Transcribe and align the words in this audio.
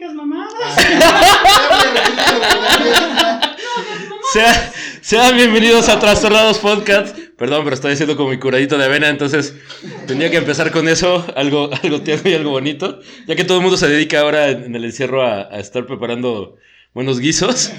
digas 0.00 0.14
mamadas. 0.14 0.54
Sea- 4.32 4.72
sean 5.02 5.36
bienvenidos 5.36 5.90
a 5.90 6.00
Trastornados 6.00 6.58
Podcast. 6.58 7.18
Perdón, 7.36 7.64
pero 7.64 7.74
estoy 7.74 7.92
haciendo 7.92 8.16
como 8.16 8.30
mi 8.30 8.38
curadito 8.38 8.78
de 8.78 8.86
avena, 8.86 9.08
entonces 9.10 9.54
tenía 10.06 10.30
que 10.30 10.38
empezar 10.38 10.70
con 10.72 10.88
eso, 10.88 11.26
algo, 11.36 11.68
algo 11.82 12.00
tierno 12.00 12.30
y 12.30 12.34
algo 12.34 12.50
bonito. 12.50 13.00
Ya 13.26 13.36
que 13.36 13.44
todo 13.44 13.58
el 13.58 13.62
mundo 13.62 13.76
se 13.76 13.88
dedica 13.88 14.20
ahora 14.20 14.48
en 14.48 14.74
el 14.74 14.84
encierro 14.86 15.22
a, 15.22 15.42
estar 15.58 15.84
preparando 15.86 16.56
buenos 16.94 17.20
guisos. 17.20 17.70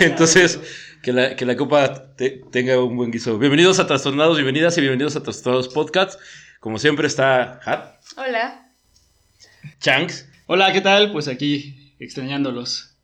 Entonces, 0.00 0.60
que 1.02 1.12
la, 1.12 1.34
que 1.34 1.44
la 1.46 1.56
copa 1.56 2.14
te- 2.14 2.42
tenga 2.52 2.80
un 2.80 2.96
buen 2.96 3.10
guiso. 3.10 3.38
Bienvenidos 3.38 3.80
a 3.80 3.88
Trastornados, 3.88 4.36
bienvenidas 4.36 4.78
y 4.78 4.82
bienvenidos 4.82 5.16
a 5.16 5.22
Trastornados 5.24 5.66
Podcast. 5.68 6.20
Como 6.60 6.78
siempre 6.78 7.08
está 7.08 7.58
Hat, 7.64 7.96
Hola. 8.16 8.62
Chanks, 9.80 10.26
Hola, 10.46 10.72
¿qué 10.72 10.80
tal? 10.80 11.12
Pues 11.12 11.28
aquí, 11.28 11.94
extrañándolos. 11.98 12.94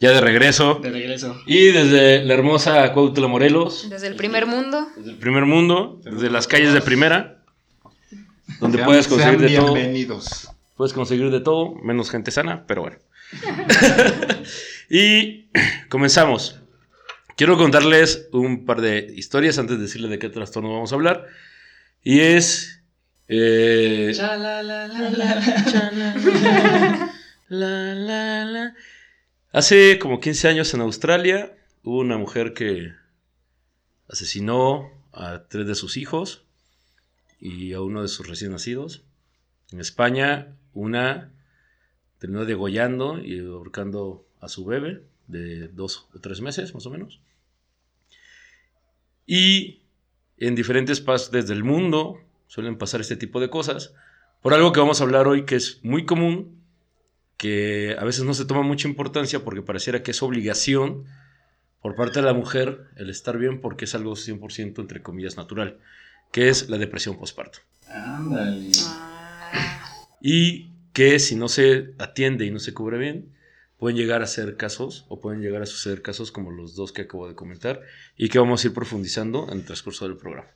ya 0.00 0.10
de 0.12 0.20
regreso. 0.20 0.80
De 0.82 0.90
regreso. 0.90 1.40
Y 1.46 1.66
desde 1.66 2.24
la 2.24 2.34
hermosa 2.34 2.92
Cuautla 2.92 3.28
Morelos. 3.28 3.88
Desde 3.90 4.08
el 4.08 4.16
primer 4.16 4.46
mundo. 4.46 4.88
Desde 4.96 5.10
el 5.12 5.16
primer 5.18 5.44
mundo, 5.46 6.00
desde 6.04 6.30
las 6.30 6.46
calles 6.46 6.72
de 6.72 6.80
primera, 6.80 7.42
donde 8.60 8.78
Sean- 8.78 8.86
puedes 8.86 9.08
conseguir 9.08 9.38
sean 9.38 9.50
de 9.50 9.56
todo. 9.56 9.74
bienvenidos. 9.74 10.48
Puedes 10.76 10.92
conseguir 10.92 11.30
de 11.30 11.40
todo, 11.40 11.74
menos 11.82 12.10
gente 12.10 12.30
sana, 12.30 12.64
pero 12.66 12.82
bueno. 12.82 12.96
y 14.90 15.44
comenzamos. 15.88 16.56
Quiero 17.36 17.56
contarles 17.56 18.28
un 18.32 18.64
par 18.66 18.80
de 18.80 19.12
historias 19.16 19.58
antes 19.58 19.76
de 19.76 19.82
decirles 19.84 20.10
de 20.10 20.18
qué 20.18 20.28
trastorno 20.28 20.72
vamos 20.72 20.92
a 20.92 20.94
hablar. 20.96 21.26
Y 22.02 22.20
es. 22.20 22.79
Eh, 23.32 24.12
Cha, 24.14 24.36
la, 24.36 24.62
la, 24.62 24.88
la, 24.88 25.10
la. 25.10 25.40
la, 27.48 27.94
la, 27.94 28.44
la. 28.44 28.74
Hace 29.52 29.98
como 29.98 30.20
15 30.20 30.48
años 30.48 30.74
en 30.74 30.80
Australia 30.80 31.56
hubo 31.82 32.00
una 32.00 32.18
mujer 32.18 32.54
que 32.54 32.92
asesinó 34.08 34.90
a 35.12 35.44
tres 35.48 35.66
de 35.66 35.74
sus 35.74 35.96
hijos 35.96 36.44
y 37.38 37.72
a 37.72 37.80
uno 37.80 38.02
de 38.02 38.08
sus 38.08 38.28
recién 38.28 38.52
nacidos. 38.52 39.04
En 39.70 39.80
España, 39.80 40.56
una 40.74 41.32
terminó 42.18 42.44
degollando 42.44 43.18
y 43.18 43.38
ahorcando 43.38 44.26
a 44.40 44.48
su 44.48 44.64
bebé 44.64 45.04
de 45.28 45.68
dos 45.68 46.08
o 46.14 46.18
tres 46.18 46.40
meses, 46.40 46.74
más 46.74 46.84
o 46.86 46.90
menos. 46.90 47.20
Y 49.26 49.82
en 50.36 50.54
diferentes 50.54 51.00
partes 51.00 51.46
del 51.46 51.62
mundo 51.62 52.20
suelen 52.50 52.76
pasar 52.76 53.00
este 53.00 53.14
tipo 53.14 53.38
de 53.38 53.48
cosas. 53.48 53.94
Por 54.42 54.54
algo 54.54 54.72
que 54.72 54.80
vamos 54.80 55.00
a 55.00 55.04
hablar 55.04 55.28
hoy 55.28 55.44
que 55.44 55.54
es 55.54 55.78
muy 55.84 56.04
común, 56.04 56.60
que 57.36 57.94
a 57.96 58.02
veces 58.02 58.24
no 58.24 58.34
se 58.34 58.44
toma 58.44 58.62
mucha 58.62 58.88
importancia 58.88 59.44
porque 59.44 59.62
pareciera 59.62 60.02
que 60.02 60.10
es 60.10 60.20
obligación 60.20 61.04
por 61.80 61.94
parte 61.94 62.18
de 62.18 62.26
la 62.26 62.34
mujer 62.34 62.88
el 62.96 63.08
estar 63.08 63.38
bien 63.38 63.60
porque 63.60 63.84
es 63.84 63.94
algo 63.94 64.16
100% 64.16 64.80
entre 64.80 65.00
comillas 65.00 65.36
natural, 65.36 65.78
que 66.32 66.48
es 66.48 66.68
la 66.68 66.76
depresión 66.76 67.16
postparto. 67.16 67.60
Ándale. 67.88 68.72
Y 70.20 70.72
que 70.92 71.20
si 71.20 71.36
no 71.36 71.46
se 71.46 71.94
atiende 72.00 72.46
y 72.46 72.50
no 72.50 72.58
se 72.58 72.74
cubre 72.74 72.98
bien, 72.98 73.32
pueden 73.78 73.96
llegar 73.96 74.22
a 74.22 74.26
ser 74.26 74.56
casos 74.56 75.06
o 75.08 75.20
pueden 75.20 75.40
llegar 75.40 75.62
a 75.62 75.66
suceder 75.66 76.02
casos 76.02 76.32
como 76.32 76.50
los 76.50 76.74
dos 76.74 76.90
que 76.90 77.02
acabo 77.02 77.28
de 77.28 77.36
comentar 77.36 77.80
y 78.16 78.28
que 78.28 78.40
vamos 78.40 78.64
a 78.64 78.66
ir 78.66 78.74
profundizando 78.74 79.46
en 79.52 79.60
el 79.60 79.64
transcurso 79.64 80.08
del 80.08 80.16
programa 80.16 80.48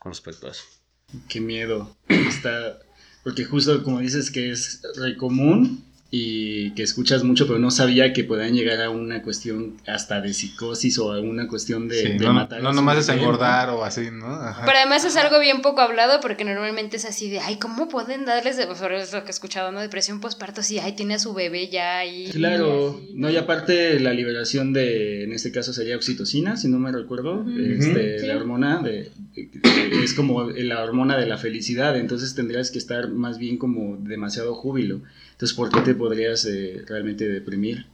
con 0.00 0.10
respecto 0.10 0.48
a 0.48 0.50
eso. 0.50 0.79
Qué 1.28 1.40
miedo. 1.40 1.96
Está. 2.08 2.78
Porque 3.22 3.44
justo 3.44 3.82
como 3.82 4.00
dices 4.00 4.30
que 4.30 4.50
es 4.50 4.82
re 4.96 5.16
común 5.16 5.84
y 6.12 6.72
que 6.72 6.82
escuchas 6.82 7.22
mucho, 7.22 7.46
pero 7.46 7.60
no 7.60 7.70
sabía 7.70 8.12
que 8.12 8.24
podían 8.24 8.54
llegar 8.54 8.80
a 8.82 8.90
una 8.90 9.22
cuestión 9.22 9.76
hasta 9.86 10.20
de 10.20 10.34
psicosis 10.34 10.98
o 10.98 11.12
a 11.12 11.20
una 11.20 11.46
cuestión 11.46 11.86
de, 11.86 12.02
Sí, 12.02 12.08
de 12.18 12.26
no, 12.26 12.32
matar. 12.32 12.62
no 12.62 12.72
nomás 12.72 12.98
es 12.98 13.08
engordar 13.10 13.70
o 13.70 13.84
así, 13.84 14.08
¿no? 14.10 14.26
Ajá. 14.26 14.64
Pero 14.66 14.78
además 14.78 15.04
es 15.04 15.14
algo 15.16 15.38
bien 15.38 15.62
poco 15.62 15.82
hablado 15.82 16.18
porque 16.20 16.44
normalmente 16.44 16.96
es 16.96 17.04
así 17.04 17.30
de, 17.30 17.38
ay, 17.38 17.58
¿cómo 17.60 17.88
pueden 17.88 18.24
darles, 18.24 18.56
de, 18.56 18.64
es 18.64 19.12
lo 19.12 19.22
que 19.22 19.28
he 19.28 19.30
escuchado, 19.30 19.70
¿no? 19.70 19.80
Depresión 19.80 20.20
postparto, 20.20 20.64
sí, 20.64 20.80
ay, 20.80 20.94
tiene 20.96 21.14
a 21.14 21.18
su 21.20 21.32
bebé 21.32 21.68
ya 21.68 21.98
ahí. 21.98 22.28
Claro, 22.32 22.98
así. 23.04 23.12
no, 23.14 23.30
y 23.30 23.36
aparte 23.36 24.00
la 24.00 24.12
liberación 24.12 24.72
de, 24.72 25.22
en 25.22 25.32
este 25.32 25.52
caso 25.52 25.72
sería 25.72 25.94
oxitocina, 25.94 26.56
si 26.56 26.66
no 26.66 26.80
me 26.80 26.90
recuerdo, 26.90 27.44
este, 27.56 28.18
Sí. 28.18 28.26
la 28.26 28.36
hormona 28.36 28.82
de, 28.82 29.12
de- 29.36 30.02
es 30.02 30.12
como 30.14 30.50
la 30.50 30.82
hormona 30.82 31.16
de 31.16 31.26
la 31.26 31.38
felicidad, 31.38 31.96
entonces 31.96 32.34
tendrías 32.34 32.72
que 32.72 32.78
estar 32.78 33.08
más 33.10 33.38
bien 33.38 33.58
como 33.58 33.96
demasiado 33.96 34.54
júbilo. 34.56 35.02
Entonces, 35.32 35.56
¿por 35.56 35.70
qué 35.70 35.80
te 35.80 35.94
podrías 36.00 36.44
eh, 36.46 36.82
realmente 36.88 37.28
deprimir? 37.28 37.86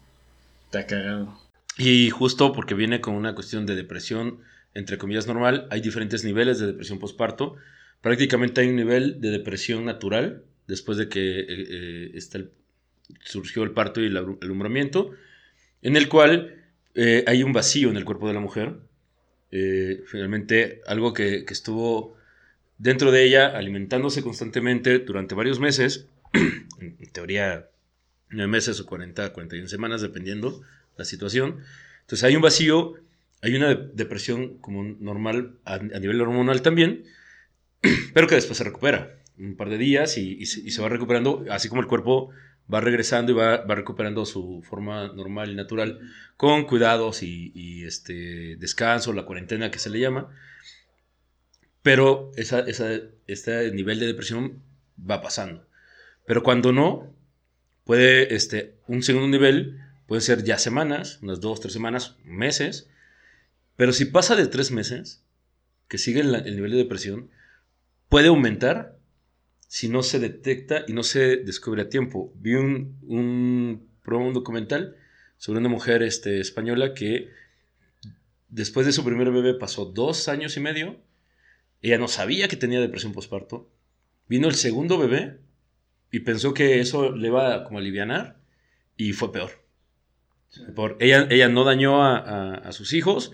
Está 0.64 0.86
cagado. 0.86 1.38
Y 1.76 2.08
justo 2.08 2.52
porque 2.54 2.74
viene 2.74 3.02
con 3.02 3.14
una 3.14 3.34
cuestión 3.34 3.66
de 3.66 3.76
depresión, 3.76 4.40
entre 4.72 4.96
comillas, 4.96 5.26
normal, 5.26 5.66
hay 5.70 5.82
diferentes 5.82 6.24
niveles 6.24 6.58
de 6.58 6.68
depresión 6.68 6.98
postparto. 6.98 7.56
Prácticamente 8.00 8.62
hay 8.62 8.68
un 8.68 8.76
nivel 8.76 9.20
de 9.20 9.30
depresión 9.30 9.84
natural, 9.84 10.42
después 10.66 10.96
de 10.96 11.08
que 11.08 11.40
eh, 11.40 11.46
eh, 11.48 12.10
está 12.14 12.38
el- 12.38 12.50
surgió 13.22 13.62
el 13.62 13.72
parto 13.72 14.00
y 14.00 14.06
el 14.06 14.16
alum- 14.16 14.38
alumbramiento, 14.42 15.10
en 15.82 15.96
el 15.96 16.08
cual 16.08 16.64
eh, 16.94 17.24
hay 17.26 17.42
un 17.42 17.52
vacío 17.52 17.90
en 17.90 17.96
el 17.96 18.04
cuerpo 18.04 18.26
de 18.28 18.34
la 18.34 18.40
mujer. 18.40 18.76
Eh, 19.52 20.02
finalmente, 20.06 20.80
algo 20.86 21.12
que, 21.12 21.44
que 21.44 21.52
estuvo 21.52 22.16
dentro 22.78 23.10
de 23.12 23.24
ella, 23.24 23.56
alimentándose 23.56 24.22
constantemente 24.22 24.98
durante 24.98 25.34
varios 25.34 25.60
meses, 25.60 26.08
en 26.80 27.12
teoría 27.12 27.68
9 28.30 28.48
meses 28.50 28.80
o 28.80 28.86
40, 28.86 29.32
41 29.32 29.68
semanas, 29.68 30.00
dependiendo 30.02 30.62
la 30.96 31.04
situación. 31.04 31.60
Entonces 32.02 32.24
hay 32.24 32.36
un 32.36 32.42
vacío, 32.42 32.94
hay 33.42 33.54
una 33.56 33.68
de- 33.68 33.90
depresión 33.94 34.58
como 34.58 34.82
normal 34.84 35.58
a, 35.64 35.74
a 35.74 35.78
nivel 36.00 36.20
hormonal 36.20 36.62
también, 36.62 37.04
pero 38.14 38.26
que 38.26 38.34
después 38.36 38.58
se 38.58 38.64
recupera 38.64 39.18
un 39.38 39.56
par 39.56 39.68
de 39.68 39.78
días 39.78 40.16
y, 40.18 40.32
y 40.34 40.42
y 40.42 40.46
se 40.70 40.82
va 40.82 40.88
recuperando, 40.88 41.44
así 41.50 41.68
como 41.68 41.82
el 41.82 41.86
cuerpo 41.88 42.30
va 42.72 42.80
regresando 42.80 43.32
y 43.32 43.34
va, 43.34 43.58
va 43.58 43.74
recuperando 43.76 44.24
su 44.26 44.62
forma 44.68 45.08
normal 45.12 45.50
y 45.50 45.54
natural 45.54 46.00
con 46.36 46.64
cuidados 46.66 47.22
y, 47.22 47.52
y, 47.54 47.84
este 47.84 48.56
descanso, 48.56 49.12
la 49.12 49.24
cuarentena 49.24 49.70
que 49.70 49.78
se 49.78 49.90
le 49.90 50.00
llama. 50.00 50.30
Pero 51.82 52.32
esa, 52.36 52.60
esa- 52.60 53.00
este 53.26 53.70
nivel 53.72 54.00
de 54.00 54.06
depresión 54.06 54.62
va 54.98 55.22
pasando. 55.22 55.66
Pero 56.26 56.42
cuando 56.42 56.72
no, 56.72 57.14
puede, 57.86 58.34
este, 58.34 58.74
un 58.88 59.02
segundo 59.02 59.28
nivel 59.28 59.80
puede 60.06 60.20
ser 60.20 60.44
ya 60.44 60.58
semanas, 60.58 61.20
unas 61.22 61.40
dos, 61.40 61.60
tres 61.60 61.72
semanas, 61.72 62.16
meses. 62.24 62.90
Pero 63.76 63.92
si 63.92 64.04
pasa 64.04 64.36
de 64.36 64.46
tres 64.48 64.70
meses, 64.70 65.22
que 65.88 65.96
sigue 65.96 66.20
el, 66.20 66.34
el 66.34 66.56
nivel 66.56 66.72
de 66.72 66.78
depresión, 66.78 67.30
puede 68.08 68.28
aumentar 68.28 68.98
si 69.68 69.88
no 69.88 70.02
se 70.02 70.18
detecta 70.18 70.84
y 70.86 70.92
no 70.92 71.02
se 71.02 71.36
descubre 71.38 71.82
a 71.82 71.88
tiempo. 71.88 72.32
Vi 72.36 72.54
un, 72.54 72.98
un, 73.02 73.88
un 74.04 74.32
documental 74.34 74.96
sobre 75.38 75.60
una 75.60 75.68
mujer 75.68 76.02
este, 76.02 76.40
española 76.40 76.92
que 76.94 77.30
después 78.48 78.86
de 78.86 78.92
su 78.92 79.04
primer 79.04 79.30
bebé 79.30 79.54
pasó 79.54 79.84
dos 79.86 80.28
años 80.28 80.56
y 80.56 80.60
medio. 80.60 80.96
Ella 81.82 81.98
no 81.98 82.08
sabía 82.08 82.48
que 82.48 82.56
tenía 82.56 82.80
depresión 82.80 83.12
postparto. 83.12 83.68
Vino 84.28 84.48
el 84.48 84.54
segundo 84.54 84.98
bebé 84.98 85.38
y 86.16 86.20
pensó 86.20 86.54
que 86.54 86.80
eso 86.80 87.10
le 87.14 87.28
iba 87.28 87.54
a 87.54 87.64
como 87.64 87.78
alivianar 87.78 88.36
y 88.96 89.12
fue 89.12 89.32
peor. 89.32 89.50
Por, 90.74 90.96
ella, 91.00 91.26
ella 91.30 91.48
no 91.48 91.64
dañó 91.64 92.02
a, 92.02 92.16
a- 92.18 92.54
a 92.54 92.72
sus 92.72 92.92
hijos, 92.94 93.32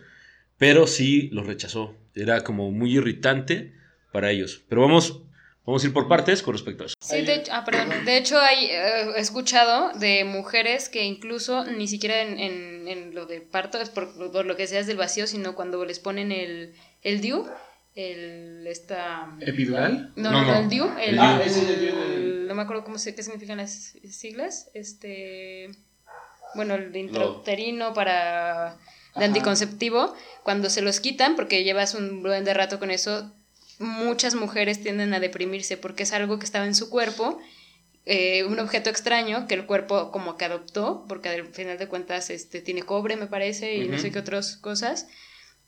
pero 0.58 0.86
sí 0.86 1.28
los 1.32 1.46
rechazó. 1.46 1.94
Era 2.14 2.42
como 2.42 2.70
muy 2.72 2.96
irritante 2.96 3.74
para 4.12 4.30
ellos. 4.32 4.62
Pero 4.68 4.80
vamos, 4.82 5.22
vamos 5.64 5.84
a 5.84 5.86
ir 5.86 5.92
por 5.92 6.08
partes 6.08 6.42
con 6.42 6.54
respecto 6.54 6.82
a 6.82 6.86
eso. 6.86 6.96
Sí, 7.00 7.22
de 7.22 7.36
hecho, 7.36 7.52
ah, 7.54 7.64
perdón. 7.64 8.04
De 8.04 8.16
hecho, 8.16 8.38
hay, 8.40 8.66
eh, 8.66 9.12
he 9.16 9.20
escuchado 9.20 9.96
de 9.98 10.24
mujeres 10.24 10.88
que 10.88 11.04
incluso 11.04 11.64
ni 11.64 11.86
siquiera 11.86 12.22
en, 12.22 12.38
en- 12.40 12.88
en 12.88 13.14
lo 13.14 13.26
del 13.26 13.42
parto 13.42 13.78
es 13.80 13.88
por, 13.90 14.12
por 14.32 14.44
lo 14.44 14.56
que 14.56 14.66
sea 14.66 14.80
es 14.80 14.86
del 14.88 14.96
vacío, 14.96 15.26
sino 15.28 15.54
cuando 15.54 15.84
les 15.84 16.00
ponen 16.00 16.32
el, 16.32 16.74
el 17.02 17.20
DIU, 17.20 17.46
el 17.94 18.66
esta... 18.66 19.36
¿Epidural? 19.40 20.12
No, 20.16 20.32
No, 20.32 20.42
no, 20.42 20.52
no. 20.54 20.58
el 20.60 20.68
DIU, 20.68 20.84
el, 21.00 21.18
Ah, 21.18 21.40
ese 21.44 21.62
es 21.62 21.68
el 21.70 21.80
DIU 21.80 21.94
del- 21.96 22.11
no 22.52 22.56
me 22.56 22.62
acuerdo 22.62 22.84
cómo 22.84 22.98
se, 22.98 23.14
qué 23.14 23.22
significan 23.22 23.56
las 23.56 23.94
siglas, 24.10 24.68
este, 24.74 25.70
bueno, 26.54 26.74
el 26.74 26.94
intrauterino 26.94 27.94
para 27.94 28.76
de 29.16 29.24
anticonceptivo, 29.24 30.14
cuando 30.42 30.68
se 30.68 30.82
los 30.82 31.00
quitan, 31.00 31.34
porque 31.34 31.64
llevas 31.64 31.94
un 31.94 32.22
buen 32.22 32.44
de 32.44 32.52
rato 32.52 32.78
con 32.78 32.90
eso, 32.90 33.32
muchas 33.78 34.34
mujeres 34.34 34.82
tienden 34.82 35.14
a 35.14 35.20
deprimirse 35.20 35.78
porque 35.78 36.02
es 36.02 36.12
algo 36.12 36.38
que 36.38 36.44
estaba 36.44 36.66
en 36.66 36.74
su 36.74 36.90
cuerpo, 36.90 37.40
eh, 38.04 38.44
un 38.44 38.58
objeto 38.58 38.90
extraño 38.90 39.46
que 39.46 39.54
el 39.54 39.64
cuerpo 39.64 40.10
como 40.10 40.36
que 40.36 40.44
adoptó, 40.44 41.06
porque 41.08 41.30
al 41.30 41.46
final 41.54 41.78
de 41.78 41.88
cuentas 41.88 42.28
este, 42.28 42.60
tiene 42.60 42.82
cobre, 42.82 43.16
me 43.16 43.28
parece, 43.28 43.76
y 43.76 43.88
no 43.88 43.98
sé 43.98 44.10
qué 44.10 44.18
otras 44.18 44.58
cosas. 44.58 45.06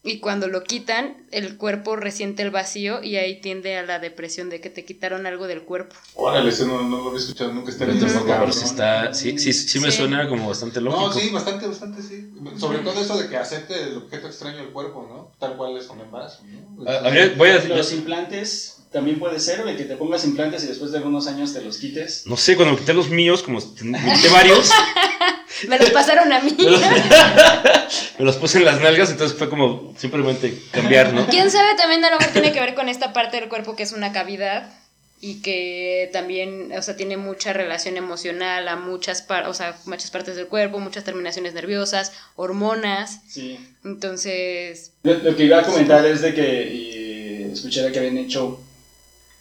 Y 0.05 0.21
cuando 0.21 0.49
lo 0.49 0.62
quitan, 0.65 1.27
el 1.33 1.56
cuerpo 1.56 1.97
resiente 1.97 2.43
el 2.43 2.51
vacío 2.51 3.03
y 3.03 3.17
ahí 3.17 3.41
tiende 3.41 3.77
a 3.79 3.83
la 3.85 3.99
depresión 3.99 4.51
de 4.51 4.61
que 4.61 4.69
te 4.69 4.85
quitaron 4.85 5.27
algo 5.27 5.47
del 5.47 5.62
cuerpo. 5.62 5.97
Órale, 6.15 6.51
ese 6.51 6.67
no, 6.67 6.83
no 6.83 6.99
lo 6.99 7.06
había 7.09 7.19
escuchado 7.21 7.53
nunca. 7.55 7.71
Está 7.71 7.87
Ujú. 7.87 7.99
tampoco, 7.99 8.27
pero 8.27 8.53
sí, 8.53 8.65
está, 8.67 9.15
sí, 9.15 9.39
sí, 9.39 9.53
sí 9.55 9.81
me 9.81 9.91
suena 9.91 10.29
como 10.29 10.47
bastante 10.49 10.81
lógico. 10.83 11.06
No, 11.09 11.12
sí, 11.12 11.31
bastante, 11.31 11.67
bastante, 11.67 12.03
sí. 12.03 12.31
Sobre 12.59 12.79
todo 12.81 13.01
eso 13.01 13.17
de 13.17 13.29
que 13.29 13.37
acepte 13.39 13.83
el 13.83 13.97
objeto 13.97 14.27
extraño 14.27 14.59
del 14.59 14.69
cuerpo, 14.71 15.06
¿no? 15.09 15.33
Tal 15.39 15.56
cual 15.56 15.77
es 15.79 15.89
un 15.89 16.01
embarazo, 16.01 16.43
¿no? 16.77 16.89
A- 16.91 16.99
habría- 16.99 17.35
voy 17.37 17.49
a- 17.49 17.65
Los 17.65 17.93
implantes 17.93 18.74
también 18.94 19.19
puede 19.19 19.41
ser 19.41 19.64
de 19.64 19.76
que 19.76 19.85
te 19.85 19.96
pongas 19.96 20.25
implantes 20.25 20.62
y 20.62 20.69
después 20.69 20.93
de 20.93 20.99
algunos 20.99 21.26
años 21.26 21.52
te 21.52 21.61
los 21.61 21.79
quites. 21.79 22.26
No 22.26 22.37
sé, 22.37 22.55
cuando 22.55 22.75
me 22.75 22.81
quité 22.81 22.94
los 22.94 23.11
míos, 23.11 23.43
como 23.43 23.61
me 23.82 24.14
quité 24.14 24.29
varios, 24.29 24.70
Me 25.69 25.79
los 25.79 25.91
pasaron 25.91 26.32
a 26.32 26.41
mí. 26.41 26.55
me 26.56 26.64
los, 26.64 26.81
me 28.19 28.25
los 28.25 28.37
puse 28.37 28.58
en 28.58 28.64
las 28.64 28.81
nalgas, 28.81 29.11
entonces 29.11 29.37
fue 29.37 29.49
como 29.49 29.94
simplemente 29.96 30.56
cambiar, 30.70 31.12
¿no? 31.12 31.26
¿Quién 31.29 31.50
sabe? 31.50 31.75
También 31.76 32.05
a 32.05 32.11
lo 32.11 32.19
mejor 32.19 32.32
tiene 32.32 32.52
que 32.52 32.61
ver 32.61 32.75
con 32.75 32.88
esta 32.88 33.12
parte 33.12 33.41
del 33.41 33.49
cuerpo 33.49 33.75
que 33.75 33.82
es 33.82 33.93
una 33.93 34.12
cavidad 34.12 34.73
y 35.20 35.43
que 35.43 36.11
también, 36.12 36.73
o 36.76 36.82
sea, 36.82 36.96
tiene 36.96 37.17
mucha 37.17 37.52
relación 37.52 37.96
emocional 37.96 38.69
a 38.69 38.76
muchas, 38.76 39.23
par 39.23 39.49
o 39.49 39.55
sea, 39.55 39.76
muchas 39.87 40.11
partes 40.11 40.37
del 40.37 40.46
cuerpo, 40.46 40.79
muchas 40.81 41.05
terminaciones 41.05 41.55
nerviosas, 41.55 42.12
hormonas. 42.37 43.20
Sí. 43.29 43.58
Entonces, 43.85 44.93
Lo, 45.02 45.14
lo 45.14 45.37
que 45.37 45.44
iba 45.44 45.61
a 45.61 45.62
comentar 45.62 46.05
es 46.05 46.20
de 46.20 46.35
que 46.35 46.64
y, 46.73 47.52
escuché 47.52 47.82
de 47.82 47.93
que 47.93 47.99
habían 48.00 48.19
hecho 48.19 48.61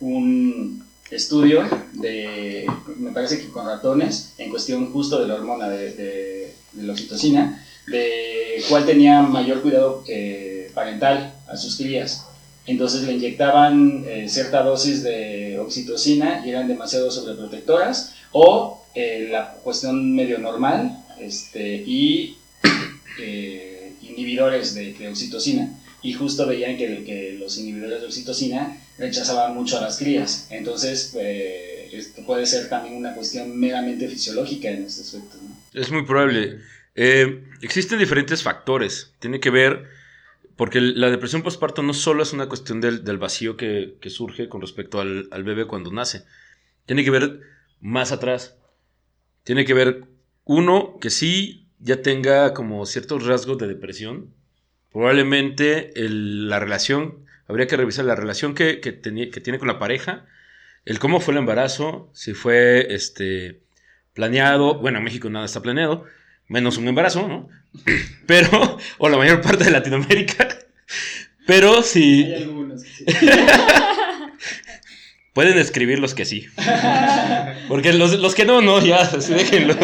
un 0.03 0.83
estudio 1.09 1.63
de, 1.93 2.65
me 2.97 3.11
parece 3.11 3.39
que 3.39 3.49
con 3.49 3.65
ratones, 3.65 4.33
en 4.37 4.49
cuestión 4.49 4.91
justo 4.91 5.21
de 5.21 5.27
la 5.27 5.35
hormona 5.35 5.69
de, 5.69 6.53
la 6.75 6.91
oxitocina, 6.91 7.63
de 7.87 8.63
cuál 8.69 8.85
tenía 8.85 9.21
mayor 9.21 9.61
cuidado 9.61 10.03
eh, 10.07 10.71
parental 10.73 11.33
a 11.47 11.55
sus 11.55 11.77
crías. 11.77 12.25
Entonces 12.65 13.03
le 13.03 13.13
inyectaban 13.13 14.05
eh, 14.07 14.27
cierta 14.29 14.63
dosis 14.63 15.03
de 15.03 15.59
oxitocina 15.59 16.43
y 16.45 16.49
eran 16.49 16.67
demasiado 16.67 17.11
sobreprotectoras, 17.11 18.15
o 18.31 18.83
eh, 18.95 19.27
la 19.29 19.53
cuestión 19.63 20.15
medio 20.15 20.39
normal 20.39 21.03
este, 21.19 21.83
y 21.85 22.37
inhibidores 24.01 24.73
de, 24.75 24.93
de 24.93 25.07
oxitocina. 25.07 25.77
Y 26.01 26.13
justo 26.13 26.45
veían 26.45 26.77
que, 26.77 27.03
que 27.05 27.37
los 27.39 27.57
inhibidores 27.57 28.01
de 28.01 28.07
oxitocina 28.07 28.77
rechazaban 28.97 29.53
mucho 29.55 29.77
a 29.77 29.81
las 29.81 29.97
crías. 29.97 30.47
Entonces, 30.51 31.15
eh, 31.19 31.89
esto 31.93 32.25
puede 32.25 32.45
ser 32.45 32.69
también 32.69 32.95
una 32.95 33.13
cuestión 33.15 33.57
meramente 33.59 34.07
fisiológica 34.07 34.69
en 34.69 34.83
este 34.83 35.01
aspecto. 35.01 35.37
¿no? 35.41 35.79
Es 35.79 35.91
muy 35.91 36.05
probable. 36.05 36.59
Eh, 36.95 37.43
existen 37.61 37.99
diferentes 37.99 38.43
factores. 38.43 39.13
Tiene 39.19 39.39
que 39.39 39.49
ver, 39.49 39.85
porque 40.55 40.79
la 40.81 41.09
depresión 41.09 41.41
postparto 41.43 41.81
no 41.83 41.93
solo 41.93 42.21
es 42.23 42.33
una 42.33 42.47
cuestión 42.47 42.81
del, 42.81 43.03
del 43.03 43.17
vacío 43.17 43.57
que, 43.57 43.97
que 44.01 44.09
surge 44.09 44.47
con 44.49 44.61
respecto 44.61 45.01
al, 45.01 45.27
al 45.31 45.43
bebé 45.43 45.65
cuando 45.65 45.91
nace. 45.91 46.23
Tiene 46.85 47.03
que 47.03 47.11
ver 47.11 47.39
más 47.79 48.11
atrás. 48.11 48.55
Tiene 49.43 49.65
que 49.65 49.73
ver, 49.73 50.05
uno, 50.45 50.97
que 51.01 51.09
sí 51.09 51.67
ya 51.79 52.01
tenga 52.01 52.53
como 52.53 52.85
ciertos 52.85 53.25
rasgos 53.25 53.57
de 53.57 53.67
depresión. 53.67 54.33
Probablemente 54.91 55.99
el- 55.99 56.47
la 56.49 56.59
relación, 56.59 57.22
habría 57.47 57.67
que 57.67 57.77
revisar 57.77 58.05
la 58.05 58.15
relación 58.15 58.53
que, 58.55 58.79
que, 58.79 58.91
tenía- 58.91 59.29
que 59.31 59.41
tiene 59.41 59.59
con 59.59 59.67
la 59.67 59.79
pareja, 59.79 60.25
el 60.85 60.99
cómo 60.99 61.19
fue 61.19 61.33
el 61.33 61.39
embarazo, 61.39 62.09
si 62.13 62.33
fue 62.33 62.93
este, 62.93 63.61
planeado, 64.13 64.79
bueno, 64.79 64.97
en 64.99 65.03
México 65.05 65.29
nada 65.29 65.45
está 65.45 65.61
planeado, 65.61 66.05
menos 66.47 66.77
un 66.77 66.87
embarazo, 66.87 67.27
¿no? 67.27 67.49
Pero, 68.27 68.77
o 68.97 69.09
la 69.09 69.17
mayor 69.17 69.41
parte 69.41 69.63
de 69.65 69.71
Latinoamérica, 69.71 70.47
pero 71.47 71.77
Hay 71.77 71.83
si 71.83 72.33
algunos 72.33 72.83
que 72.83 72.89
sí. 72.89 73.05
pueden 75.33 75.57
escribir 75.57 75.99
los 75.99 76.13
que 76.13 76.25
sí. 76.25 76.47
Porque 77.67 77.93
los, 77.93 78.19
los 78.19 78.35
que 78.35 78.45
no, 78.45 78.61
no, 78.61 78.83
ya, 78.85 78.97
así 79.01 79.33
déjenlo. 79.33 79.75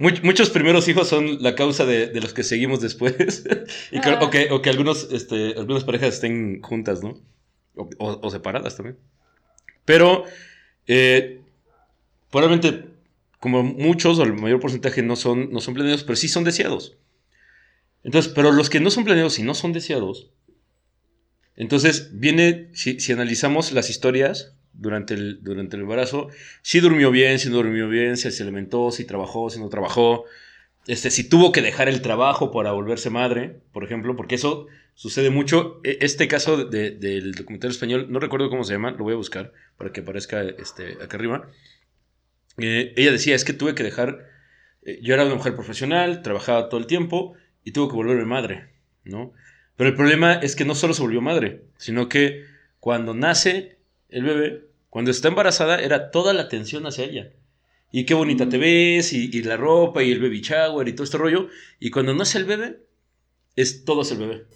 Much- 0.00 0.22
muchos 0.22 0.50
primeros 0.50 0.86
hijos 0.88 1.08
son 1.08 1.42
la 1.42 1.54
causa 1.54 1.84
de, 1.84 2.06
de 2.08 2.20
los 2.20 2.32
que 2.34 2.42
seguimos 2.44 2.80
después. 2.80 3.44
y 3.92 4.00
que, 4.00 4.10
o, 4.12 4.30
que, 4.30 4.48
o 4.50 4.62
que 4.62 4.70
algunos, 4.70 5.08
este, 5.12 5.54
algunas 5.56 5.84
parejas 5.84 6.14
estén 6.14 6.60
juntas, 6.62 7.02
¿no? 7.02 7.20
O, 7.74 7.88
o- 7.98 8.20
o 8.26 8.30
separadas 8.30 8.76
también. 8.76 8.98
Pero, 9.84 10.24
eh, 10.86 11.40
probablemente, 12.30 12.84
como 13.40 13.62
muchos 13.62 14.18
o 14.18 14.22
el 14.22 14.34
mayor 14.34 14.60
porcentaje 14.60 15.02
no 15.02 15.16
son, 15.16 15.50
no 15.52 15.60
son 15.60 15.74
planeados, 15.74 16.04
pero 16.04 16.16
sí 16.16 16.28
son 16.28 16.44
deseados. 16.44 16.96
Entonces, 18.04 18.32
pero 18.34 18.52
los 18.52 18.70
que 18.70 18.80
no 18.80 18.90
son 18.90 19.04
planeados 19.04 19.38
y 19.38 19.42
no 19.42 19.54
son 19.54 19.72
deseados, 19.72 20.30
entonces 21.56 22.10
viene, 22.12 22.68
si, 22.72 23.00
si 23.00 23.12
analizamos 23.12 23.72
las 23.72 23.90
historias 23.90 24.54
durante 24.78 25.14
el, 25.14 25.42
durante 25.42 25.76
el 25.76 25.82
embarazo, 25.82 26.28
si 26.62 26.80
durmió 26.80 27.10
bien, 27.10 27.38
si 27.38 27.50
no 27.50 27.56
durmió 27.56 27.88
bien, 27.88 28.16
si 28.16 28.30
se 28.30 28.42
alimentó, 28.42 28.90
si 28.90 29.04
trabajó, 29.04 29.50
si 29.50 29.60
no 29.60 29.68
trabajó, 29.68 30.24
este, 30.86 31.10
si 31.10 31.28
tuvo 31.28 31.52
que 31.52 31.62
dejar 31.62 31.88
el 31.88 32.00
trabajo 32.02 32.50
para 32.50 32.72
volverse 32.72 33.10
madre, 33.10 33.60
por 33.72 33.84
ejemplo, 33.84 34.16
porque 34.16 34.36
eso 34.36 34.66
sucede 34.94 35.30
mucho. 35.30 35.80
E- 35.84 35.98
Este 36.00 36.28
caso 36.28 36.64
de- 36.64 36.92
del 36.92 37.32
documental 37.34 37.70
español, 37.70 38.06
no 38.10 38.20
recuerdo 38.20 38.48
cómo 38.50 38.64
se 38.64 38.72
llama, 38.74 38.92
lo 38.92 39.04
voy 39.04 39.14
a 39.14 39.16
buscar 39.16 39.52
para 39.76 39.92
que 39.92 40.00
aparezca 40.00 40.42
este, 40.42 40.94
acá 41.02 41.16
arriba. 41.18 41.48
Eh, 42.58 42.92
ella 42.96 43.12
decía, 43.12 43.34
es 43.34 43.44
que 43.44 43.52
tuve 43.52 43.74
que 43.74 43.82
dejar, 43.84 44.26
eh, 44.82 44.98
yo 45.02 45.14
era 45.14 45.24
una 45.24 45.34
mujer 45.34 45.54
profesional, 45.54 46.22
trabajaba 46.22 46.68
todo 46.68 46.80
el 46.80 46.86
tiempo 46.86 47.34
y 47.64 47.72
tuve 47.72 47.88
que 47.88 47.94
volverme 47.96 48.24
madre, 48.24 48.70
¿no? 49.04 49.32
Pero 49.76 49.90
el 49.90 49.96
problema 49.96 50.34
es 50.34 50.56
que 50.56 50.64
no 50.64 50.74
solo 50.74 50.92
se 50.94 51.02
volvió 51.02 51.20
madre, 51.20 51.62
sino 51.76 52.08
que 52.08 52.44
cuando 52.80 53.14
nace 53.14 53.78
el 54.08 54.24
bebé, 54.24 54.64
cuando 54.98 55.12
está 55.12 55.28
embarazada, 55.28 55.78
era 55.80 56.10
toda 56.10 56.32
la 56.34 56.42
atención 56.42 56.84
hacia 56.84 57.04
ella. 57.04 57.30
Y 57.92 58.02
qué 58.02 58.14
bonita 58.14 58.48
te 58.48 58.58
ves, 58.58 59.12
y, 59.12 59.30
y 59.32 59.42
la 59.44 59.56
ropa, 59.56 60.02
y 60.02 60.10
el 60.10 60.20
baby 60.20 60.40
shower, 60.40 60.88
y 60.88 60.92
todo 60.92 61.04
este 61.04 61.18
rollo. 61.18 61.46
Y 61.78 61.90
cuando 61.90 62.12
nace 62.14 62.36
el 62.38 62.46
bebé, 62.46 62.80
es 63.54 63.84
todo 63.84 64.02
es 64.02 64.10
el 64.10 64.18
bebé. 64.18 64.46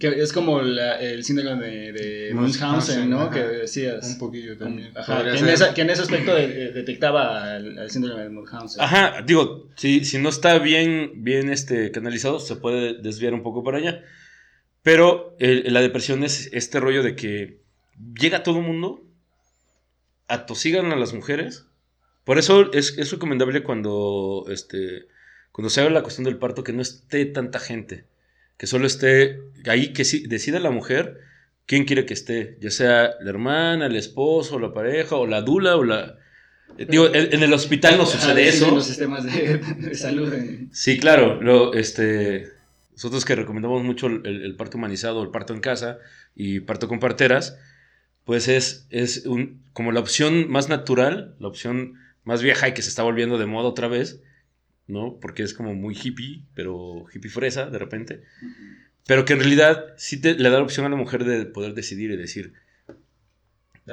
Que 0.00 0.08
es 0.08 0.32
como 0.32 0.62
la- 0.62 0.98
el 1.02 1.22
síndrome 1.22 1.66
de, 1.68 1.92
de 1.92 2.34
Munchausen, 2.34 3.10
¿no? 3.10 3.20
ajá. 3.20 3.30
Que 3.30 3.40
decías. 3.40 4.06
Un 4.08 4.18
poquillo 4.18 4.56
también. 4.56 4.90
Ajá, 4.96 5.22
que, 5.22 5.38
en 5.38 5.48
esa- 5.50 5.74
que 5.74 5.82
en 5.82 5.90
ese 5.90 6.00
aspecto 6.00 6.34
de- 6.34 6.48
de- 6.48 6.72
detectaba 6.72 7.54
el, 7.58 7.76
el 7.78 7.90
síndrome 7.90 8.22
de 8.22 8.30
Munchausen. 8.30 8.82
Ajá, 8.82 9.20
digo, 9.20 9.68
si, 9.76 10.06
si 10.06 10.16
no 10.16 10.30
está 10.30 10.58
bien, 10.60 11.12
bien 11.22 11.50
este, 11.50 11.90
canalizado, 11.90 12.40
se 12.40 12.56
puede 12.56 12.94
desviar 13.02 13.34
un 13.34 13.42
poco 13.42 13.62
para 13.62 13.76
allá. 13.76 14.02
Pero 14.82 15.36
el- 15.40 15.70
la 15.74 15.82
depresión 15.82 16.24
es 16.24 16.48
este 16.54 16.80
rollo 16.80 17.02
de 17.02 17.14
que 17.16 17.60
llega 18.18 18.42
todo 18.42 18.56
el 18.60 18.64
mundo, 18.64 19.02
atosigan 20.28 20.92
a 20.92 20.96
las 20.96 21.12
mujeres. 21.12 21.66
Por 22.24 22.38
eso 22.38 22.72
es, 22.72 22.96
es 22.98 23.10
recomendable 23.10 23.62
cuando, 23.62 24.46
este, 24.48 25.06
cuando 25.52 25.68
se 25.70 25.80
haga 25.80 25.90
la 25.90 26.02
cuestión 26.02 26.24
del 26.24 26.38
parto 26.38 26.64
que 26.64 26.72
no 26.72 26.82
esté 26.82 27.26
tanta 27.26 27.58
gente. 27.58 28.06
Que 28.56 28.66
solo 28.66 28.86
esté 28.86 29.40
ahí, 29.68 29.92
que 29.92 30.04
sí, 30.04 30.26
decida 30.26 30.60
la 30.60 30.70
mujer 30.70 31.20
quién 31.66 31.84
quiere 31.84 32.06
que 32.06 32.14
esté. 32.14 32.56
Ya 32.60 32.70
sea 32.70 33.14
la 33.20 33.30
hermana, 33.30 33.86
el 33.86 33.96
esposo, 33.96 34.58
la 34.58 34.72
pareja, 34.72 35.16
o 35.16 35.26
la 35.26 35.42
dula, 35.42 35.76
o 35.76 35.84
la... 35.84 36.16
eh, 36.78 36.86
Digo, 36.88 37.06
en, 37.14 37.34
en 37.34 37.42
el 37.42 37.52
hospital 37.52 37.96
no 37.98 38.04
Ajá, 38.04 38.12
sucede 38.12 38.48
eso. 38.48 38.70
los 38.70 38.86
sistemas 38.86 39.24
de, 39.24 39.58
de 39.58 39.94
salud. 39.94 40.32
en- 40.32 40.70
Sí, 40.72 40.98
claro. 40.98 41.42
Lo, 41.42 41.74
este, 41.74 42.48
nosotros 42.92 43.24
que 43.24 43.34
recomendamos 43.34 43.82
mucho 43.82 44.06
el, 44.06 44.24
el 44.24 44.56
parto 44.56 44.78
humanizado, 44.78 45.22
el 45.22 45.30
parto 45.30 45.52
en 45.52 45.60
casa 45.60 45.98
y 46.36 46.60
parto 46.60 46.86
con 46.88 47.00
parteras, 47.00 47.58
pues 48.24 48.48
es, 48.48 48.86
es 48.90 49.26
un, 49.26 49.62
como 49.72 49.92
la 49.92 50.00
opción 50.00 50.50
más 50.50 50.68
natural, 50.68 51.36
la 51.38 51.48
opción 51.48 51.94
más 52.24 52.42
vieja 52.42 52.68
y 52.68 52.74
que 52.74 52.82
se 52.82 52.88
está 52.88 53.02
volviendo 53.02 53.38
de 53.38 53.46
moda 53.46 53.68
otra 53.68 53.88
vez, 53.88 54.22
¿no? 54.86 55.18
Porque 55.20 55.42
es 55.42 55.54
como 55.54 55.74
muy 55.74 55.94
hippie, 55.94 56.44
pero 56.54 57.04
hippie 57.12 57.30
fresa 57.30 57.66
de 57.66 57.78
repente. 57.78 58.22
Pero 59.06 59.24
que 59.24 59.34
en 59.34 59.40
realidad 59.40 59.94
sí 59.98 60.20
te- 60.20 60.34
le 60.34 60.48
da 60.50 60.56
la 60.58 60.62
opción 60.64 60.86
a 60.86 60.88
la 60.88 60.96
mujer 60.96 61.24
de 61.24 61.44
poder 61.46 61.74
decidir 61.74 62.10
y 62.10 62.16
decir, 62.16 62.54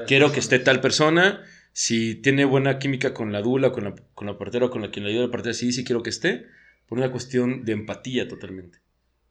quiero 0.08 0.32
que 0.32 0.40
esté 0.40 0.60
tal 0.60 0.82
persona. 0.82 1.44
Si 1.74 2.16
tiene 2.16 2.44
buena 2.46 2.80
química 2.80 3.14
con 3.14 3.32
la 3.32 3.42
dula, 3.42 3.72
con 3.72 3.86
la, 3.86 3.96
con 4.14 4.28
la 4.28 4.38
partera 4.38 4.66
o 4.66 4.70
con 4.70 4.82
la 4.82 4.92
quien 4.92 5.06
le 5.06 5.12
ayuda 5.12 5.24
a 5.24 5.28
la 5.28 5.32
partera, 5.32 5.54
sí, 5.54 5.72
sí 5.72 5.84
quiero 5.84 6.04
que 6.04 6.10
esté. 6.10 6.46
Por 6.88 6.98
una 6.98 7.12
cuestión 7.12 7.64
de 7.64 7.72
empatía 7.74 8.28
totalmente. 8.28 8.80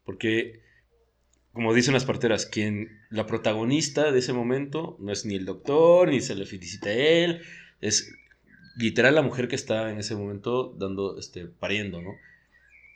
Porque, 0.05 0.63
como 1.53 1.75
dicen 1.75 1.95
las 1.95 2.05
parteras, 2.05 2.47
quien 2.47 3.01
la 3.11 3.27
protagonista 3.27 4.13
de 4.13 4.19
ese 4.21 4.33
momento 4.33 4.97
no 5.01 5.13
es 5.13 5.25
ni 5.25 5.35
el 5.35 5.45
doctor, 5.45 6.09
ni 6.09 6.21
se 6.21 6.35
le 6.35 6.47
felicita 6.47 6.91
a 6.91 6.95
él, 6.95 7.43
es 7.81 8.13
literal 8.77 9.15
la 9.15 9.23
mujer 9.23 9.49
que 9.49 9.57
está 9.57 9.91
en 9.91 9.99
ese 9.99 10.15
momento 10.15 10.75
dando, 10.79 11.19
este, 11.19 11.47
pariendo, 11.47 12.01
¿no? 12.03 12.13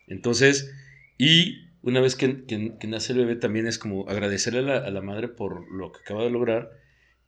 Entonces, 0.06 0.72
y 1.18 1.68
una 1.82 2.00
vez 2.00 2.16
que, 2.16 2.44
que- 2.44 2.86
nace 2.86 3.12
el 3.12 3.18
bebé, 3.20 3.36
también 3.36 3.66
es 3.66 3.78
como 3.78 4.08
agradecerle 4.08 4.72
a 4.72 4.90
la, 4.90 5.00
madre 5.02 5.28
por 5.28 5.70
lo 5.70 5.92
que 5.92 6.00
acaba 6.00 6.24
de 6.24 6.30
lograr 6.30 6.70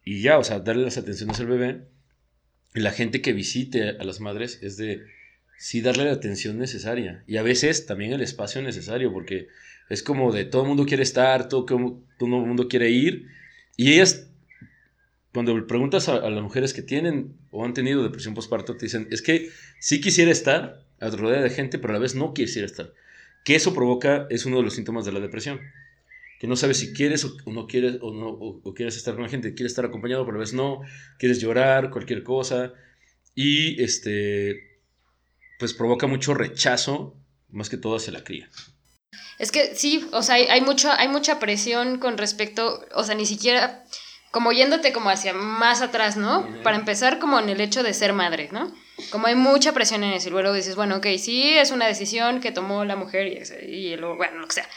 y 0.05 0.23
ya, 0.23 0.39
o 0.39 0.45
sea, 0.45 0.61
darle 0.61 0.85
las 0.85 0.99
atenciones 0.99 1.41
al 1.41 1.47
bebé. 1.47 1.83
La 2.75 2.93
gente 2.93 3.21
que 3.23 3.33
visite 3.33 3.91
a 3.91 4.05
las 4.05 4.21
madres 4.21 4.63
es 4.63 4.77
de 4.77 5.03
sí 5.59 5.81
darle 5.81 6.05
la 6.05 6.13
atención 6.13 6.59
necesaria 6.59 7.25
y 7.27 7.39
a 7.39 7.43
veces 7.43 7.87
también 7.87 8.13
el 8.13 8.21
espacio 8.23 8.63
necesario, 8.63 9.13
porque 9.13 9.49
Es 9.89 10.03
como 10.03 10.33
de 10.33 10.45
todo 10.45 10.65
mundo 10.65 10.87
quiere 10.87 11.03
estar, 11.03 11.49
todo, 11.49 11.67
mundo 12.19 12.69
quiere 12.69 12.91
ir. 12.91 13.27
Y 13.77 13.93
ellas, 13.93 14.29
cuando 15.33 15.67
preguntas 15.67 16.09
a, 16.09 16.17
a 16.17 16.31
las 16.31 16.43
mujeres 16.43 16.73
que 16.75 16.83
tienen 16.83 17.37
o 17.51 17.65
han 17.65 17.75
tenido 17.75 18.03
depresión 18.03 18.35
postparto, 18.35 18.77
te 18.77 18.87
dicen, 18.87 19.09
es 19.11 19.23
que 19.23 19.51
sí 19.81 20.01
quisiera 20.01 20.33
estar 20.33 20.87
rodeada 21.01 21.43
de 21.43 21.51
gente, 21.51 21.79
pero 21.79 21.93
a 21.93 21.95
la 21.95 22.01
vez 22.01 22.15
no 22.15 22.35
quisiera 22.35 22.67
estar. 22.67 22.93
Que 23.45 23.55
eso 23.55 23.75
provoca, 23.75 24.27
es 24.31 24.47
uno 24.47 24.57
de 24.59 24.65
los 24.65 24.75
síntomas 24.75 25.05
de 25.05 25.13
la 25.13 25.21
depresión. 25.21 25.61
Que 26.41 26.47
no 26.47 26.57
sabes 26.57 26.79
si 26.79 26.93
quieres 26.93 27.25
o, 27.25 27.37
no 27.47 27.67
quieres 27.67 27.99
o 28.03 28.13
no 28.13 28.75
quieres 28.75 28.97
estar 28.97 29.15
con 29.15 29.23
la 29.23 29.29
gente, 29.29 29.55
quieres 29.55 29.73
estar 29.73 29.85
acompañado, 29.85 30.25
pero 30.25 30.37
a 30.37 30.39
la 30.39 30.45
vez 30.45 30.53
no, 30.53 30.81
quieres 31.19 31.41
llorar, 31.41 31.91
cualquier 31.91 32.23
cosa. 32.23 32.75
Y 33.35 33.83
este, 33.83 34.81
pues 35.59 35.75
provoca 35.75 36.07
mucho 36.07 36.35
rechazo, 36.35 37.17
más 37.51 37.71
que 37.71 37.77
todo 37.77 37.97
hacia 37.97 38.13
la 38.13 38.25
cría. 38.25 38.51
Es 39.39 39.53
que 39.53 39.75
sí, 39.75 40.09
o 40.13 40.23
sea, 40.23 40.37
hay, 40.37 40.45
hay, 40.45 40.61
mucho, 40.61 40.91
hay 40.91 41.09
mucha 41.09 41.39
presión 41.39 41.99
con 41.99 42.19
respecto, 42.19 42.87
o 42.95 43.05
sea, 43.05 43.15
ni 43.15 43.27
siquiera 43.27 43.85
como 44.31 44.53
yéndote 44.53 44.93
como 44.93 45.11
hacia 45.11 45.33
más 45.33 45.83
atrás, 45.83 46.17
¿no? 46.17 46.47
Para 46.63 46.77
empezar 46.77 47.19
como 47.19 47.39
en 47.39 47.49
el 47.49 47.61
hecho 47.61 47.83
de 47.83 47.95
ser 47.95 48.13
madre, 48.13 48.49
¿no? 48.53 48.73
Como 49.11 49.27
hay 49.27 49.35
mucha 49.35 49.73
presión 49.73 50.05
en 50.05 50.13
eso 50.13 50.29
y 50.29 50.33
luego 50.33 50.53
dices, 50.53 50.77
bueno, 50.77 50.97
ok, 50.97 51.07
sí, 51.19 51.57
es 51.57 51.71
una 51.71 51.87
decisión 51.87 52.41
que 52.41 52.53
tomó 52.53 52.85
la 52.85 52.97
mujer 52.97 53.27
y, 53.27 53.67
y 53.67 53.97
luego, 53.97 54.17
bueno, 54.17 54.39
lo 54.39 54.47
que 54.47 54.55
sea 54.55 54.69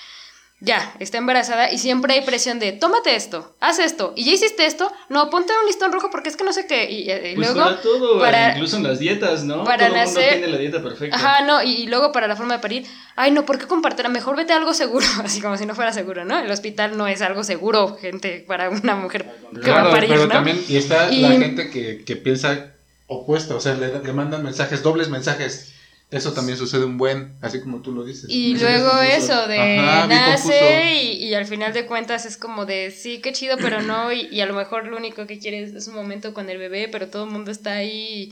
ya, 0.62 0.94
está 1.00 1.18
embarazada 1.18 1.72
y 1.72 1.78
siempre 1.78 2.13
hay 2.13 2.22
presión 2.22 2.60
de, 2.60 2.74
tómate 2.74 3.16
esto, 3.16 3.56
haz 3.62 3.80
esto, 3.80 4.13
y 4.18 4.25
ya 4.25 4.34
hiciste 4.34 4.66
esto, 4.66 4.92
no, 5.08 5.30
ponte 5.30 5.54
un 5.58 5.66
listón 5.68 5.94
rojo 5.94 6.10
porque 6.12 6.28
es 6.28 6.36
que 6.36 6.44
no 6.44 6.51
sé 6.51 6.68
qué, 6.68 6.92
y, 6.92 7.06
pues 7.06 7.38
luego... 7.38 7.63
Para 7.63 7.82
todo, 7.82 8.20
para, 8.20 8.51
incluso 8.51 8.75
en 8.75 8.84
las 8.84 9.00
dietas, 9.00 9.46
¿no? 9.46 9.63
Para 9.63 9.88
todo 9.88 9.98
nacer... 9.98 10.32
tiene 10.32 10.48
la 10.48 10.58
dieta 10.58 10.84
perfecta. 10.84 11.16
Ajá, 11.16 11.46
no, 11.46 11.63
y, 11.63 11.88
luego 11.88 12.12
para 12.12 12.28
la 12.28 12.36
forma 12.36 12.56
de 12.56 12.60
parir, 12.60 12.86
ay, 13.16 13.32
no, 13.32 13.46
¿por 13.46 13.58
qué 13.58 13.68
compartirla? 13.68 14.10
Mejor 14.10 14.36
vete 14.36 14.51
a 14.51 14.58
algo 14.58 14.74
seguro, 14.74 15.06
así 15.24 15.39
como 15.39 15.56
si 15.58 15.66
no 15.66 15.75
fuera 15.75 15.94
seguro, 15.94 16.25
¿no? 16.25 16.38
El 16.38 16.51
hospital 16.51 16.98
no 16.98 17.08
es 17.08 17.22
algo 17.22 17.46
seguro, 17.46 17.96
gente, 17.96 18.44
para 18.46 18.70
una 18.70 18.96
mujer 18.96 19.32
que 19.63 19.72
va 19.72 19.84
a 19.84 19.92
parir, 19.92 20.10
pero 20.10 20.28
también, 20.28 20.62
y 20.68 20.75
está 20.75 21.10
la 21.10 21.30
gente 21.32 21.70
que, 21.70 22.04
que 22.04 22.16
piensa 22.18 22.74
opuesto, 23.08 23.56
o 23.56 23.60
sea, 23.62 23.75
le, 23.75 23.98
le 24.04 24.13
mandan 24.13 24.44
mensajes, 24.44 24.84
dobles 24.84 25.10
mensajes 25.10 25.74
eso 26.12 26.34
también 26.34 26.58
sucede 26.58 26.86
un 26.86 26.98
buen, 26.98 27.38
así 27.39 27.62
como 27.62 27.82
tú 27.82 27.92
lo 27.92 28.04
dices. 28.04 28.25
Y 28.30 28.58
luego 28.58 29.00
eso 29.00 29.48
de 29.48 29.78
nace 29.78 30.94
y, 30.96 31.34
al 31.36 31.46
final 31.46 31.72
de 31.72 31.86
cuentas 31.86 32.25
es 32.25 32.36
como 32.36 32.66
de 32.66 32.89
sí, 32.89 33.20
qué 33.22 33.32
chido, 33.32 33.58
pero 33.58 33.84
no, 33.84 34.12
y, 34.12 34.42
a 34.42 34.48
lo 34.48 34.56
mejor 34.56 34.88
lo 34.88 34.98
único 34.98 35.28
que 35.28 35.38
quieres 35.38 35.72
es 35.74 35.88
un 35.88 35.94
momento 35.94 36.34
con 36.34 36.50
el 36.50 36.58
bebé, 36.58 36.88
pero 36.88 37.10
todo 37.10 37.25
el 37.25 37.30
mundo 37.30 37.51
está 37.51 37.74
ahí, 37.74 38.32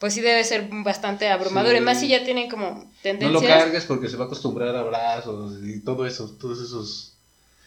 pues 0.00 0.14
sí 0.14 0.20
debe 0.20 0.42
ser 0.42 0.68
bastante 0.68 1.28
abrumador. 1.28 1.70
Además, 1.70 2.00
si 2.00 2.08
ya 2.08 2.24
tienen 2.24 2.50
como 2.50 2.90
tendencias. 3.02 3.32
No 3.32 3.40
lo 3.40 3.46
cargues 3.46 3.84
porque 3.84 4.08
se 4.08 4.16
va 4.16 4.24
a 4.24 4.26
acostumbrar 4.26 4.74
a 4.74 4.80
abrazos 4.80 5.62
y 5.62 5.80
todo 5.84 6.06
eso, 6.06 6.36
todos 6.40 6.60
esos. 6.60 7.12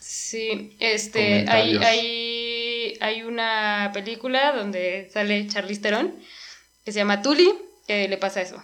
Sí, 0.01 0.75
este, 0.79 1.45
hay, 1.47 1.77
hay, 1.77 2.97
hay 2.99 3.23
una 3.23 3.91
película 3.93 4.51
donde 4.51 5.09
sale 5.13 5.47
Charlize 5.47 5.81
Theron 5.81 6.13
que 6.83 6.91
se 6.91 6.99
llama 6.99 7.21
Tully, 7.21 7.53
que 7.87 8.09
le 8.09 8.17
pasa 8.17 8.41
eso 8.41 8.61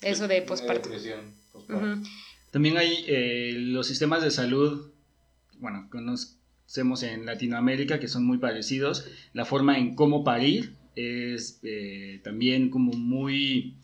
eso 0.00 0.28
de 0.28 0.42
posparto. 0.42 0.90
También 2.50 2.76
hay 2.78 3.04
eh, 3.06 3.54
los 3.56 3.86
sistemas 3.86 4.22
de 4.22 4.30
salud, 4.30 4.92
bueno, 5.58 5.88
conocemos 5.90 7.02
en 7.02 7.26
Latinoamérica 7.26 8.00
que 8.00 8.08
son 8.08 8.24
muy 8.24 8.38
parecidos. 8.38 9.06
La 9.32 9.44
forma 9.44 9.78
en 9.78 9.94
cómo 9.94 10.24
parir 10.24 10.74
es 10.94 11.60
eh, 11.62 12.20
también 12.24 12.70
como 12.70 12.92
muy 12.92 13.76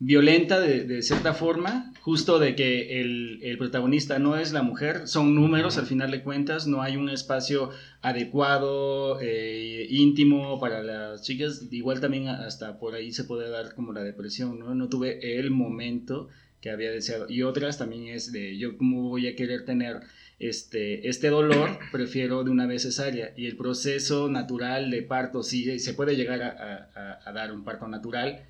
violenta 0.00 0.58
de, 0.58 1.02
cierta 1.02 1.34
forma, 1.34 1.92
justo 2.00 2.38
de 2.38 2.56
que 2.56 3.02
el, 3.02 3.56
protagonista 3.58 4.18
no 4.18 4.36
es 4.36 4.50
la 4.52 4.62
mujer, 4.62 5.06
son 5.06 5.34
números 5.34 5.76
al 5.76 5.86
final 5.86 6.10
de 6.10 6.22
cuentas, 6.22 6.66
no 6.66 6.80
hay 6.82 6.96
un 6.96 7.10
espacio 7.10 7.70
adecuado, 8.00 9.20
eh, 9.20 9.86
íntimo 9.90 10.58
para 10.58 10.82
las 10.82 11.22
chicas, 11.22 11.66
igual 11.70 12.00
también 12.00 12.28
hasta 12.28 12.78
por 12.78 12.94
ahí 12.94 13.12
se 13.12 13.24
puede 13.24 13.50
dar 13.50 13.74
como 13.74 13.92
la 13.92 14.02
depresión, 14.02 14.58
¿no? 14.58 14.74
No 14.74 14.88
tuve 14.88 15.38
el 15.38 15.50
momento 15.50 16.28
que 16.62 16.70
había 16.70 16.90
deseado. 16.90 17.26
Y 17.28 17.42
otras 17.42 17.76
también 17.76 18.08
es 18.08 18.32
de 18.32 18.56
yo 18.56 18.78
cómo 18.78 19.10
voy 19.10 19.26
a 19.26 19.36
querer 19.36 19.66
tener 19.66 20.00
este, 20.38 21.08
este 21.10 21.28
dolor, 21.28 21.78
prefiero 21.92 22.42
de 22.42 22.50
una 22.50 22.66
vez 22.66 22.82
cesárea. 22.82 23.34
Y 23.36 23.44
el 23.46 23.56
proceso 23.56 24.30
natural 24.30 24.90
de 24.90 25.02
parto, 25.02 25.42
sí, 25.42 25.78
se 25.78 25.92
puede 25.92 26.16
llegar 26.16 26.42
a 26.42 27.32
dar 27.32 27.52
un 27.52 27.64
parto 27.64 27.86
natural, 27.86 28.44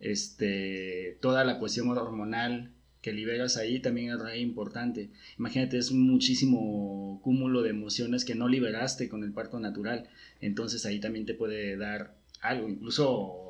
este, 0.00 1.18
toda 1.20 1.44
la 1.44 1.58
cuestión 1.58 1.88
hormonal 1.90 2.72
que 3.02 3.12
liberas 3.12 3.56
ahí 3.56 3.80
también 3.80 4.10
es 4.12 4.18
re 4.18 4.40
importante. 4.40 5.10
Imagínate, 5.38 5.78
es 5.78 5.92
muchísimo 5.92 7.20
cúmulo 7.22 7.62
de 7.62 7.70
emociones 7.70 8.24
que 8.24 8.34
no 8.34 8.48
liberaste 8.48 9.08
con 9.08 9.22
el 9.22 9.32
parto 9.32 9.60
natural. 9.60 10.08
Entonces 10.40 10.84
ahí 10.84 11.00
también 11.00 11.26
te 11.26 11.34
puede 11.34 11.76
dar 11.76 12.16
algo, 12.40 12.68
incluso 12.68 13.44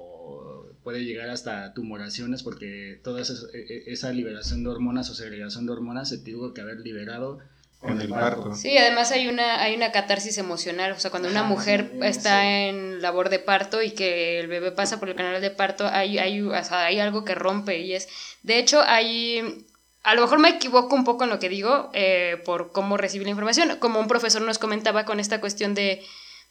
puede 0.82 1.04
llegar 1.04 1.30
hasta 1.30 1.74
tumoraciones 1.74 2.42
porque 2.42 3.00
toda 3.02 3.20
esa, 3.20 3.34
e, 3.52 3.58
e, 3.58 3.92
esa 3.92 4.12
liberación 4.12 4.62
de 4.62 4.70
hormonas 4.70 5.10
o 5.10 5.14
segregación 5.14 5.66
de 5.66 5.72
hormonas 5.72 6.08
se 6.08 6.18
tuvo 6.18 6.54
que 6.54 6.60
haber 6.60 6.80
liberado 6.80 7.40
con 7.80 8.00
el 8.00 8.08
parto. 8.08 8.54
Sí, 8.54 8.76
además 8.76 9.12
hay 9.12 9.28
una, 9.28 9.62
hay 9.62 9.74
una 9.76 9.92
catarsis 9.92 10.36
emocional, 10.38 10.92
o 10.92 10.98
sea, 10.98 11.10
cuando 11.10 11.28
una 11.28 11.44
mujer 11.44 11.92
está 12.02 12.44
en 12.44 13.00
labor 13.00 13.28
de 13.28 13.38
parto 13.38 13.82
y 13.82 13.92
que 13.92 14.40
el 14.40 14.48
bebé 14.48 14.72
pasa 14.72 14.98
por 14.98 15.08
el 15.08 15.14
canal 15.14 15.40
de 15.40 15.50
parto, 15.50 15.86
hay, 15.86 16.18
hay, 16.18 16.42
hay 16.70 17.00
algo 17.00 17.24
que 17.24 17.36
rompe 17.36 17.78
y 17.78 17.94
es, 17.94 18.08
de 18.42 18.58
hecho, 18.58 18.82
hay, 18.82 19.64
a 20.02 20.14
lo 20.14 20.22
mejor 20.22 20.40
me 20.40 20.48
equivoco 20.48 20.94
un 20.96 21.04
poco 21.04 21.24
en 21.24 21.30
lo 21.30 21.38
que 21.38 21.48
digo 21.48 21.90
eh, 21.94 22.42
por 22.44 22.72
cómo 22.72 22.96
recibí 22.96 23.24
la 23.24 23.30
información, 23.30 23.76
como 23.78 24.00
un 24.00 24.08
profesor 24.08 24.42
nos 24.42 24.58
comentaba 24.58 25.04
con 25.04 25.20
esta 25.20 25.40
cuestión 25.40 25.74
de, 25.74 26.04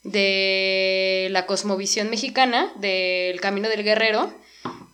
de 0.03 1.27
la 1.31 1.45
cosmovisión 1.45 2.09
mexicana, 2.09 2.71
del 2.77 3.41
camino 3.41 3.67
del 3.67 3.83
guerrero, 3.83 4.33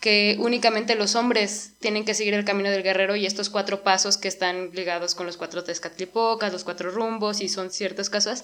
que 0.03 0.35
únicamente 0.37 0.95
los 0.95 1.15
hombres 1.15 1.75
tienen 1.79 2.03
que 2.03 2.13
seguir 2.13 2.33
el 2.33 2.43
camino 2.43 2.69
del 2.69 2.83
guerrero 2.83 3.15
y 3.15 3.25
estos 3.25 3.49
cuatro 3.49 3.83
pasos 3.83 4.17
que 4.17 4.27
están 4.27 4.71
ligados 4.73 5.15
con 5.15 5.25
los 5.25 5.37
cuatro 5.37 5.63
tezcatlipocas, 5.63 6.51
los 6.51 6.65
cuatro 6.65 6.91
rumbos 6.91 7.39
y 7.39 7.47
son 7.47 7.71
ciertas 7.71 8.09
cosas, 8.09 8.43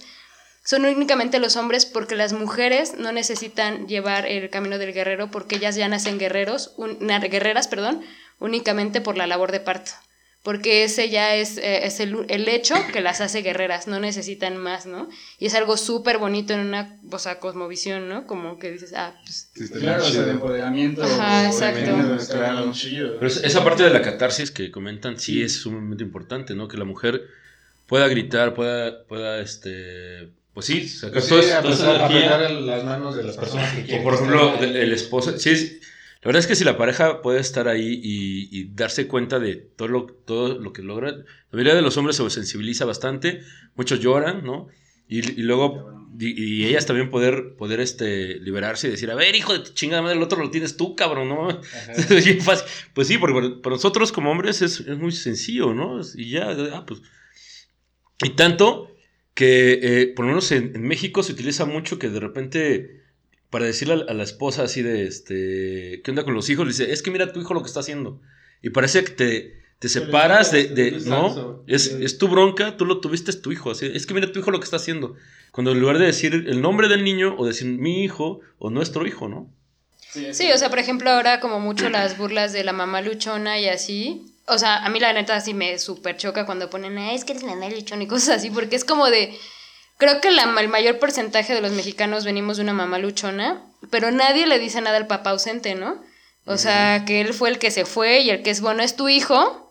son 0.63 0.85
únicamente 0.85 1.37
los 1.37 1.57
hombres 1.57 1.85
porque 1.85 2.15
las 2.15 2.31
mujeres 2.31 2.93
no 2.97 3.11
necesitan 3.11 3.89
llevar 3.89 4.25
el 4.25 4.49
camino 4.49 4.77
del 4.77 4.93
guerrero 4.93 5.31
porque 5.31 5.57
ellas 5.57 5.75
ya 5.75 5.89
nacen 5.89 6.17
guerreros, 6.17 6.75
guerreras, 6.79 7.67
perdón, 7.67 8.05
únicamente 8.39 9.01
por 9.01 9.17
la 9.17 9.27
labor 9.27 9.51
de 9.51 9.59
parto 9.59 9.91
porque 10.43 10.85
ese 10.85 11.09
ya 11.09 11.35
es, 11.35 11.57
eh, 11.57 11.85
es 11.85 11.99
el, 11.99 12.25
el, 12.29 12.47
hecho 12.47 12.75
que 12.93 13.01
las 13.01 13.19
hace 13.19 13.41
guerreras, 13.41 13.87
no 13.87 13.99
necesitan 13.99 14.55
más, 14.55 14.85
¿no? 14.85 15.09
Y 15.37 15.47
es 15.47 15.53
algo 15.53 15.75
súper 15.75 16.17
bonito 16.17 16.53
en 16.53 16.61
una, 16.61 16.97
o 17.11 17.19
sea, 17.19 17.39
cosmovisión, 17.39 18.07
¿no? 18.07 18.25
Como 18.25 18.57
que 18.57 18.71
dices, 18.71 18.93
ah, 18.95 19.13
pues... 19.23 19.51
claro, 19.79 20.05
o 20.05 20.09
de 20.09 20.31
empoderamiento. 20.31 21.03
Ajá, 21.03 21.47
exacto. 21.47 21.91
Claro. 22.31 22.71
Pero 23.19 23.27
esa 23.27 23.63
parte 23.63 23.83
de 23.83 23.89
la 23.89 24.01
catarsis 24.01 24.49
que 24.51 24.71
comentan 24.71 25.19
sí 25.19 25.41
es 25.41 25.53
sumamente 25.57 26.03
importante, 26.03 26.55
¿no? 26.55 26.69
Que 26.69 26.77
la 26.77 26.85
mujer 26.85 27.21
pueda 27.85 28.07
gritar, 28.07 28.53
pueda, 28.53 29.03
pueda 29.03 29.41
este... 29.41 30.29
Pues 30.53 30.65
sí, 30.65 30.87
sacar 30.87 31.13
pues 31.13 31.25
sí, 31.25 31.35
toda, 31.35 32.49
las 32.49 32.83
manos 32.83 33.15
de 33.15 33.23
las 33.23 33.37
personas 33.37 33.73
que 33.75 33.83
quieren. 33.83 34.01
O 34.01 34.03
por 34.03 34.13
ejemplo, 34.15 34.57
el 34.59 34.91
esposo, 34.91 35.37
sí, 35.37 35.79
la 36.21 36.27
verdad 36.27 36.41
es 36.41 36.47
que 36.47 36.55
si 36.55 36.65
la 36.65 36.77
pareja 36.77 37.21
puede 37.21 37.39
estar 37.39 37.69
ahí 37.69 37.97
y, 38.03 38.65
darse 38.73 39.07
cuenta 39.07 39.39
de 39.39 39.55
todo 39.55 39.87
lo, 39.87 40.05
todo 40.05 40.59
lo 40.59 40.73
que 40.73 40.81
logra, 40.81 41.11
la 41.11 41.25
mayoría 41.53 41.75
de 41.75 41.81
los 41.81 41.95
hombres 41.95 42.17
se 42.17 42.29
sensibiliza 42.29 42.83
bastante, 42.83 43.41
muchos 43.75 44.01
lloran, 44.01 44.43
¿no? 44.43 44.67
Y, 45.07 45.21
luego, 45.41 46.09
y, 46.19 46.65
ellas 46.65 46.85
también 46.85 47.09
poder, 47.09 47.55
poder 47.57 47.79
este, 47.79 48.37
liberarse 48.41 48.87
y 48.87 48.91
decir, 48.91 49.09
a 49.09 49.15
ver, 49.15 49.33
hijo 49.33 49.57
de 49.57 49.63
chingada 49.73 50.01
madre, 50.01 50.17
el 50.17 50.23
otro 50.23 50.43
lo 50.43 50.51
tienes 50.51 50.75
tú, 50.75 50.93
cabrón, 50.93 51.29
¿no? 51.29 51.47
pues 52.93 53.07
sí, 53.07 53.17
porque 53.17 53.55
para 53.63 53.77
nosotros 53.77 54.11
como 54.11 54.29
hombres 54.29 54.61
es, 54.61 54.85
muy 54.87 55.13
sencillo, 55.13 55.73
¿no? 55.73 56.01
Y 56.15 56.31
ya, 56.31 56.49
ah, 56.73 56.85
pues... 56.85 57.01
Y 58.23 58.31
tanto 58.31 58.93
que, 59.33 59.79
eh, 59.81 60.07
por 60.13 60.25
lo 60.25 60.31
menos 60.31 60.51
en 60.51 60.81
México 60.81 61.23
se 61.23 61.31
utiliza 61.31 61.63
mucho 61.63 61.97
que 61.97 62.09
de 62.09 62.19
repente 62.19 62.99
para 63.49 63.65
decirle 63.65 64.05
a, 64.07 64.13
la 64.13 64.23
esposa 64.23 64.63
así 64.63 64.81
de, 64.81 65.05
este, 65.05 66.01
¿qué 66.03 66.11
onda 66.11 66.23
con 66.23 66.33
los 66.33 66.49
hijos? 66.49 66.65
Le 66.65 66.71
dice, 66.71 66.91
es 66.91 67.01
que 67.01 67.11
mira 67.11 67.31
tu 67.33 67.39
hijo 67.39 67.53
lo 67.53 67.61
que 67.61 67.67
está 67.67 67.79
haciendo. 67.79 68.21
Y 68.61 68.69
parece 68.69 69.03
que 69.03 69.11
te, 69.11 69.63
te 69.79 69.89
separas 69.89 70.51
de, 70.51 70.67
de 70.67 70.91
no, 71.05 71.63
es, 71.65 71.87
es, 71.87 72.17
tu 72.17 72.27
bronca, 72.27 72.77
tú 72.77 72.85
lo 72.85 72.99
tuviste, 72.99 73.31
es 73.31 73.41
tu 73.41 73.51
hijo. 73.51 73.71
Así, 73.71 73.85
es 73.85 74.05
que 74.05 74.13
mira 74.13 74.31
tu 74.31 74.39
hijo 74.39 74.51
lo 74.51 74.59
que 74.59 74.65
está 74.65 74.77
haciendo. 74.77 75.15
Cuando 75.51 75.71
en 75.71 75.79
lugar 75.79 75.97
de 75.97 76.05
decir 76.05 76.33
el 76.33 76.61
nombre 76.61 76.87
del 76.87 77.03
niño 77.03 77.35
o 77.37 77.45
decir 77.45 77.67
mi 77.67 78.03
hijo 78.03 78.41
o 78.59 78.69
nuestro 78.69 79.07
hijo, 79.07 79.27
¿no? 79.27 79.51
Sí, 80.11 80.51
o 80.51 80.57
sea, 80.57 80.69
por 80.69 80.79
ejemplo, 80.79 81.09
ahora 81.11 81.39
como 81.39 81.59
mucho 81.59 81.87
las 81.89 82.17
burlas 82.17 82.51
de 82.51 82.63
la 82.63 82.73
mamá 82.73 83.01
luchona 83.01 83.59
y 83.59 83.67
así. 83.67 84.35
O 84.47 84.57
sea, 84.57 84.83
a 84.83 84.89
mí 84.89 84.99
la 84.99 85.13
neta 85.13 85.35
así 85.35 85.53
me 85.53 85.77
súper 85.77 86.17
choca 86.17 86.47
cuando 86.47 86.69
ponen, 86.69 86.97
es 86.97 87.23
que 87.23 87.33
eres 87.33 87.43
la 87.43 87.69
luchona 87.69 88.03
y 88.03 88.07
cosas 88.07 88.37
así, 88.37 88.49
porque 88.49 88.75
es 88.75 88.83
como 88.83 89.07
de 89.07 89.37
Creo 89.99 90.21
que 90.21 90.31
la, 90.31 90.43
el 90.61 90.69
mayor 90.69 90.97
porcentaje 90.97 91.53
de 91.53 91.59
los 91.59 91.73
mexicanos 91.73 92.23
venimos 92.23 92.55
de 92.55 92.63
una 92.63 92.73
mamá 92.73 92.99
luchona, 92.99 93.61
pero 93.91 94.11
nadie 94.11 94.47
le 94.47 94.57
dice 94.57 94.79
nada 94.79 94.95
al 94.95 95.07
papá 95.07 95.31
ausente, 95.31 95.75
¿no? 95.75 96.01
O 96.45 96.57
sea, 96.57 97.03
que 97.05 97.19
él 97.19 97.33
fue 97.33 97.49
el 97.49 97.59
que 97.59 97.69
se 97.69 97.83
fue 97.83 98.21
y 98.21 98.29
el 98.29 98.41
que 98.41 98.49
es 98.49 98.61
bueno 98.61 98.81
es 98.81 98.95
tu 98.95 99.09
hijo, 99.09 99.68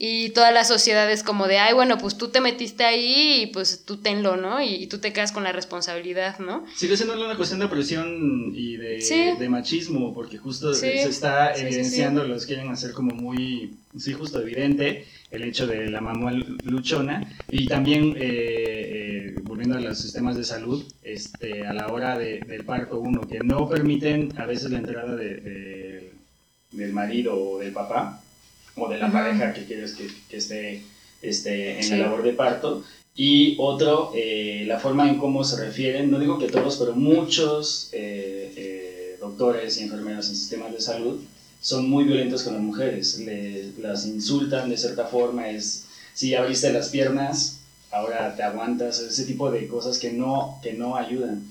y 0.00 0.30
toda 0.30 0.52
la 0.52 0.62
sociedad 0.62 1.10
es 1.10 1.24
como 1.24 1.48
de, 1.48 1.58
ay, 1.58 1.74
bueno, 1.74 1.98
pues 1.98 2.16
tú 2.16 2.28
te 2.28 2.40
metiste 2.40 2.84
ahí 2.84 3.42
y 3.42 3.46
pues 3.48 3.82
tú 3.84 3.96
tenlo, 3.96 4.36
¿no? 4.36 4.62
Y, 4.62 4.86
tú 4.86 4.98
te 4.98 5.12
quedas 5.12 5.32
con 5.32 5.42
la 5.42 5.50
responsabilidad, 5.50 6.38
¿no? 6.38 6.64
Sigue 6.76 6.96
siendo 6.96 7.14
una 7.14 7.36
cuestión 7.36 7.58
de 7.58 7.66
presión 7.66 8.52
y 8.54 8.76
de, 8.76 9.36
de 9.36 9.48
machismo, 9.48 10.14
porque 10.14 10.38
justo 10.38 10.72
se 10.72 11.02
está 11.02 11.52
evidenciando, 11.52 12.22
los 12.24 12.46
quieren 12.46 12.68
hacer 12.68 12.92
como 12.92 13.12
muy, 13.12 13.74
sí, 13.98 14.12
justo 14.12 14.40
evidente, 14.40 15.04
el 15.32 15.42
hecho 15.42 15.66
de 15.66 15.90
la 15.90 16.00
mamá 16.00 16.30
luchona 16.62 17.36
y 17.50 17.66
también, 17.66 18.14
eh, 18.16 19.34
eh, 19.34 19.34
volviendo 19.42 19.78
a 19.78 19.80
los 19.80 19.98
sistemas 19.98 20.36
de 20.36 20.44
salud, 20.44 20.84
este, 21.02 21.66
a 21.66 21.72
la 21.72 21.88
hora 21.88 22.16
del 22.16 22.64
parto, 22.64 23.00
uno, 23.00 23.22
que 23.22 23.40
no 23.40 23.68
permiten 23.68 24.32
a 24.38 24.46
veces 24.46 24.70
la 24.70 24.78
entrada 24.78 25.16
de, 25.16 26.12
del 26.70 26.92
marido 26.92 27.34
o 27.34 27.58
del 27.58 27.72
papá 27.72 28.22
o 28.80 28.88
de 28.88 28.98
la 28.98 29.10
pareja 29.10 29.52
que 29.52 29.64
quieres 29.64 29.94
que, 29.94 30.08
que 30.28 30.36
esté, 30.36 30.82
esté 31.22 31.80
en 31.80 31.90
la 31.90 32.06
labor 32.06 32.22
de 32.22 32.32
parto. 32.32 32.84
Y 33.20 33.56
otro, 33.58 34.12
eh, 34.14 34.62
la 34.66 34.78
forma 34.78 35.08
en 35.08 35.18
cómo 35.18 35.42
se 35.42 35.56
refieren, 35.56 36.08
no 36.08 36.20
digo 36.20 36.38
que 36.38 36.46
todos, 36.46 36.76
pero 36.76 36.94
muchos 36.94 37.90
eh, 37.92 38.52
eh, 38.56 39.16
doctores 39.20 39.76
y 39.78 39.82
enfermeros 39.82 40.28
en 40.28 40.36
sistemas 40.36 40.72
de 40.72 40.80
salud 40.80 41.20
son 41.60 41.90
muy 41.90 42.04
violentos 42.04 42.44
con 42.44 42.54
las 42.54 42.62
mujeres, 42.62 43.20
las 43.78 44.06
insultan 44.06 44.70
de 44.70 44.76
cierta 44.76 45.06
forma, 45.06 45.48
es, 45.48 45.86
si 46.14 46.36
abriste 46.36 46.72
las 46.72 46.90
piernas, 46.90 47.58
ahora 47.90 48.36
te 48.36 48.44
aguantas, 48.44 49.00
ese 49.00 49.24
tipo 49.24 49.50
de 49.50 49.66
cosas 49.66 49.98
que 49.98 50.12
no, 50.12 50.60
que 50.62 50.74
no 50.74 50.94
ayudan. 50.94 51.42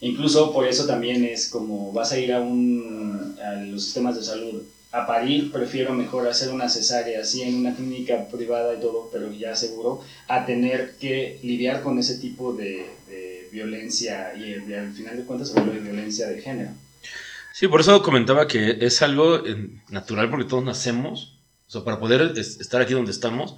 Incluso 0.00 0.52
por 0.52 0.68
eso 0.68 0.86
también 0.86 1.24
es 1.24 1.48
como 1.48 1.90
vas 1.92 2.12
a 2.12 2.20
ir 2.20 2.32
a, 2.32 2.40
un, 2.40 3.36
a 3.44 3.54
los 3.62 3.82
sistemas 3.82 4.14
de 4.14 4.22
salud 4.22 4.62
a 4.96 5.06
parir, 5.06 5.52
prefiero 5.52 5.92
mejor 5.92 6.26
hacer 6.26 6.50
una 6.52 6.68
cesárea 6.70 7.20
así 7.20 7.42
en 7.42 7.56
una 7.56 7.74
clínica 7.74 8.26
privada 8.28 8.74
y 8.74 8.80
todo, 8.80 9.10
pero 9.12 9.30
ya 9.30 9.54
seguro, 9.54 10.02
a 10.26 10.46
tener 10.46 10.96
que 10.98 11.38
lidiar 11.42 11.82
con 11.82 11.98
ese 11.98 12.18
tipo 12.18 12.52
de, 12.52 12.94
violencia 13.52 14.34
y, 14.36 14.52
al 14.74 14.92
final 14.92 15.16
de 15.16 15.24
cuentas 15.24 15.48
se 15.48 15.54
vuelve 15.54 15.80
violencia 15.80 16.28
de 16.28 16.42
género. 16.42 16.72
Sí, 17.54 17.68
por 17.68 17.80
eso 17.80 18.02
comentaba 18.02 18.46
que 18.46 18.78
es 18.82 19.00
algo 19.00 19.46
eh, 19.46 19.70
natural 19.88 20.28
porque 20.28 20.44
todos 20.44 20.62
nacemos, 20.62 21.38
o 21.66 21.70
sea, 21.70 21.82
para 21.82 21.98
poder 21.98 22.36
estar 22.36 22.82
aquí 22.82 22.92
donde 22.92 23.12
estamos, 23.12 23.56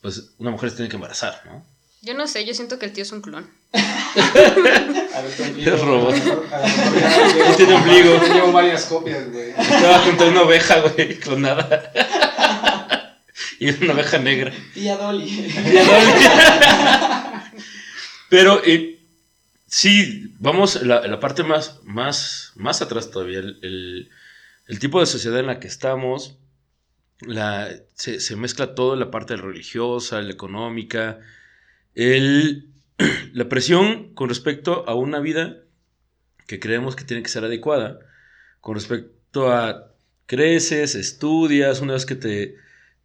pues 0.00 0.34
una 0.38 0.52
mujer 0.52 0.70
se 0.70 0.76
tiene 0.76 0.88
que 0.88 0.96
embarazar, 0.96 1.42
¿no? 1.46 1.64
Yo 2.00 2.14
no 2.14 2.26
sé, 2.28 2.44
yo 2.44 2.54
siento 2.54 2.78
que 2.78 2.86
el 2.86 2.92
tío 2.92 3.02
es 3.02 3.12
un 3.12 3.20
clon. 3.20 3.50
Es 5.58 5.80
robot. 5.80 6.14
No 6.14 7.54
tiene 7.56 7.74
ombligo. 7.74 8.20
Llevo 8.32 8.52
varias 8.52 8.84
copias, 8.84 9.30
güey. 9.30 9.50
Estaba 9.50 9.98
junto 10.00 10.24
a 10.24 10.28
una 10.28 10.42
oveja, 10.42 10.80
güey, 10.80 11.18
clonada. 11.18 11.92
Y 13.60 13.70
una 13.70 13.94
oveja 13.94 14.18
negra. 14.18 14.52
Y 14.76 14.86
a 14.86 14.96
Dolly. 14.96 15.24
Y 15.24 15.76
a 15.76 15.84
Dolly. 15.84 16.12
Pero 18.28 18.62
eh, 18.64 19.00
sí, 19.66 20.32
vamos, 20.38 20.80
la, 20.82 21.04
la 21.08 21.18
parte 21.18 21.42
más, 21.42 21.80
más, 21.82 22.52
más 22.54 22.82
atrás 22.82 23.10
todavía. 23.10 23.40
El, 23.40 24.10
el, 24.68 24.78
tipo 24.78 25.00
de 25.00 25.06
sociedad 25.06 25.40
en 25.40 25.46
la 25.46 25.58
que 25.58 25.66
estamos, 25.66 26.36
la, 27.20 27.68
se, 27.94 28.20
se 28.20 28.36
mezcla 28.36 28.76
todo, 28.76 28.94
la 28.94 29.10
parte 29.10 29.36
religiosa, 29.36 30.22
la 30.22 30.32
económica, 30.32 31.18
el, 31.94 32.70
la 33.32 33.48
presión 33.48 34.14
con 34.14 34.28
respecto 34.28 34.88
a 34.88 34.94
una 34.94 35.20
vida 35.20 35.62
que 36.46 36.58
creemos 36.58 36.96
que 36.96 37.04
tiene 37.04 37.22
que 37.22 37.28
ser 37.28 37.44
adecuada, 37.44 38.00
con 38.60 38.74
respecto 38.74 39.52
a 39.52 39.92
creces, 40.26 40.94
estudias, 40.94 41.80
una 41.80 41.94
vez 41.94 42.06
que 42.06 42.14
te, 42.14 42.56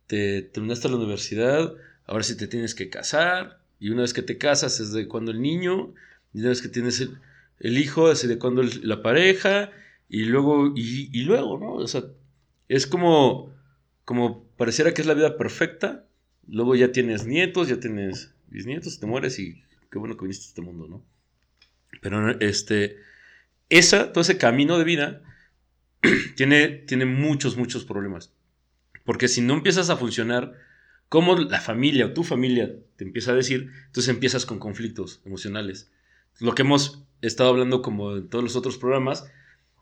terminaste 0.08 0.90
la 0.90 0.98
universidad, 0.98 1.74
ahora 2.06 2.24
sí 2.24 2.38
te 2.38 2.48
tienes 2.48 2.76
que 2.76 2.90
casar, 2.90 3.60
y 3.80 3.90
una 3.90 4.04
vez 4.04 4.14
que 4.14 4.22
te 4.22 4.38
casas 4.38 4.80
es 4.80 4.94
de 4.94 5.08
cuando 5.08 5.32
el 5.32 5.42
niño, 5.42 5.94
y 6.34 6.40
una 6.40 6.50
vez 6.50 6.62
que 6.62 6.70
tienes 6.70 7.02
el, 7.60 7.78
hijo 7.78 8.12
es 8.12 8.28
de 8.28 8.38
cuando 8.38 8.64
la 8.64 9.02
pareja, 9.02 9.72
y 10.10 10.26
luego, 10.26 10.74
y, 10.76 11.24
luego, 11.24 11.58
¿no? 11.58 11.74
O 11.74 11.88
sea, 11.88 12.04
es 12.70 12.88
como, 12.88 13.54
como 14.06 14.44
pareciera 14.58 14.94
que 14.94 15.02
es 15.02 15.08
la 15.08 15.16
vida 15.16 15.38
perfecta, 15.38 16.06
luego 16.48 16.76
ya 16.76 16.92
tienes 16.92 17.26
nietos, 17.26 17.68
ya 17.70 17.80
tienes 17.80 18.33
bisnietos, 18.54 19.00
te 19.00 19.06
mueres 19.08 19.40
y 19.40 19.64
qué 19.92 20.00
bueno 20.00 20.16
que 20.16 20.24
viniste 20.24 20.46
a 20.46 20.50
este 20.50 20.62
mundo, 20.62 20.88
¿no? 20.88 21.04
Pero 22.02 22.40
este, 22.40 22.98
esa, 23.70 24.12
todo 24.14 24.22
ese 24.22 24.38
camino 24.38 24.78
de 24.78 24.84
vida 24.84 25.22
tiene, 26.36 26.68
tiene 26.70 27.06
muchos, 27.06 27.58
muchos 27.58 27.84
problemas. 27.84 28.32
Porque 29.04 29.28
si 29.28 29.42
no 29.42 29.56
empiezas 29.56 29.90
a 29.90 29.98
funcionar 29.98 30.54
como 31.10 31.36
la 31.36 31.60
familia 31.60 32.08
o 32.08 32.14
tu 32.14 32.24
familia 32.24 32.72
te 32.96 33.04
empieza 33.04 33.32
a 33.32 33.36
decir, 33.36 33.72
entonces 33.88 34.10
empiezas 34.10 34.46
con 34.46 34.60
conflictos 34.60 35.22
emocionales. 35.26 35.92
Lo 36.40 36.56
que 36.56 36.62
hemos 36.62 37.04
estado 37.22 37.50
hablando 37.50 37.82
como 37.82 38.16
en 38.18 38.30
todos 38.30 38.44
los 38.44 38.56
otros 38.56 38.78
programas, 38.78 39.26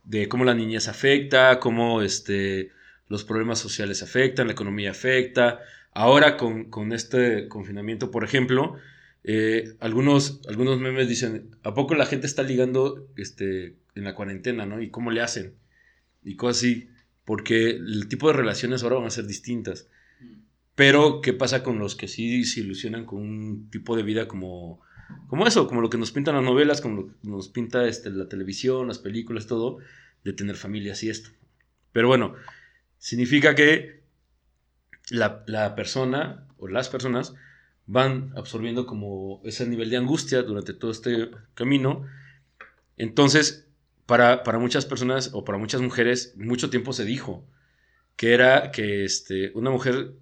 de 0.04 0.28
cómo 0.28 0.46
la 0.46 0.56
niñez 0.56 0.88
afecta, 0.88 1.60
cómo 1.60 2.02
este, 2.02 2.72
los 3.08 3.24
problemas 3.24 3.60
sociales 3.60 4.02
afectan, 4.04 4.48
la 4.48 4.54
economía 4.54 4.92
afecta, 4.92 5.60
Ahora 5.94 6.38
con, 6.38 6.94
este 6.94 7.48
confinamiento, 7.50 8.12
por 8.12 8.24
ejemplo, 8.24 8.76
eh, 9.24 9.76
algunos, 9.80 10.40
algunos 10.48 10.80
memes 10.80 11.10
dicen, 11.10 11.56
¿a 11.64 11.74
poco 11.74 11.96
la 11.96 12.06
gente 12.06 12.28
está 12.28 12.44
ligando 12.44 13.08
este, 13.18 13.76
en 13.96 14.04
la 14.06 14.16
cuarentena, 14.16 14.66
¿no? 14.66 14.82
¿Y 14.82 14.90
cómo 14.90 15.12
le 15.12 15.22
hacen? 15.22 15.56
Y 16.24 16.36
cosas 16.36 16.58
así, 16.58 16.90
porque 17.26 17.72
el 17.72 18.08
tipo 18.08 18.28
de 18.28 18.38
relaciones 18.38 18.84
ahora 18.84 18.98
van 18.98 19.08
a 19.08 19.12
ser 19.12 19.28
distintas. 19.28 19.90
Pero, 20.76 21.20
¿qué 21.22 21.34
pasa 21.34 21.62
con 21.62 21.78
los 21.78 21.96
que 21.98 22.08
sí 22.08 22.46
se 22.46 22.62
ilusionan 22.62 23.06
con 23.06 23.20
un 23.22 23.70
tipo 23.70 23.98
de 23.98 24.04
vida 24.04 24.30
como, 24.30 24.80
como 25.28 25.46
eso, 25.46 25.68
como 25.68 25.82
lo 25.82 25.90
que 25.90 25.98
nos 25.98 26.14
pintan 26.14 26.36
las 26.36 26.44
novelas, 26.44 26.80
como 26.80 27.02
lo 27.02 27.08
que 27.08 27.14
nos 27.24 27.50
pinta 27.50 27.86
este, 27.86 28.10
la 28.12 28.30
televisión, 28.30 28.88
las 28.88 29.00
películas, 29.00 29.46
todo, 29.46 29.80
de 30.24 30.32
tener 30.32 30.56
familias 30.56 31.04
y 31.04 31.10
esto? 31.10 31.32
Pero 31.92 32.08
bueno, 32.08 32.36
significa 32.98 33.56
que 33.56 34.01
la, 35.12 35.76
persona 35.76 36.48
o 36.58 36.68
las 36.68 36.90
personas 36.90 37.34
van 37.86 38.32
absorbiendo 38.36 38.86
como 38.86 39.42
ese 39.44 39.68
nivel 39.68 39.90
de 39.90 39.98
angustia 39.98 40.42
durante 40.44 40.74
todo 40.74 40.92
este 40.92 41.30
camino. 41.54 42.06
Entonces, 42.98 43.68
para, 44.06 44.42
muchas 44.60 44.86
personas 44.86 45.32
o 45.34 45.44
para 45.44 45.58
muchas 45.58 45.82
mujeres, 45.82 46.34
mucho 46.38 46.70
tiempo 46.70 46.94
se 46.94 47.06
dijo 47.06 47.46
que 48.16 48.34
era 48.34 48.72
que 48.72 49.04
este, 49.04 49.52
una 49.54 49.70
mujer 49.70 50.14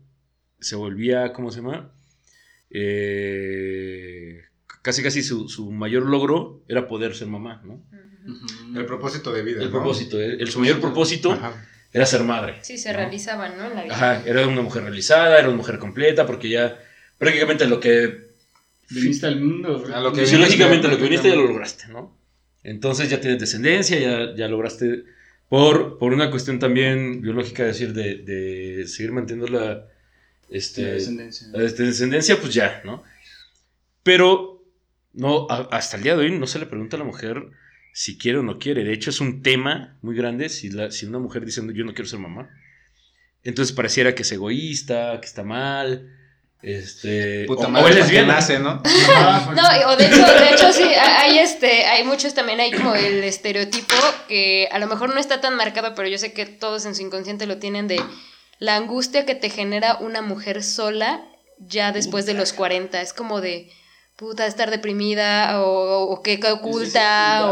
se 0.60 0.76
volvía, 0.76 1.34
¿cómo 1.34 1.52
se 1.52 1.62
llama? 1.62 1.92
Eh, 2.70 4.42
casi 4.82 5.04
casi 5.04 5.24
su, 5.24 5.72
mayor 5.72 6.06
logro 6.06 6.64
era 6.68 6.88
poder 6.88 7.16
ser 7.16 7.28
mamá, 7.28 7.62
¿no? 7.64 7.84
El 8.78 8.86
propósito 8.86 9.32
de 9.34 9.42
vida. 9.42 9.62
El 9.62 9.70
propósito, 9.70 10.20
el, 10.20 10.48
su 10.50 10.60
mayor 10.60 10.80
propósito 10.80 11.38
era 11.92 12.06
ser 12.06 12.24
madre. 12.24 12.56
Sí, 12.62 12.78
se 12.78 12.94
realizaban, 12.94 13.58
¿no? 13.58 13.68
En 13.68 13.76
la 13.76 13.84
vida. 13.84 13.96
Ajá, 13.96 14.24
era 14.26 14.48
una 14.48 14.62
mujer 14.62 14.84
realizada, 14.84 15.40
era 15.40 15.48
una 15.48 15.58
mujer 15.58 15.80
completa, 15.80 16.26
porque 16.26 16.50
ya 16.50 16.80
prácticamente 17.18 17.66
lo 17.66 17.80
que... 17.80 18.30
Viniste 18.90 19.28
al 19.28 19.40
mundo. 19.40 19.86
A 19.94 20.00
lo 20.00 20.14
que 20.14 20.22
fisiológicamente 20.22 20.88
lo 20.88 20.98
que 20.98 21.04
viniste 21.04 21.30
ya 21.30 21.36
lo 21.36 21.48
lograste, 21.48 21.88
¿no? 21.90 22.18
Entonces 22.64 23.10
ya 23.10 23.20
tienes 23.22 23.40
descendencia, 23.40 23.98
ya, 24.00 24.36
ya 24.36 24.48
lograste, 24.48 25.06
por, 25.48 25.98
por 25.98 26.14
una 26.14 26.30
cuestión 26.30 26.60
también 26.60 27.22
biológica, 27.22 27.64
decir, 27.64 27.94
de, 27.94 28.16
de 28.16 28.88
seguir 28.88 29.12
manteniendo 29.12 29.48
la, 29.48 29.86
este, 30.50 30.82
la 30.84 30.92
descendencia. 30.94 31.48
La 31.52 31.60
descendencia, 31.60 32.40
pues 32.40 32.54
ya, 32.54 32.82
¿no? 32.84 33.04
Pero 34.04 34.64
no, 35.14 35.48
hasta 35.50 35.98
el 35.98 36.04
día 36.04 36.16
de 36.16 36.26
hoy 36.26 36.32
no 36.38 36.48
se 36.48 36.60
le 36.60 36.66
pregunta 36.66 36.98
a 36.98 37.00
la 37.00 37.06
mujer 37.06 37.48
si 37.94 38.18
quiere 38.18 38.40
o 38.40 38.44
no 38.44 38.60
quiere. 38.60 38.84
De 38.84 38.94
hecho, 38.94 39.10
es 39.10 39.22
un 39.22 39.42
tema 39.42 39.98
muy 40.02 40.16
grande 40.16 40.50
si, 40.50 40.70
la, 40.70 40.92
si 40.92 41.06
una 41.06 41.20
mujer 41.20 41.46
dice 41.46 41.62
yo 41.74 41.86
no 41.86 41.94
quiero 41.94 42.10
ser 42.10 42.20
mamá. 42.20 42.50
Entonces 43.44 43.76
pareciera 43.76 44.16
que 44.16 44.24
es 44.24 44.32
egoísta, 44.32 45.20
que 45.22 45.28
está 45.28 45.44
mal. 45.44 46.16
Este, 46.62 47.46
Puta 47.46 47.68
o, 47.68 47.70
madre, 47.70 48.02
es 48.02 48.28
nace, 48.28 48.60
¿no? 48.60 48.84
no, 49.56 49.90
o 49.92 49.96
de 49.96 50.08
hecho, 50.08 50.18
de 50.18 50.50
hecho 50.54 50.74
sí, 50.74 50.84
hay 50.84 51.40
este, 51.40 51.86
hay 51.86 52.04
muchos 52.04 52.34
también, 52.34 52.60
hay 52.60 52.72
como 52.72 52.96
el 52.96 53.24
estereotipo 53.24 53.96
que 54.28 54.68
a 54.70 54.78
lo 54.78 54.88
mejor 54.88 55.14
no 55.14 55.22
está 55.22 55.40
tan 55.40 55.56
marcado, 55.56 55.96
pero 55.96 56.10
yo 56.10 56.18
sé 56.18 56.34
que 56.34 56.46
todos 56.46 56.86
en 56.86 56.96
su 56.96 57.02
inconsciente 57.02 57.46
lo 57.46 57.60
tienen 57.60 57.88
de 57.88 58.02
la 58.60 58.76
angustia 58.76 59.26
que 59.26 59.36
te 59.36 59.50
genera 59.50 59.96
una 60.02 60.22
mujer 60.22 60.62
sola 60.62 61.26
ya 61.60 61.94
después 61.94 62.26
de 62.26 62.34
los 62.34 62.52
40. 62.52 63.02
Es 63.02 63.14
como 63.14 63.40
de, 63.40 63.72
puta, 64.20 64.46
estar 64.46 64.70
deprimida 64.70 65.62
o, 65.62 66.22
que 66.22 66.40
oculta 66.52 67.50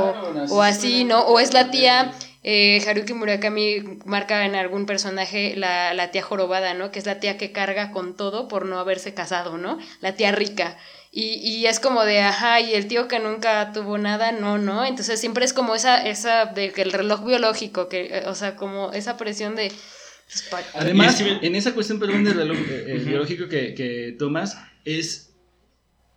o, 0.50 0.62
así, 0.62 1.06
¿no? 1.06 1.22
O 1.22 1.40
es 1.40 1.54
la 1.54 1.72
tía, 1.72 2.12
eh, 2.44 2.84
Haruki 2.86 3.14
Murakami 3.14 4.00
marca 4.04 4.46
en 4.46 4.54
algún 4.54 4.86
personaje 4.86 5.56
la, 5.56 5.94
la, 5.94 6.12
tía 6.12 6.22
jorobada, 6.22 6.74
¿no? 6.74 6.92
Que 6.92 7.00
es 7.00 7.06
la 7.06 7.22
tía 7.22 7.38
que 7.38 7.54
carga 7.54 7.92
con 7.92 8.18
todo 8.18 8.50
por 8.50 8.66
no 8.66 8.80
haberse 8.80 9.14
casado, 9.14 9.58
¿no? 9.58 9.80
La 10.02 10.16
tía 10.16 10.34
rica. 10.34 10.78
Y, 11.10 11.36
y 11.36 11.68
es 11.68 11.80
como 11.80 12.04
de, 12.04 12.20
ajá, 12.20 12.60
y 12.60 12.74
el 12.74 12.88
tío 12.88 13.08
que 13.08 13.20
nunca 13.20 13.72
tuvo 13.72 13.98
nada, 13.98 14.34
no, 14.34 14.58
¿no? 14.58 14.84
Entonces 14.84 15.22
siempre 15.22 15.46
es 15.46 15.54
como 15.54 15.74
esa, 15.74 16.06
esa 16.06 16.48
de 16.48 16.74
que 16.74 16.82
el 16.82 16.92
reloj 16.92 17.24
biológico, 17.26 17.88
que, 17.88 18.24
o 18.28 18.36
sea, 18.36 18.58
como 18.58 18.92
esa 18.92 19.16
presión 19.16 19.56
de 19.56 19.72
Además, 20.74 21.22
en 21.22 21.56
esa 21.56 21.74
cuestión, 21.74 22.00
perdón, 22.00 22.26
del 22.26 22.34
reloj 22.34 22.58
eh, 22.70 22.84
eh, 22.88 22.98
biológico 23.06 23.48
que, 23.48 23.74
que 23.74 24.14
tomas, 24.20 24.58
es 24.84 25.27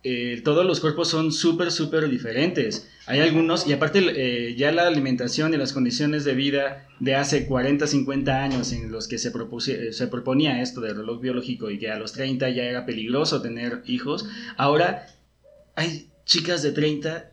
eh, 0.03 0.41
todos 0.43 0.65
los 0.65 0.79
cuerpos 0.79 1.09
son 1.09 1.31
súper, 1.31 1.71
súper 1.71 2.09
diferentes. 2.09 2.87
Hay 3.05 3.19
algunos, 3.19 3.67
y 3.67 3.73
aparte 3.73 3.99
eh, 3.99 4.55
ya 4.55 4.71
la 4.71 4.87
alimentación 4.87 5.53
y 5.53 5.57
las 5.57 5.73
condiciones 5.73 6.23
de 6.23 6.33
vida 6.33 6.87
de 6.99 7.15
hace 7.15 7.45
40, 7.45 7.85
50 7.85 8.43
años 8.43 8.71
en 8.71 8.91
los 8.91 9.07
que 9.07 9.17
se, 9.17 9.31
se 9.93 10.07
proponía 10.07 10.61
esto 10.61 10.81
del 10.81 10.97
reloj 10.97 11.21
biológico 11.21 11.69
y 11.69 11.77
que 11.77 11.91
a 11.91 11.97
los 11.97 12.13
30 12.13 12.49
ya 12.49 12.63
era 12.63 12.85
peligroso 12.85 13.41
tener 13.41 13.81
hijos, 13.85 14.27
ahora 14.57 15.07
hay 15.75 16.09
chicas 16.25 16.63
de 16.63 16.71
30 16.71 17.30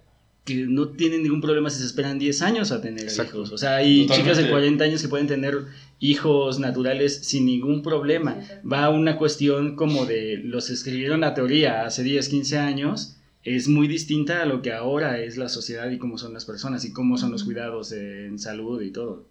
que 0.48 0.64
no 0.66 0.88
tienen 0.88 1.22
ningún 1.22 1.42
problema 1.42 1.68
si 1.68 1.78
se 1.78 1.84
esperan 1.84 2.18
10 2.18 2.40
años 2.40 2.72
a 2.72 2.80
tener 2.80 3.04
hijos. 3.04 3.52
O 3.52 3.58
sea, 3.58 3.76
hay 3.76 4.06
chicas 4.06 4.38
de 4.38 4.48
40 4.48 4.82
años 4.82 5.02
que 5.02 5.08
pueden 5.08 5.26
tener 5.26 5.66
hijos 6.00 6.58
naturales 6.58 7.20
sin 7.22 7.44
ningún 7.44 7.82
problema. 7.82 8.40
Va 8.64 8.84
a 8.86 8.88
una 8.88 9.18
cuestión 9.18 9.76
como 9.76 10.06
de 10.06 10.38
los 10.38 10.70
escribieron 10.70 11.20
la 11.20 11.34
teoría 11.34 11.84
hace 11.84 12.02
10, 12.02 12.30
15 12.30 12.58
años, 12.58 13.16
es 13.44 13.68
muy 13.68 13.88
distinta 13.88 14.42
a 14.42 14.46
lo 14.46 14.62
que 14.62 14.72
ahora 14.72 15.18
es 15.18 15.36
la 15.36 15.50
sociedad 15.50 15.90
y 15.90 15.98
cómo 15.98 16.16
son 16.16 16.32
las 16.32 16.46
personas 16.46 16.82
y 16.86 16.94
cómo 16.94 17.18
son 17.18 17.30
los 17.30 17.44
cuidados 17.44 17.92
en 17.92 18.38
salud 18.38 18.80
y 18.80 18.90
todo. 18.90 19.26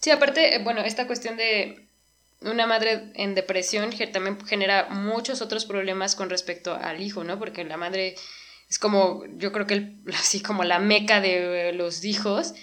Sí, 0.00 0.10
aparte, 0.10 0.54
eh, 0.54 0.62
bueno, 0.62 0.82
esta 0.82 1.08
cuestión 1.08 1.36
de 1.36 1.88
una 2.42 2.68
madre 2.68 3.10
en 3.14 3.34
depresión 3.34 3.90
también 4.12 4.38
genera 4.46 4.88
muchos 4.88 5.42
otros 5.42 5.64
problemas 5.64 6.14
con 6.14 6.30
respecto 6.30 6.74
al 6.74 7.02
hijo, 7.02 7.24
¿no? 7.24 7.40
Porque 7.40 7.64
la 7.64 7.76
madre 7.76 8.14
es 8.68 8.78
como, 8.78 9.24
yo 9.36 9.52
creo 9.52 9.66
que 9.66 9.92
así 10.14 10.40
como 10.40 10.64
la 10.64 10.78
meca 10.78 11.20
de 11.20 11.72
los 11.72 12.04
hijos. 12.04 12.54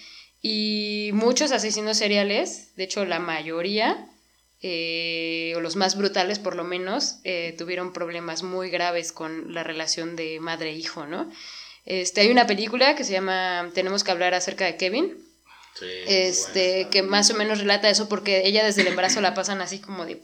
Y 0.44 1.12
muchos 1.14 1.52
asesinos 1.52 1.98
seriales, 1.98 2.76
de 2.76 2.86
hecho 2.86 3.06
la 3.06 3.20
mayoría, 3.20 4.08
eh, 4.64 5.54
o 5.56 5.60
los 5.60 5.76
más 5.76 5.96
brutales 5.96 6.40
por 6.40 6.56
lo 6.56 6.64
menos, 6.64 7.18
eh, 7.24 7.54
tuvieron 7.58 7.94
problemas 7.94 8.42
muy 8.42 8.70
graves 8.70 9.12
con 9.12 9.54
la 9.54 9.64
relación 9.64 10.16
de 10.16 10.40
madre-hijo, 10.40 11.06
¿no? 11.06 11.32
Este, 11.86 12.22
hay 12.22 12.30
una 12.30 12.48
película 12.48 12.96
que 12.96 13.04
se 13.04 13.12
llama 13.12 13.70
Tenemos 13.74 14.04
que 14.04 14.12
hablar 14.12 14.34
acerca 14.34 14.66
de 14.66 14.78
Kevin, 14.78 15.18
este, 16.08 16.88
que 16.92 17.02
más 17.02 17.32
o 17.32 17.34
menos 17.34 17.60
relata 17.60 17.90
eso 17.90 18.08
porque 18.10 18.46
ella 18.46 18.64
desde 18.64 18.82
el 18.82 18.88
embarazo 18.88 19.22
la 19.22 19.34
pasan 19.34 19.62
así 19.62 19.80
como 19.80 20.06
de... 20.06 20.22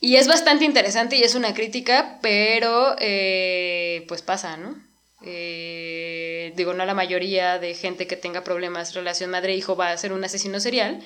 Y 0.00 0.16
es 0.16 0.28
bastante 0.28 0.64
interesante 0.64 1.16
y 1.16 1.22
es 1.22 1.34
una 1.34 1.54
crítica, 1.54 2.18
pero 2.22 2.94
eh, 3.00 4.04
pues 4.08 4.22
pasa, 4.22 4.56
¿no? 4.56 4.76
Eh, 5.24 6.52
digo, 6.56 6.74
no 6.74 6.86
la 6.86 6.94
mayoría 6.94 7.58
de 7.58 7.74
gente 7.74 8.06
que 8.06 8.16
tenga 8.16 8.44
problemas 8.44 8.94
relación 8.94 9.30
madre-hijo 9.30 9.74
va 9.74 9.90
a 9.90 9.96
ser 9.96 10.12
un 10.12 10.22
asesino 10.22 10.60
serial, 10.60 11.02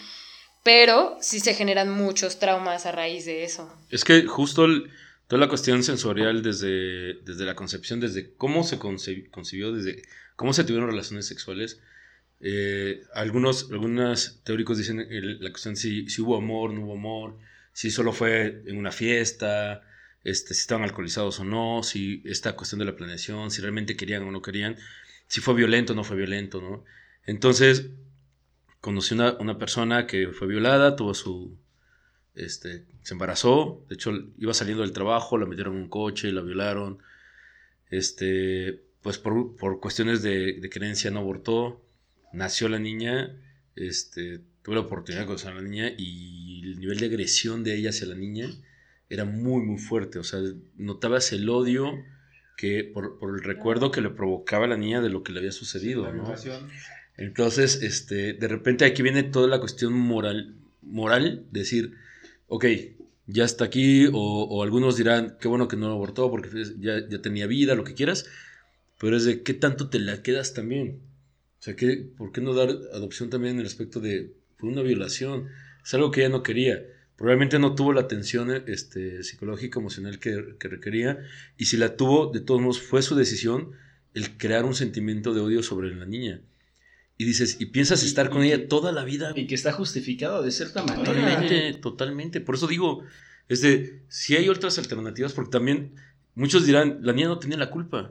pero 0.63 1.17
sí 1.21 1.41
se 1.41 1.55
generan 1.55 1.91
muchos 1.91 2.39
traumas 2.39 2.85
a 2.85 2.93
raíz 2.93 3.25
de 3.25 3.45
eso. 3.45 3.75
Es 3.91 4.05
que 4.05 4.27
justo 4.27 4.67
toda 5.27 5.41
la 5.41 5.49
cuestión 5.49 5.83
sensorial 5.83 6.43
desde, 6.43 7.15
desde 7.23 7.47
la 7.47 7.55
concepción, 7.55 8.01
desde 8.01 8.35
cómo 8.35 8.63
se 8.63 8.79
concibió, 8.79 9.73
desde 9.73 10.03
cómo 10.37 10.53
se 10.53 10.65
tuvieron 10.65 10.91
relaciones 10.91 11.27
sexuales, 11.27 11.81
eh, 12.41 13.03
algunos, 13.15 13.71
algunos 13.71 14.41
teóricos 14.45 14.77
dicen 14.77 15.07
la 15.41 15.51
cuestión 15.51 15.77
si, 15.77 16.09
si 16.11 16.21
hubo 16.21 16.37
amor, 16.37 16.75
no 16.75 16.85
hubo 16.85 16.95
amor, 16.95 17.39
si 17.73 17.91
solo 17.91 18.13
fue 18.13 18.63
en 18.67 18.77
una 18.77 18.93
fiesta, 18.93 19.83
este, 20.25 20.55
si 20.55 20.61
estaban 20.61 20.85
alcoholizados 20.85 21.41
o 21.41 21.45
no, 21.45 21.83
si 21.83 22.23
esta 22.25 22.55
cuestión 22.55 22.79
de 22.79 22.85
la 22.85 22.97
planeación, 22.97 23.51
si 23.51 23.61
realmente 23.61 23.97
querían 23.97 24.23
o 24.23 24.31
no 24.31 24.43
querían, 24.43 24.77
si 25.27 25.41
fue 25.41 25.55
violento 25.55 25.93
o 25.93 25.97
no 25.97 26.05
fue 26.05 26.17
violento, 26.17 26.61
¿no? 26.61 26.85
Entonces, 27.27 27.91
conocí 28.81 29.15
una, 29.15 29.33
una 29.39 29.59
persona 29.59 30.07
que 30.07 30.29
fue 30.29 30.49
violada, 30.49 30.97
tuvo 30.97 31.15
su, 31.15 31.57
este, 32.35 32.85
se 33.03 33.15
embarazó, 33.15 33.85
de 33.89 33.95
hecho 33.95 34.13
iba 34.39 34.55
saliendo 34.55 34.83
del 34.83 34.93
trabajo, 34.93 35.39
la 35.39 35.47
metieron 35.47 35.77
en 35.77 35.83
un 35.83 35.89
coche, 35.89 36.33
la 36.33 36.43
violaron, 36.43 36.99
este, 37.91 38.83
pues 39.03 39.19
por, 39.19 39.57
por 39.57 39.81
cuestiones 39.81 40.23
de, 40.23 40.55
de, 40.55 40.71
creencia 40.71 41.11
no 41.11 41.21
abortó, 41.21 41.85
nació 42.33 42.69
la 42.69 42.79
niña, 42.79 43.37
este, 43.77 44.41
tuve 44.63 44.77
la 44.77 44.83
oportunidad 44.83 45.23
de 45.23 45.27
conocer 45.27 45.53
a 45.53 45.55
la 45.55 45.63
niña 45.63 45.93
y 45.97 46.63
el 46.65 46.79
nivel 46.79 46.99
de 46.99 47.07
agresión 47.07 47.65
de 47.65 47.77
ella 47.77 47.91
hacia 47.91 48.07
la 48.07 48.15
niña 48.15 48.49
era 49.09 49.25
muy, 49.25 49.63
muy 49.63 49.79
fuerte. 49.79 50.19
O 50.19 50.25
sea, 50.25 50.41
notabas 50.77 51.33
el 51.33 51.49
odio 51.49 51.93
que 52.57 52.85
por, 52.85 53.19
el 53.23 53.43
recuerdo 53.43 53.91
que 53.91 54.01
le 54.01 54.11
provocaba 54.11 54.65
a 54.65 54.69
la 54.69 54.77
niña 54.77 55.01
de 55.01 55.11
lo 55.11 55.23
que 55.23 55.33
le 55.33 55.41
había 55.41 55.53
sucedido, 55.53 56.13
¿no? 56.13 56.33
Entonces, 57.17 57.83
este, 57.83 58.33
de 58.33 58.49
repente 58.49 58.85
aquí 58.85 59.03
viene 59.03 59.23
toda 59.23 59.49
la 59.49 59.61
cuestión 59.61 59.93
moral, 59.93 60.55
moral, 60.81 61.45
decir, 61.51 61.95
ok, 62.47 62.65
ya 63.27 63.45
está 63.45 63.65
aquí, 63.65 64.09
o, 64.13 64.63
algunos 64.63 64.97
dirán, 64.97 65.37
qué 65.41 65.49
bueno 65.49 65.69
que 65.69 65.77
no 65.77 65.89
lo 65.89 65.95
abortó 65.95 66.31
porque 66.31 66.49
ya, 66.79 67.07
ya, 67.09 67.21
tenía 67.21 67.47
vida, 67.47 67.75
lo 67.75 67.85
que 67.85 67.95
quieras, 67.95 68.27
pero 68.99 69.17
es 69.17 69.25
de 69.25 69.43
qué 69.43 69.55
tanto 69.55 69.91
te 69.91 69.99
la 69.99 70.23
quedas 70.23 70.55
también. 70.55 71.01
O 71.61 71.63
sea, 71.63 71.77
¿qué, 71.77 72.09
¿por 72.17 72.33
qué 72.33 72.41
no 72.41 72.55
dar 72.55 72.71
adopción 72.93 73.29
también 73.29 73.55
en 73.55 73.61
el 73.61 73.67
aspecto 73.67 74.01
de, 74.01 74.33
fue 74.63 74.71
una 74.71 74.83
violación? 74.83 75.49
Es 75.85 75.93
algo 75.93 76.13
que 76.13 76.21
ella 76.21 76.31
no 76.31 76.43
quería 76.43 76.83
probablemente 77.23 77.61
no 77.61 77.77
tuvo 77.77 77.93
la 77.93 78.01
atención 78.01 78.51
este, 78.67 79.23
psicológica, 79.23 79.79
emocional 79.79 80.19
que, 80.19 80.57
requería, 80.59 81.21
y 81.57 81.67
si 81.67 81.77
la 81.77 81.97
tuvo, 81.97 82.33
de 82.33 82.41
todos 82.41 82.61
modos, 82.61 82.81
fue 82.81 83.01
su 83.01 83.15
decisión 83.15 83.71
el 84.13 84.37
crear 84.37 84.65
un 84.65 84.75
sentimiento 84.75 85.33
de 85.33 85.41
odio 85.41 85.63
sobre 85.63 85.95
la 85.95 86.05
niña. 86.05 86.41
Y 87.17 87.25
dices, 87.25 87.59
y 87.61 87.67
piensas 87.67 88.03
estar 88.03 88.29
con 88.29 88.43
ella 88.43 88.67
toda 88.67 88.91
la 88.91 89.05
vida. 89.05 89.33
Y 89.37 89.47
que 89.47 89.55
está 89.55 89.71
justificado 89.71 90.43
de 90.43 90.51
cierta 90.51 90.83
manera. 90.83 91.05
Totalmente, 91.05 91.75
totalmente. 91.75 92.41
Por 92.41 92.57
eso 92.57 92.67
digo, 92.67 93.05
es 93.49 93.61
de, 93.61 94.03
si 94.09 94.35
hay 94.35 94.49
otras 94.49 94.79
alternativas, 94.79 95.33
porque 95.33 95.53
también 95.53 95.95
muchos 96.35 96.67
dirán, 96.67 96.99
la 97.03 97.13
niña 97.13 97.29
no 97.29 97.39
tenía 97.39 97.57
la 97.57 97.71
culpa, 97.71 98.11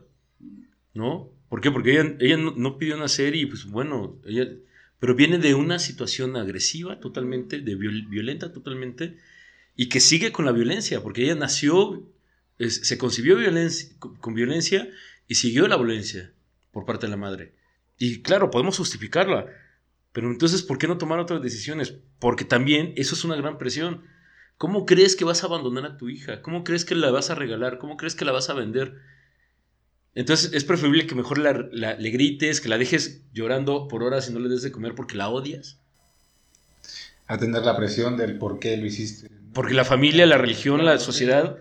¿no? 0.93 1.29
¿Por 1.49 1.59
qué? 1.59 1.69
Porque 1.69 1.99
ella, 1.99 2.15
ella 2.21 2.37
no, 2.37 2.53
no 2.55 2.77
pidió 2.77 2.95
nacer 2.95 3.35
y 3.35 3.45
pues 3.45 3.65
bueno, 3.65 4.15
ella 4.25 4.47
pero 5.01 5.15
viene 5.15 5.39
de 5.39 5.55
una 5.55 5.79
situación 5.79 6.37
agresiva 6.37 6.99
totalmente, 6.99 7.59
de 7.59 7.73
violenta 7.75 8.53
totalmente, 8.53 9.17
y 9.75 9.89
que 9.89 9.99
sigue 9.99 10.31
con 10.31 10.45
la 10.45 10.51
violencia, 10.51 11.01
porque 11.01 11.23
ella 11.23 11.33
nació, 11.33 12.07
se 12.59 12.97
concibió 12.99 13.37
con 14.19 14.35
violencia 14.35 14.87
y 15.27 15.35
siguió 15.35 15.67
la 15.67 15.77
violencia 15.77 16.31
por 16.71 16.85
parte 16.85 17.07
de 17.07 17.09
la 17.09 17.17
madre. 17.17 17.55
Y 17.97 18.21
claro, 18.21 18.51
podemos 18.51 18.77
justificarla, 18.77 19.47
pero 20.13 20.29
entonces, 20.29 20.61
¿por 20.61 20.77
qué 20.77 20.87
no 20.87 20.99
tomar 20.99 21.17
otras 21.17 21.41
decisiones? 21.41 21.95
Porque 22.19 22.45
también 22.45 22.93
eso 22.95 23.15
es 23.15 23.23
una 23.23 23.35
gran 23.35 23.57
presión. 23.57 24.03
¿Cómo 24.59 24.85
crees 24.85 25.15
que 25.15 25.25
vas 25.25 25.41
a 25.41 25.47
abandonar 25.47 25.83
a 25.85 25.97
tu 25.97 26.09
hija? 26.09 26.43
¿Cómo 26.43 26.63
crees 26.63 26.85
que 26.85 26.93
la 26.93 27.09
vas 27.09 27.31
a 27.31 27.35
regalar? 27.35 27.79
¿Cómo 27.79 27.97
crees 27.97 28.13
que 28.13 28.25
la 28.25 28.33
vas 28.33 28.51
a 28.51 28.53
vender? 28.53 29.01
Entonces 30.13 30.51
es 30.53 30.63
preferible 30.65 31.07
que 31.07 31.15
mejor 31.15 31.37
la, 31.37 31.95
le 31.95 32.09
grites, 32.09 32.59
que 32.59 32.69
la 32.69 32.77
dejes 32.77 33.21
llorando 33.33 33.87
por 33.87 34.03
horas 34.03 34.29
y 34.29 34.33
no 34.33 34.39
le 34.39 34.49
des 34.49 34.61
de 34.61 34.71
comer 34.71 34.93
porque 34.93 35.15
la 35.15 35.29
odias. 35.29 35.79
Atender 37.27 37.63
la 37.63 37.77
presión 37.77 38.17
del 38.17 38.37
por 38.37 38.59
qué 38.59 38.75
lo 38.75 38.85
hiciste. 38.85 39.29
Porque 39.53 39.73
la 39.73 39.85
familia, 39.85 40.25
la 40.25 40.37
religión, 40.37 40.83
la 40.83 40.97
sociedad. 40.97 41.57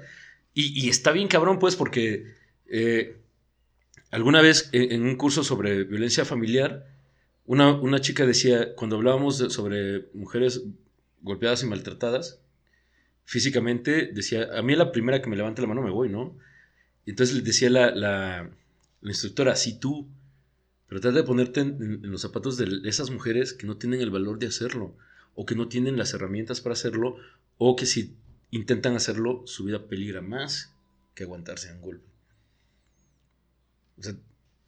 Y, 0.53 0.89
está 0.89 1.13
bien 1.13 1.29
cabrón, 1.29 1.61
pues, 1.61 1.77
porque 1.77 2.27
eh, 2.67 3.17
alguna 4.11 4.43
vez 4.43 4.69
en, 4.73 5.03
un 5.03 5.15
curso 5.17 5.45
sobre 5.45 5.85
violencia 5.85 6.25
familiar, 6.25 6.87
una, 7.47 7.73
una 7.73 8.01
chica 8.01 8.27
decía, 8.27 8.75
cuando 8.75 8.97
hablábamos 8.97 9.39
sobre 9.39 10.09
mujeres 10.13 10.63
golpeadas 11.23 11.63
y 11.63 11.67
maltratadas, 11.67 12.41
físicamente, 13.25 14.11
decía, 14.13 14.49
a 14.57 14.63
mí 14.63 14.75
la 14.75 14.91
primera 14.91 15.23
que 15.23 15.31
me 15.31 15.37
levante 15.37 15.63
la 15.63 15.69
mano 15.69 15.83
me 15.83 15.91
voy, 15.91 16.09
¿no? 16.09 16.37
Y 17.05 17.11
entonces 17.11 17.37
le 17.37 17.43
decía 17.43 17.71
la, 17.71 17.91
la, 17.91 18.51
instructora, 19.03 19.57
sí 19.57 19.79
tú, 19.79 20.09
pero 20.87 21.01
trata 21.01 21.19
de 21.19 21.25
ponerte 21.25 21.61
en, 21.61 22.01
los 22.03 22.23
zapatos 22.23 22.57
de 22.57 22.89
esas 22.89 23.11
mujeres 23.11 23.53
que 23.53 23.67
no 23.67 23.77
tienen 23.77 24.01
el 24.01 24.11
valor 24.11 24.39
de 24.39 24.49
hacerlo, 24.49 24.97
o 25.35 25.47
que 25.47 25.55
no 25.55 25.69
tienen 25.69 25.97
las 25.97 26.13
herramientas 26.13 26.61
para 26.61 26.75
hacerlo, 26.75 27.17
o 27.59 27.77
que 27.77 27.87
si 27.87 28.17
intentan 28.51 28.97
hacerlo, 28.97 29.43
su 29.47 29.65
vida 29.65 29.87
peligra 29.87 30.21
más 30.21 30.75
que 31.15 31.25
aguantarse 31.25 31.73
un 31.73 31.81
golpe. 31.81 32.11
O 33.99 34.03
sea, 34.03 34.15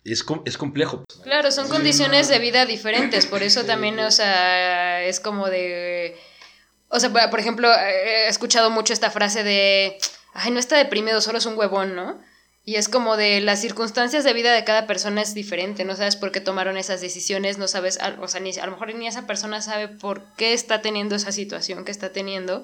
es, 0.04 0.24
es 0.44 0.58
complejo. 0.58 1.04
Claro, 1.22 1.50
son 1.50 1.68
condiciones 1.68 2.28
de 2.28 2.38
vida 2.38 2.66
diferentes, 2.66 3.26
por 3.26 3.42
eso 3.42 3.64
también, 3.64 3.98
o 4.00 4.10
sea, 4.10 5.04
es 5.04 5.20
como 5.20 5.48
de... 5.48 6.16
O 6.88 7.00
sea, 7.00 7.10
por 7.30 7.40
ejemplo, 7.40 7.68
he 7.72 8.28
escuchado 8.28 8.70
mucho 8.70 8.92
esta 8.92 9.10
frase 9.10 9.42
de 9.42 9.96
ay, 10.32 10.50
no 10.50 10.58
está 10.58 10.76
deprimido, 10.76 11.20
solo 11.20 11.38
es 11.38 11.46
un 11.46 11.58
huevón, 11.58 11.94
¿no? 11.94 12.20
Y 12.64 12.76
es 12.76 12.88
como 12.88 13.16
de 13.16 13.40
las 13.40 13.60
circunstancias 13.60 14.22
de 14.22 14.32
vida 14.32 14.52
de 14.52 14.64
cada 14.64 14.86
persona 14.86 15.20
es 15.20 15.34
diferente, 15.34 15.84
no 15.84 15.96
sabes 15.96 16.14
por 16.14 16.30
qué 16.30 16.40
tomaron 16.40 16.76
esas 16.76 17.00
decisiones, 17.00 17.58
no 17.58 17.66
sabes, 17.66 17.98
o 18.20 18.28
sea, 18.28 18.40
ni, 18.40 18.52
a 18.52 18.66
lo 18.66 18.72
mejor 18.72 18.94
ni 18.94 19.08
esa 19.08 19.26
persona 19.26 19.60
sabe 19.60 19.88
por 19.88 20.22
qué 20.36 20.52
está 20.52 20.80
teniendo 20.80 21.16
esa 21.16 21.32
situación 21.32 21.84
que 21.84 21.90
está 21.90 22.12
teniendo. 22.12 22.62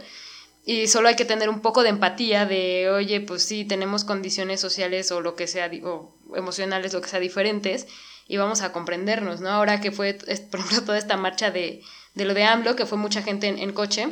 Y 0.65 0.87
solo 0.87 1.09
hay 1.09 1.17
que 1.17 1.25
tener 1.25 1.49
un 1.49 1.61
poco 1.61 1.83
de 1.83 1.89
empatía 1.89 2.47
de, 2.47 2.91
oye, 2.91 3.21
pues 3.21 3.43
sí, 3.43 3.65
tenemos 3.65 4.05
condiciones 4.05 4.61
sociales 4.61 5.11
o 5.11 5.21
lo 5.21 5.35
que 5.35 5.49
sea, 5.49 5.69
o 5.85 6.15
emocionales, 6.37 6.93
lo 6.93 7.01
que 7.01 7.09
sea, 7.09 7.19
diferentes, 7.21 7.89
y 8.29 8.37
vamos 8.37 8.61
a 8.61 8.71
comprendernos, 8.71 9.41
¿no? 9.41 9.49
Ahora 9.49 9.81
que 9.81 9.91
fue, 9.91 10.15
por 10.15 10.61
ejemplo, 10.61 10.83
toda 10.85 10.99
esta 10.99 11.17
marcha 11.17 11.51
de, 11.51 11.83
de 12.15 12.25
lo 12.25 12.35
de 12.35 12.45
AMLO, 12.45 12.77
que 12.77 12.87
fue 12.87 12.99
mucha 12.99 13.23
gente 13.23 13.49
en, 13.49 13.59
en 13.59 13.73
coche, 13.73 14.09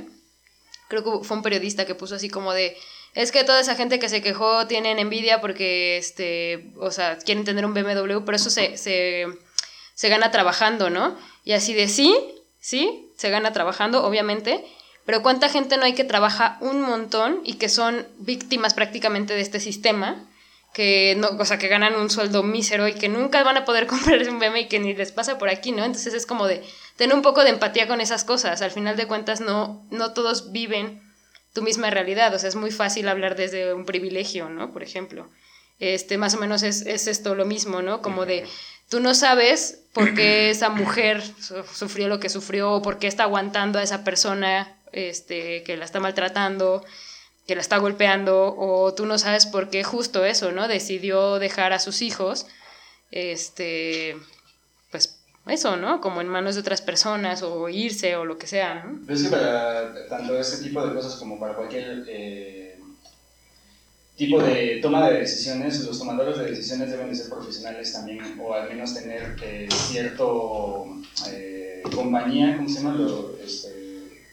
creo 0.88 1.04
que 1.04 1.24
fue 1.24 1.36
un 1.36 1.42
periodista 1.42 1.84
que 1.84 1.94
puso 1.94 2.14
así 2.16 2.28
como 2.28 2.52
de, 2.52 2.76
es 3.16 3.32
que 3.32 3.44
toda 3.44 3.60
esa 3.60 3.74
gente 3.74 3.98
que 3.98 4.10
se 4.10 4.20
quejó 4.20 4.66
tienen 4.66 4.98
envidia 4.98 5.40
porque, 5.40 5.96
este, 5.96 6.70
o 6.78 6.90
sea, 6.90 7.16
quieren 7.16 7.44
tener 7.44 7.64
un 7.64 7.72
BMW, 7.72 8.22
pero 8.26 8.36
eso 8.36 8.50
se, 8.50 8.76
se, 8.76 9.26
se 9.94 10.08
gana 10.10 10.30
trabajando, 10.30 10.90
¿no? 10.90 11.16
Y 11.42 11.52
así 11.52 11.72
de 11.72 11.88
sí, 11.88 12.14
sí, 12.60 13.10
se 13.16 13.30
gana 13.30 13.54
trabajando, 13.54 14.04
obviamente, 14.04 14.62
pero 15.06 15.22
cuánta 15.22 15.48
gente 15.48 15.78
no 15.78 15.84
hay 15.84 15.94
que 15.94 16.04
trabaja 16.04 16.58
un 16.60 16.82
montón 16.82 17.40
y 17.42 17.54
que 17.54 17.70
son 17.70 18.06
víctimas 18.18 18.74
prácticamente 18.74 19.32
de 19.32 19.40
este 19.40 19.60
sistema, 19.60 20.28
que 20.74 21.14
no, 21.16 21.28
o 21.38 21.44
sea, 21.46 21.56
que 21.56 21.68
ganan 21.68 21.94
un 21.94 22.10
sueldo 22.10 22.42
mísero 22.42 22.86
y 22.86 22.92
que 22.92 23.08
nunca 23.08 23.42
van 23.44 23.56
a 23.56 23.64
poder 23.64 23.86
comprar 23.88 24.20
un 24.28 24.38
BMW 24.38 24.58
y 24.58 24.68
que 24.68 24.78
ni 24.78 24.92
les 24.92 25.10
pasa 25.10 25.38
por 25.38 25.48
aquí, 25.48 25.72
¿no? 25.72 25.86
Entonces 25.86 26.12
es 26.12 26.26
como 26.26 26.46
de 26.46 26.62
tener 26.96 27.16
un 27.16 27.22
poco 27.22 27.44
de 27.44 27.50
empatía 27.50 27.88
con 27.88 28.02
esas 28.02 28.24
cosas. 28.24 28.60
Al 28.60 28.72
final 28.72 28.98
de 28.98 29.06
cuentas 29.06 29.40
no, 29.40 29.86
no 29.90 30.12
todos 30.12 30.52
viven 30.52 31.05
tu 31.56 31.62
misma 31.62 31.88
realidad, 31.88 32.34
o 32.34 32.38
sea, 32.38 32.50
es 32.50 32.54
muy 32.54 32.70
fácil 32.70 33.08
hablar 33.08 33.34
desde 33.34 33.72
un 33.72 33.86
privilegio, 33.86 34.50
¿no? 34.50 34.74
Por 34.74 34.82
ejemplo. 34.82 35.30
Este, 35.78 36.18
más 36.18 36.34
o 36.34 36.38
menos 36.38 36.62
es, 36.62 36.82
es 36.82 37.06
esto 37.06 37.34
lo 37.34 37.46
mismo, 37.46 37.80
¿no? 37.80 38.02
Como 38.02 38.26
de, 38.26 38.44
tú 38.90 39.00
no 39.00 39.14
sabes 39.14 39.84
por 39.94 40.14
qué 40.14 40.50
esa 40.50 40.68
mujer 40.68 41.22
sufrió 41.72 42.08
lo 42.08 42.20
que 42.20 42.28
sufrió, 42.28 42.72
o 42.72 42.82
por 42.82 42.98
qué 42.98 43.06
está 43.06 43.22
aguantando 43.22 43.78
a 43.78 43.82
esa 43.82 44.04
persona 44.04 44.78
este, 44.92 45.62
que 45.62 45.78
la 45.78 45.86
está 45.86 45.98
maltratando, 45.98 46.84
que 47.46 47.54
la 47.54 47.62
está 47.62 47.78
golpeando, 47.78 48.54
o 48.58 48.92
tú 48.92 49.06
no 49.06 49.16
sabes 49.16 49.46
por 49.46 49.70
qué 49.70 49.82
justo 49.82 50.26
eso, 50.26 50.52
¿no? 50.52 50.68
Decidió 50.68 51.38
dejar 51.38 51.72
a 51.72 51.78
sus 51.78 52.02
hijos, 52.02 52.46
este, 53.10 54.18
eso, 55.50 55.76
¿no? 55.76 56.00
Como 56.00 56.20
en 56.20 56.28
manos 56.28 56.54
de 56.54 56.60
otras 56.60 56.82
personas, 56.82 57.42
o 57.42 57.68
irse, 57.68 58.16
o 58.16 58.24
lo 58.24 58.38
que 58.38 58.46
sea, 58.46 58.84
¿no? 58.84 59.12
es 59.12 59.22
que 59.22 59.28
para 59.28 60.08
tanto 60.08 60.38
este 60.38 60.64
tipo 60.64 60.84
de 60.86 60.94
cosas 60.94 61.14
como 61.16 61.38
para 61.38 61.54
cualquier 61.54 62.04
eh, 62.08 62.78
tipo 64.16 64.42
de 64.42 64.80
toma 64.82 65.08
de 65.08 65.20
decisiones, 65.20 65.84
los 65.84 65.98
tomadores 65.98 66.38
de 66.38 66.50
decisiones 66.50 66.90
deben 66.90 67.10
de 67.10 67.14
ser 67.14 67.28
profesionales 67.28 67.92
también, 67.92 68.40
o 68.40 68.54
al 68.54 68.68
menos 68.68 68.94
tener 68.94 69.36
eh, 69.42 69.68
cierto 69.70 70.86
eh, 71.28 71.82
compañía, 71.94 72.56
¿cómo 72.56 72.68
se 72.68 72.76
llama? 72.76 72.94
Lo, 72.94 73.36
este, 73.44 74.24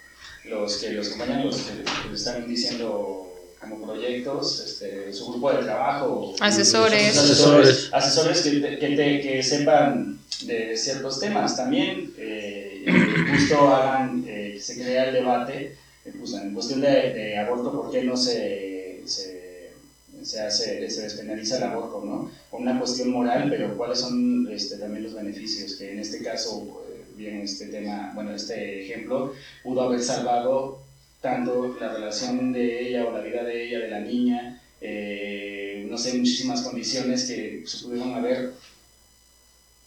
los 0.46 0.78
que 0.78 0.92
los 0.92 1.08
acompañan, 1.08 1.46
los 1.46 1.70
están 2.14 2.48
diciendo 2.48 3.23
como 3.64 3.86
proyectos, 3.86 4.60
este, 4.60 5.12
su 5.14 5.32
grupo 5.32 5.52
de 5.52 5.64
trabajo. 5.64 6.34
Asesores. 6.40 7.18
Asesores, 7.18 7.90
asesores 7.92 8.42
que, 8.42 8.78
que, 8.80 9.22
que, 9.22 9.44
sepan 9.44 10.20
de 10.44 10.76
ciertos 10.78 11.20
temas. 11.20 11.56
También 11.56 12.14
eh, 12.18 12.86
justo 13.32 13.68
hagan, 13.70 14.24
eh, 14.28 14.58
se 14.62 14.76
crea 14.76 15.06
el 15.06 15.14
debate 15.14 15.76
eh, 16.06 16.14
pues, 16.18 16.34
en 16.34 16.54
cuestión 16.54 16.82
de, 16.82 16.90
de, 16.90 17.38
aborto, 17.38 17.72
¿por 17.72 17.92
qué 17.92 18.04
no 18.04 18.18
se, 18.18 19.02
se, 19.06 19.72
se, 20.22 20.42
hace, 20.42 20.90
se 20.90 21.02
despenaliza 21.02 21.58
el 21.58 21.64
aborto? 21.64 22.02
¿no? 22.04 22.32
Una 22.52 22.78
cuestión 22.78 23.10
moral, 23.10 23.48
pero 23.50 23.78
cuáles 23.78 24.00
son 24.00 24.50
este, 24.52 24.78
también 24.78 25.04
los 25.04 25.14
beneficios, 25.14 25.76
que 25.76 25.92
en 25.92 26.00
este 26.00 26.24
caso 26.24 26.84
bien 27.16 27.42
este 27.42 27.68
tema, 27.68 28.12
bueno, 28.16 28.36
este 28.36 28.86
ejemplo, 28.86 29.34
pudo 29.64 29.82
haber 29.84 30.02
salvado 30.02 30.80
tanto 31.24 31.78
la 31.80 31.94
relación 31.94 32.52
de 32.52 32.86
ella 32.86 33.06
o 33.06 33.14
la 33.14 33.22
vida 33.22 33.46
de 33.46 33.66
ella, 33.66 33.80
de 33.80 33.88
la 33.88 34.02
niña, 34.02 34.62
eh, 34.82 35.88
no 35.90 35.98
sé, 35.98 36.18
muchísimas 36.18 36.62
condiciones 36.64 37.24
que 37.24 37.64
se 37.66 37.86
pudieron 37.86 38.14
haber 38.14 38.52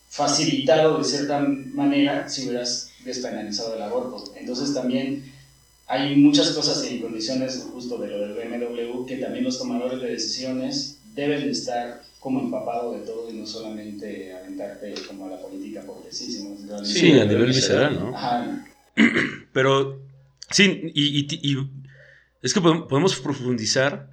facilitado 0.08 0.96
de 0.96 1.04
cierta 1.04 1.38
manera 1.40 2.26
si 2.26 2.46
hubieras 2.46 2.90
despenalizado 3.04 3.76
el 3.76 3.82
aborto. 3.82 4.32
Entonces 4.34 4.72
también 4.72 5.30
hay 5.86 6.16
muchas 6.16 6.52
cosas 6.52 6.90
y 6.90 7.00
condiciones 7.00 7.68
justo 7.70 7.98
de 7.98 8.08
lo 8.08 8.20
del 8.20 8.32
BMW 8.32 9.04
que 9.04 9.18
también 9.18 9.44
los 9.44 9.58
tomadores 9.58 10.00
de 10.00 10.12
decisiones 10.12 11.00
deben 11.14 11.50
estar 11.50 12.00
como 12.18 12.40
empapado 12.40 12.92
de 12.92 13.00
todo 13.00 13.30
y 13.30 13.34
no 13.34 13.46
solamente 13.46 14.34
aventarte 14.34 14.94
como 15.06 15.26
a 15.26 15.30
la 15.32 15.42
política 15.42 15.82
porque 15.86 16.10
sí, 16.10 16.32
sí, 16.32 17.12
a 17.20 17.26
nivel 17.26 17.48
visceral, 17.48 18.00
¿no? 18.00 18.16
Ajá. 18.16 18.66
Pero 19.52 20.05
sí, 20.50 20.92
y, 20.94 21.26
y, 21.30 21.70
es 22.42 22.54
que 22.54 22.60
podemos 22.60 23.16
profundizar 23.16 24.10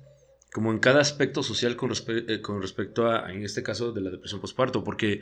como 0.53 0.71
en 0.71 0.79
cada 0.79 1.01
aspecto 1.01 1.43
social 1.43 1.75
con, 1.75 1.91
eh, 2.07 2.41
con 2.41 2.61
respecto 2.61 3.09
a, 3.09 3.31
en 3.31 3.43
este 3.43 3.63
caso, 3.63 3.91
de 3.91 4.01
la 4.01 4.11
depresión 4.11 4.39
postparto, 4.39 4.83
porque 4.83 5.21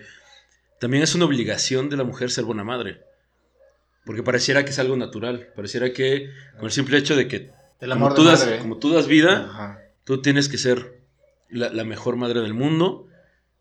también 0.80 1.04
es 1.04 1.16
una 1.16 1.26
obligación 1.26 1.90
de 1.90 1.98
la 1.98 2.04
mujer 2.04 2.30
ser 2.30 2.44
buena 2.44 2.64
madre. 2.64 3.02
Porque 4.06 4.24
pareciera 4.24 4.66
que 4.66 4.72
es 4.72 4.80
algo 4.80 4.98
natural, 4.98 5.50
pareciera 5.56 5.94
que 5.94 6.32
con 6.58 6.66
el 6.66 6.72
simple 6.72 6.98
hecho 6.98 7.16
de 7.16 7.28
que 7.28 7.52
como, 7.80 8.14
tú 8.14 8.24
das, 8.24 8.44
como, 8.60 8.78
tú 8.78 8.92
das, 8.92 9.08
vida, 9.08 9.80
tú 10.04 10.22
tienes 10.22 10.50
que 10.50 10.58
ser 10.58 11.02
la, 11.50 11.84
mejor 11.84 12.16
madre 12.16 12.42
del 12.42 12.54
mundo 12.54 13.08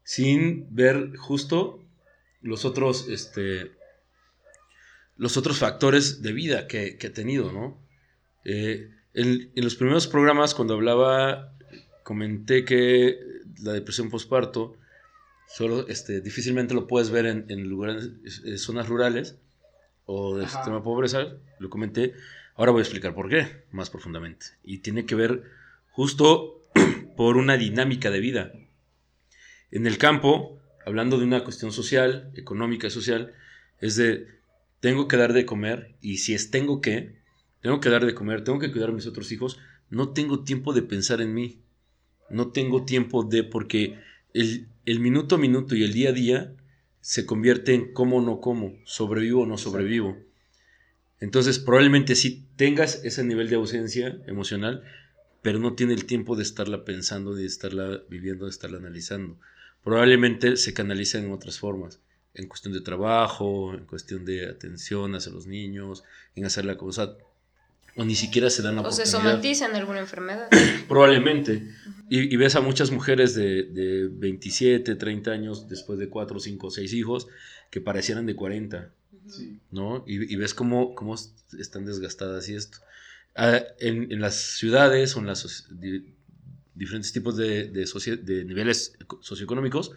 sin 0.02 0.66
ver 0.74 1.16
justo 1.16 1.82
los 2.40 2.64
otros, 2.64 3.08
este, 3.08 3.72
los 5.20 5.36
otros 5.36 5.58
factores 5.58 6.22
de 6.22 6.32
vida 6.32 6.66
que, 6.66 6.96
que 6.96 7.08
he 7.08 7.10
tenido, 7.10 7.52
¿no? 7.52 7.78
Eh, 8.46 8.90
en, 9.12 9.50
los 9.54 9.74
primeros 9.74 10.06
programas, 10.06 10.54
cuando 10.54 10.72
hablaba, 10.72 11.52
comenté 12.04 12.64
que 12.64 13.18
la 13.62 13.74
depresión 13.74 14.08
postparto 14.08 14.78
solo 15.46 15.86
este, 15.88 16.22
difícilmente 16.22 16.72
lo 16.72 16.86
puedes 16.86 17.10
ver 17.10 17.26
en, 17.26 17.44
en 17.50 17.68
lugares, 17.68 18.08
en 18.44 18.58
zonas 18.58 18.88
rurales 18.88 19.36
o 20.06 20.38
de 20.38 20.48
sistema 20.48 20.82
pobreza, 20.82 21.36
lo 21.58 21.68
comenté. 21.68 22.14
Ahora 22.54 22.72
voy 22.72 22.80
a 22.80 22.84
explicar 22.84 23.14
por 23.14 23.28
qué, 23.28 23.64
más 23.72 23.90
profundamente. 23.90 24.46
Y 24.64 24.78
tiene 24.78 25.04
que 25.04 25.16
ver 25.16 25.42
justo 25.90 26.66
por 27.18 27.36
una 27.36 27.58
dinámica 27.58 28.10
de 28.10 28.20
vida. 28.20 28.52
En 29.70 29.86
el 29.86 29.98
campo, 29.98 30.58
hablando 30.86 31.18
de 31.18 31.24
una 31.24 31.44
cuestión 31.44 31.72
social, 31.72 32.32
económica 32.36 32.86
y 32.86 32.90
social, 32.90 33.34
es 33.80 33.96
de 33.96 34.39
tengo 34.80 35.08
que 35.08 35.16
dar 35.16 35.32
de 35.32 35.46
comer 35.46 35.94
y 36.00 36.18
si 36.18 36.34
es 36.34 36.50
tengo 36.50 36.80
que, 36.80 37.16
tengo 37.60 37.80
que 37.80 37.90
dar 37.90 38.04
de 38.04 38.14
comer, 38.14 38.42
tengo 38.42 38.58
que 38.58 38.72
cuidar 38.72 38.90
a 38.90 38.94
mis 38.94 39.06
otros 39.06 39.30
hijos, 39.32 39.58
no 39.90 40.10
tengo 40.12 40.44
tiempo 40.44 40.72
de 40.72 40.82
pensar 40.82 41.20
en 41.20 41.34
mí, 41.34 41.62
no 42.30 42.52
tengo 42.52 42.84
tiempo 42.84 43.22
de, 43.22 43.44
porque 43.44 43.98
el, 44.32 44.68
el 44.86 45.00
minuto 45.00 45.34
a 45.34 45.38
minuto 45.38 45.74
y 45.74 45.84
el 45.84 45.92
día 45.92 46.10
a 46.10 46.12
día 46.12 46.54
se 47.00 47.26
convierte 47.26 47.74
en 47.74 47.92
cómo 47.92 48.18
o 48.18 48.22
no 48.22 48.40
como, 48.40 48.74
sobrevivo 48.84 49.42
o 49.42 49.46
no 49.46 49.58
sobrevivo. 49.58 50.16
Entonces, 51.18 51.58
probablemente 51.58 52.14
si 52.14 52.46
tengas 52.56 53.04
ese 53.04 53.24
nivel 53.24 53.50
de 53.50 53.56
ausencia 53.56 54.18
emocional, 54.26 54.82
pero 55.42 55.58
no 55.58 55.74
tiene 55.74 55.94
el 55.94 56.06
tiempo 56.06 56.36
de 56.36 56.42
estarla 56.42 56.84
pensando, 56.84 57.34
de 57.34 57.46
estarla 57.46 58.02
viviendo, 58.08 58.46
de 58.46 58.50
estarla 58.50 58.78
analizando. 58.78 59.38
Probablemente 59.82 60.56
se 60.56 60.74
canaliza 60.74 61.18
en 61.18 61.30
otras 61.30 61.58
formas, 61.58 62.00
en 62.34 62.48
cuestión 62.48 62.72
de 62.72 62.80
trabajo, 62.80 63.74
en 63.74 63.86
cuestión 63.86 64.24
de 64.24 64.48
atención 64.48 65.14
hacia 65.14 65.32
los 65.32 65.46
niños, 65.46 66.04
en 66.36 66.44
hacer 66.44 66.64
la 66.64 66.76
cosa, 66.76 67.16
o 67.96 68.04
ni 68.04 68.14
siquiera 68.14 68.50
se 68.50 68.62
dan 68.62 68.76
la 68.76 68.82
o 68.82 68.84
oportunidad. 68.84 69.14
O 69.14 69.20
se 69.20 69.28
somatizan 69.28 69.74
alguna 69.74 70.00
enfermedad. 70.00 70.48
Probablemente. 70.88 71.68
Y, 72.08 72.36
ves 72.36 72.56
a 72.56 72.60
muchas 72.60 72.90
mujeres 72.90 73.34
de, 73.34 73.64
de, 73.64 74.08
27, 74.08 74.96
30 74.96 75.30
años, 75.30 75.68
después 75.68 75.98
de 75.98 76.08
4, 76.08 76.40
5, 76.40 76.70
6 76.70 76.92
hijos, 76.94 77.28
que 77.70 77.80
parecieran 77.80 78.26
de 78.26 78.34
40. 78.34 78.90
¿No? 79.70 80.02
Y, 80.08 80.32
y 80.32 80.36
ves 80.36 80.54
cómo, 80.54 80.96
cómo 80.96 81.14
están 81.56 81.84
desgastadas 81.84 82.48
y 82.48 82.56
esto 82.56 82.78
en, 83.34 84.20
las 84.20 84.34
ciudades 84.34 85.16
o 85.16 85.20
en 85.20 85.26
los 85.26 85.68
diferentes 86.74 87.12
tipos 87.12 87.36
de, 87.36 87.68
de, 87.68 88.44
niveles 88.44 88.96
socioeconómicos, 89.20 89.92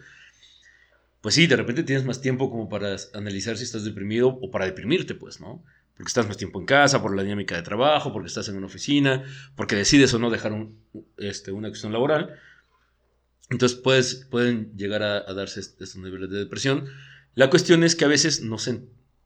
pues 1.24 1.36
sí, 1.36 1.46
de 1.46 1.56
repente 1.56 1.84
tienes 1.84 2.04
más 2.04 2.20
tiempo 2.20 2.50
como 2.50 2.68
para 2.68 2.96
analizar 3.14 3.56
si 3.56 3.64
estás 3.64 3.82
deprimido 3.82 4.28
o 4.28 4.50
para 4.50 4.66
deprimirte, 4.66 5.14
pues, 5.14 5.40
¿no? 5.40 5.64
Porque 5.96 6.08
estás 6.08 6.28
más 6.28 6.36
tiempo 6.36 6.60
en 6.60 6.66
casa, 6.66 7.00
por 7.00 7.16
la 7.16 7.22
dinámica 7.22 7.56
de 7.56 7.62
trabajo, 7.62 8.12
porque 8.12 8.28
estás 8.28 8.46
en 8.50 8.58
una 8.58 8.66
oficina, 8.66 9.24
porque 9.56 9.74
decides 9.74 10.12
o 10.12 10.18
no 10.18 10.28
dejar 10.28 10.52
este, 11.16 11.50
una 11.50 11.68
cuestión 11.68 11.94
laboral. 11.94 12.38
Entonces 13.48 13.78
puedes, 13.78 14.26
pueden 14.30 14.76
llegar 14.76 15.02
a, 15.02 15.32
darse 15.32 15.60
estos 15.60 15.96
niveles 15.96 16.28
de 16.28 16.40
depresión. 16.40 16.84
La 17.34 17.48
cuestión 17.48 17.84
es 17.84 17.96
que 17.96 18.04
a 18.04 18.08
veces 18.08 18.42
no 18.42 18.58
se, 18.58 18.82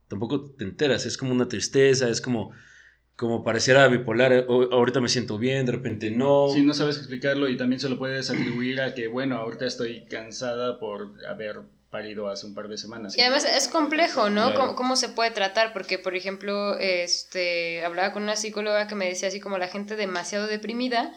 tampoco 0.07 0.53
te 0.53 0.63
enteras, 0.63 1.05
es 1.05 1.19
como 1.19 1.33
una 1.33 1.49
tristeza, 1.49 2.09
es 2.09 2.21
como 2.21 2.53
como 3.17 3.43
pareciera 3.43 3.89
bipolar, 3.89 4.33
eh, 4.33 4.47
ahorita 4.47 5.01
me 5.01 5.09
siento 5.09 5.39
bien, 5.39 5.67
de 5.67 5.73
repente 5.73 6.09
no. 6.13 6.51
Sí, 6.55 6.65
no 6.65 6.73
sabes 6.73 6.99
explicarlo 6.99 7.49
y 7.49 7.57
también 7.57 7.81
se 7.81 7.89
lo 7.89 7.99
puedes 7.99 8.31
atribuir 8.31 8.81
a 8.81 8.95
que, 8.95 9.09
bueno, 9.09 9.39
ahorita 9.39 9.67
estoy 9.67 10.05
cansada 10.05 10.79
por 10.79 11.15
haber 11.27 11.63
parido 11.91 12.29
hace 12.29 12.47
un 12.47 12.55
par 12.55 12.69
de 12.69 12.77
semanas. 12.77 13.17
Y 13.17 13.23
además 13.23 13.45
es 13.45 13.69
complejo, 13.69 14.31
¿no? 14.31 14.55
¿Cómo, 14.75 14.97
se 14.97 15.09
puede 15.09 15.31
tratar? 15.31 15.73
Porque, 15.73 15.99
por 15.99 16.15
ejemplo, 16.15 16.79
este, 16.79 17.85
hablaba 17.85 18.13
con 18.13 18.23
una 18.23 18.37
psicóloga 18.37 18.87
que 18.87 18.95
me 18.95 19.09
decía 19.09 19.29
así 19.29 19.41
como 19.41 19.59
la 19.59 19.69
gente 19.69 19.97
demasiado 19.97 20.47
deprimida 20.47 21.13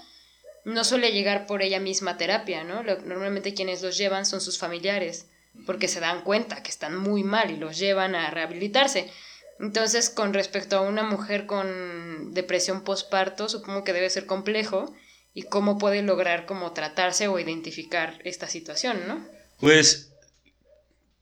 no 0.64 0.84
suele 0.84 1.12
llegar 1.12 1.48
por 1.48 1.62
ella 1.62 1.80
misma 1.80 2.12
a 2.12 2.18
terapia, 2.18 2.64
¿no? 2.64 2.84
Normalmente 2.84 3.54
quienes 3.54 3.82
los 3.82 3.98
llevan 3.98 4.26
son 4.26 4.42
sus 4.42 4.60
familiares, 4.60 5.28
porque 5.66 5.88
se 5.88 6.00
dan 6.00 6.24
cuenta 6.24 6.64
que 6.64 6.70
están 6.70 6.96
muy 6.96 7.24
mal 7.24 7.52
y 7.52 7.58
los 7.58 7.78
llevan 7.78 8.16
a 8.16 8.30
rehabilitarse 8.30 9.12
Entonces, 9.60 10.10
con 10.10 10.34
respecto 10.34 10.78
a 10.78 10.82
una 10.82 11.04
mujer 11.04 11.46
con 11.46 12.34
depresión 12.34 12.84
postparto, 12.84 13.50
supongo 13.50 13.84
que 13.84 13.94
debe 13.94 14.10
ser 14.10 14.26
complejo 14.26 14.94
y 15.34 15.44
cómo 15.44 15.78
puede 15.78 16.02
lograr 16.02 16.46
como 16.46 16.74
tratarse 16.74 17.28
o 17.28 17.40
identificar 17.40 18.20
esta 18.24 18.48
situación, 18.48 19.08
¿no? 19.08 19.26
Pues 19.60 20.11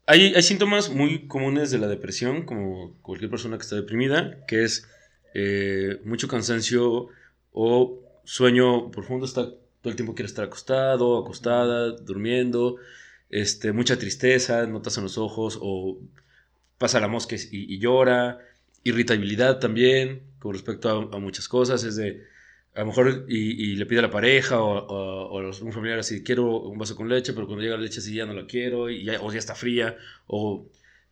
hay, 0.09 0.33
hay 0.33 0.41
síntomas 0.41 0.89
muy 0.89 1.27
comunes 1.27 1.69
de 1.69 1.77
la 1.77 1.87
depresión, 1.87 2.43
como 2.43 2.95
cualquier 3.03 3.29
persona 3.29 3.57
que 3.57 3.61
está 3.61 3.75
deprimida, 3.75 4.43
que 4.47 4.63
es 4.63 4.87
eh, 5.35 6.01
mucho 6.03 6.27
cansancio 6.27 7.09
o 7.51 7.99
sueño 8.23 8.89
profundo, 8.89 9.27
está 9.27 9.43
todo 9.43 9.91
el 9.91 9.95
tiempo 9.95 10.15
quiere 10.15 10.25
estar 10.25 10.45
acostado, 10.45 11.19
acostada, 11.19 11.91
durmiendo, 11.91 12.77
este, 13.29 13.71
mucha 13.71 13.99
tristeza, 13.99 14.65
notas 14.65 14.97
en 14.97 15.03
los 15.03 15.19
ojos 15.19 15.59
o 15.61 15.99
pasa 16.79 16.99
la 16.99 17.07
mosca 17.07 17.35
y, 17.51 17.77
llora, 17.77 18.39
irritabilidad 18.83 19.59
también 19.59 20.23
con 20.39 20.53
respecto 20.53 20.89
a, 20.89 21.19
muchas 21.19 21.47
cosas, 21.47 21.83
es 21.83 21.97
de, 21.97 22.23
a 22.79 22.83
lo 22.83 22.87
mejor 22.87 23.25
y, 23.27 23.75
le 23.75 23.85
pide 23.85 23.99
a 23.99 24.03
la 24.03 24.09
pareja 24.09 24.61
o, 24.61 25.37
a 25.37 25.63
un 25.63 25.73
familiar 25.73 25.99
así, 25.99 26.23
quiero 26.23 26.61
un 26.61 26.77
vaso 26.77 26.95
con 26.95 27.09
leche, 27.09 27.33
pero 27.33 27.45
cuando 27.45 27.61
llega 27.61 27.75
la 27.75 27.83
leche 27.83 27.99
así 27.99 28.13
ya 28.13 28.25
no 28.25 28.33
la 28.33 28.47
quiero, 28.47 28.89
y 28.89 29.03
ya, 29.03 29.21
o 29.21 29.29
ya 29.33 29.37
está 29.37 29.53
fría, 29.53 29.97
o 30.27 30.65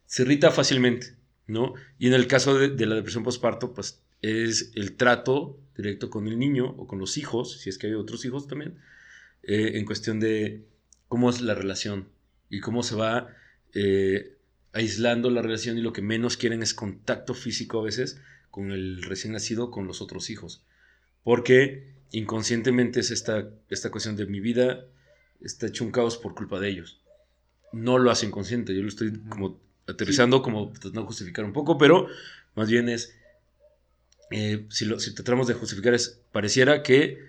se 0.06 0.24
irrita 0.24 0.50
fácilmente, 0.50 1.18
¿no? 1.46 1.74
Y 2.00 2.08
en 2.08 2.14
el 2.14 2.26
caso 2.28 2.58
de, 2.58 2.70
de 2.70 2.86
la 2.86 2.96
depresión 2.96 3.26
postparto, 3.26 3.74
pues 3.74 4.02
es 4.22 4.72
el 4.76 4.96
trato 4.96 5.60
directo 5.76 6.10
con 6.10 6.30
el 6.30 6.40
niño 6.40 6.74
o 6.78 6.88
con 6.88 7.00
los 7.00 7.18
hijos, 7.18 7.60
si 7.60 7.70
es 7.70 7.78
que 7.78 7.88
hay 7.88 7.96
otros 7.96 8.24
hijos 8.24 8.48
también, 8.48 8.80
eh, 9.44 9.72
en 9.76 9.86
cuestión 9.86 10.22
de 10.22 10.64
cómo 11.10 11.30
es 11.30 11.42
la 11.42 11.54
relación 11.54 12.08
y 12.50 12.62
cómo 12.62 12.82
se 12.82 12.96
va 12.96 13.28
eh, 13.74 14.38
aislando 14.72 15.30
la 15.32 15.42
relación 15.42 15.78
y 15.78 15.82
lo 15.82 15.92
que 15.92 16.02
menos 16.02 16.38
quieren 16.38 16.64
es 16.64 16.74
contacto 16.74 17.34
físico 17.34 17.82
a 17.82 17.84
veces 17.84 18.22
con 18.52 18.72
el 18.72 19.04
recién 19.04 19.34
nacido, 19.34 19.70
con 19.70 19.86
los 19.86 20.02
otros 20.02 20.30
hijos. 20.30 20.64
Porque 21.28 21.84
inconscientemente 22.12 23.02
es 23.02 23.12
esta, 23.12 23.50
esta 23.68 23.92
cuestión 23.92 24.16
de 24.16 24.26
mi 24.28 24.40
vida 24.40 24.86
está 25.42 25.68
hecho 25.68 25.84
un 25.84 25.92
caos 25.92 26.18
por 26.18 26.34
culpa 26.34 26.58
de 26.58 26.70
ellos. 26.70 27.02
No 27.74 27.98
lo 27.98 28.12
hace 28.12 28.28
inconsciente, 28.28 28.74
yo 28.74 28.82
lo 28.82 28.88
estoy 28.88 29.12
como 29.28 29.60
aterrizando, 29.90 30.42
como 30.42 30.70
tratando 30.70 31.02
de 31.02 31.08
justificar 31.08 31.44
un 31.44 31.52
poco, 31.52 31.78
pero 31.78 32.08
más 32.56 32.70
bien 32.70 32.88
es 32.88 33.14
eh, 34.32 34.68
si, 34.70 34.86
lo, 34.86 35.02
si 35.02 35.14
tratamos 35.14 35.48
de 35.48 35.56
justificar, 35.56 35.94
es, 35.94 36.22
pareciera 36.32 36.82
que 36.82 37.20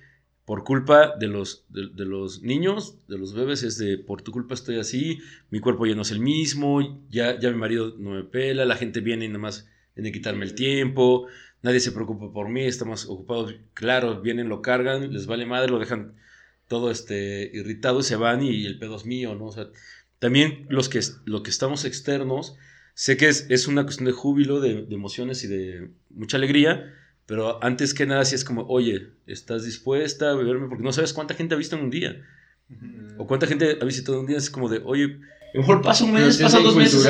por 0.45 0.63
culpa 0.63 1.17
de 1.17 1.27
los, 1.27 1.65
de, 1.69 2.05
los 2.05 2.43
niños, 2.43 2.99
de 3.09 3.19
los 3.19 3.35
bebés, 3.35 3.65
es 3.65 3.79
de 3.79 3.99
por 3.99 4.23
tu 4.23 4.31
culpa 4.31 4.55
estoy 4.55 4.79
así, 4.79 5.19
mi 5.51 5.59
cuerpo 5.59 5.87
ya 5.87 5.97
no 5.97 6.03
es 6.03 6.13
el 6.13 6.21
mismo, 6.21 7.05
ya, 7.11 7.37
ya 7.41 7.51
mi 7.51 7.57
marido 7.57 7.97
no 7.99 8.11
me 8.11 8.23
pela, 8.23 8.65
la 8.65 8.77
gente 8.77 9.01
viene 9.01 9.25
y 9.25 9.29
nada 9.29 9.41
más 9.41 9.67
viene 9.97 10.11
a 10.11 10.13
quitarme 10.13 10.45
el 10.45 10.55
tiempo, 10.55 11.27
nadie 11.63 11.81
se 11.81 11.93
preocupa 11.93 12.33
por 12.33 12.49
mí, 12.49 12.63
estamos 12.65 13.07
ocupados, 13.07 13.55
claro, 13.75 14.21
vienen, 14.21 14.49
lo 14.49 14.63
cargan, 14.63 15.13
les 15.13 15.27
vale 15.27 15.47
madre, 15.47 15.71
lo 15.71 15.79
dejan 15.79 16.15
todo 16.69 16.91
este, 16.91 17.51
irritado 17.53 18.01
y 18.01 18.03
se 18.03 18.17
van 18.17 18.43
y 18.43 18.67
el 18.67 18.79
pedo 18.79 18.97
es 18.97 19.07
mío, 19.07 19.35
¿no? 19.35 19.47
O 19.47 19.53
sea, 19.53 19.69
también 20.19 20.67
los 20.69 20.89
que, 20.89 21.01
lo 21.25 21.43
que 21.43 21.51
estamos 21.51 21.85
externos, 21.85 22.57
sé 22.95 23.17
que 23.17 23.29
es, 23.29 23.47
es 23.49 23.69
una 23.69 23.85
cuestión 23.85 24.07
de 24.07 24.13
júbilo, 24.13 24.61
de, 24.61 24.83
de, 24.83 24.95
emociones 24.95 25.45
y 25.45 25.49
de 25.49 25.91
mucha 26.11 26.37
alegría, 26.37 26.95
pero 27.27 27.63
antes 27.63 27.95
que 27.95 28.07
nada, 28.07 28.25
si 28.25 28.35
es 28.35 28.45
como, 28.45 28.63
oye, 28.69 29.11
¿estás 29.27 29.65
dispuesta 29.65 30.31
a 30.31 30.35
beberme? 30.35 30.69
Porque 30.69 30.83
no 30.83 30.93
sabes 30.93 31.13
cuánta 31.13 31.35
gente 31.35 31.55
ha 31.55 31.59
visto 31.59 31.77
en 31.77 31.85
un 31.85 31.91
día. 31.91 32.25
O 33.19 33.27
cuánta 33.27 33.47
gente 33.47 33.79
ha 33.81 33.85
visitado 33.85 34.15
en 34.15 34.21
un 34.21 34.27
día. 34.27 34.39
Es 34.39 34.49
como 34.49 34.71
de, 34.71 34.81
oye, 34.85 35.21
mejor 35.55 35.83
pasa 35.83 36.05
un 36.05 36.13
mes, 36.13 36.39
pasa 36.39 36.61
dos 36.61 36.77
meses. 36.77 37.05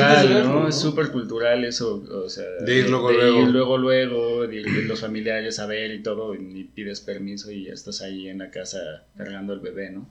¿no? 0.45 0.67
Es 0.67 0.75
súper 0.75 1.11
cultural 1.11 1.63
eso. 1.65 2.03
O 2.25 2.29
sea, 2.29 2.45
de 2.61 2.79
ir 2.79 2.89
luego, 2.89 3.11
luego. 3.11 3.39
Ir 3.41 3.47
luego, 3.47 3.77
luego, 3.77 4.47
de, 4.47 4.61
los 4.61 4.99
familiares 4.99 5.59
a 5.59 5.65
ver 5.65 5.91
y 5.91 6.03
todo. 6.03 6.35
Y 6.35 6.65
pides 6.73 7.01
permiso 7.01 7.51
y 7.51 7.65
ya 7.65 7.73
estás 7.73 8.01
ahí 8.01 8.27
en 8.27 8.39
la 8.39 8.51
casa 8.51 9.05
cargando 9.17 9.53
al 9.53 9.59
bebé, 9.59 9.91
¿no? 9.91 10.09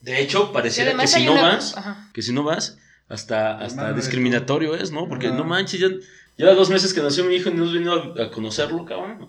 De 0.00 0.20
hecho, 0.20 0.52
pareciera 0.52 0.96
que 0.96 1.06
si 1.06 1.24
no 1.24 1.34
vas, 1.34 1.74
que 2.12 2.22
si 2.22 2.32
no 2.32 2.44
vas, 2.44 2.78
hasta, 3.08 3.58
hasta 3.58 3.92
discriminatorio 3.92 4.74
es, 4.74 4.92
¿no? 4.92 5.08
Porque 5.08 5.28
no 5.28 5.44
manches, 5.44 5.80
ya, 5.80 5.88
ya 6.36 6.54
dos 6.54 6.70
meses 6.70 6.92
que 6.92 7.00
nació 7.00 7.24
mi 7.24 7.34
hijo 7.34 7.48
y 7.48 7.54
no 7.54 7.64
has 7.64 7.72
venido 7.72 8.14
a, 8.22 8.30
conocerlo, 8.30 8.84
cabrón. 8.84 9.28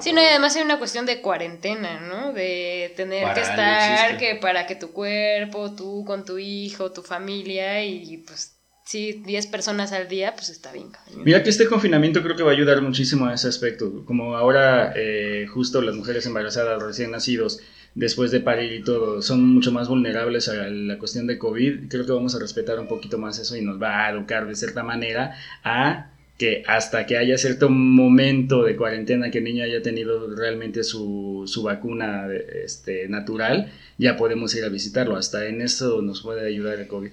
Sí, 0.00 0.12
no, 0.12 0.20
y 0.20 0.24
además 0.24 0.56
hay 0.56 0.62
una 0.62 0.78
cuestión 0.78 1.06
de 1.06 1.20
cuarentena, 1.20 2.00
¿no? 2.00 2.32
De 2.32 2.92
tener 2.96 3.32
que 3.34 3.40
estar 3.40 4.16
que 4.16 4.36
para 4.36 4.66
que 4.66 4.74
tu 4.74 4.92
cuerpo, 4.92 5.74
tú 5.74 6.04
con 6.06 6.24
tu 6.24 6.38
hijo, 6.38 6.90
tu 6.90 7.02
familia 7.02 7.84
y 7.84 8.18
pues 8.18 8.56
sí, 8.84 9.22
10 9.24 9.46
personas 9.48 9.92
al 9.92 10.08
día, 10.08 10.34
pues 10.34 10.48
está 10.48 10.72
bien. 10.72 10.90
Mira 11.16 11.42
que 11.42 11.50
este 11.50 11.66
confinamiento 11.66 12.22
creo 12.22 12.36
que 12.36 12.42
va 12.42 12.50
a 12.50 12.54
ayudar 12.54 12.80
muchísimo 12.82 13.26
a 13.26 13.34
ese 13.34 13.48
aspecto. 13.48 14.04
Como 14.04 14.36
ahora 14.36 14.92
eh, 14.96 15.46
justo 15.52 15.82
las 15.82 15.94
mujeres 15.94 16.26
embarazadas 16.26 16.82
recién 16.82 17.10
nacidos 17.10 17.60
después 17.94 18.30
de 18.30 18.40
parir 18.40 18.72
y 18.72 18.82
todo, 18.82 19.22
son 19.22 19.46
mucho 19.46 19.72
más 19.72 19.88
vulnerables 19.88 20.48
a 20.48 20.68
la 20.68 20.98
cuestión 20.98 21.26
de 21.26 21.38
COVID. 21.38 21.88
Creo 21.88 22.06
que 22.06 22.12
vamos 22.12 22.34
a 22.34 22.38
respetar 22.38 22.78
un 22.78 22.88
poquito 22.88 23.18
más 23.18 23.38
eso 23.38 23.56
y 23.56 23.62
nos 23.62 23.80
va 23.80 24.06
a 24.06 24.10
educar 24.10 24.46
de 24.46 24.54
cierta 24.54 24.82
manera 24.82 25.36
a 25.62 26.10
que 26.38 26.62
hasta 26.66 27.06
que 27.06 27.18
haya 27.18 27.36
cierto 27.36 27.68
momento 27.68 28.64
de 28.64 28.76
cuarentena 28.76 29.30
que 29.30 29.38
el 29.38 29.44
niño 29.44 29.64
haya 29.64 29.82
tenido 29.82 30.34
realmente 30.34 30.82
su, 30.82 31.44
su 31.46 31.62
vacuna 31.62 32.26
este, 32.64 33.08
natural, 33.08 33.70
ya 33.98 34.16
podemos 34.16 34.54
ir 34.56 34.64
a 34.64 34.68
visitarlo. 34.68 35.16
Hasta 35.16 35.46
en 35.46 35.60
eso 35.60 36.02
nos 36.02 36.22
puede 36.22 36.46
ayudar 36.46 36.80
el 36.80 36.88
COVID. 36.88 37.10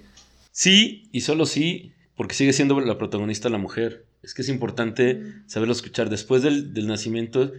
Sí, 0.52 1.10
y 1.12 1.22
solo 1.22 1.46
sí, 1.46 1.92
porque 2.16 2.36
sigue 2.36 2.54
siendo 2.54 2.80
la 2.80 2.98
protagonista 2.98 3.50
la 3.50 3.58
mujer. 3.58 4.06
Es 4.24 4.34
que 4.34 4.42
es 4.42 4.50
importante 4.50 5.22
saberlo 5.46 5.74
escuchar 5.74 6.10
después 6.10 6.42
del, 6.42 6.74
del 6.74 6.88
nacimiento, 6.88 7.52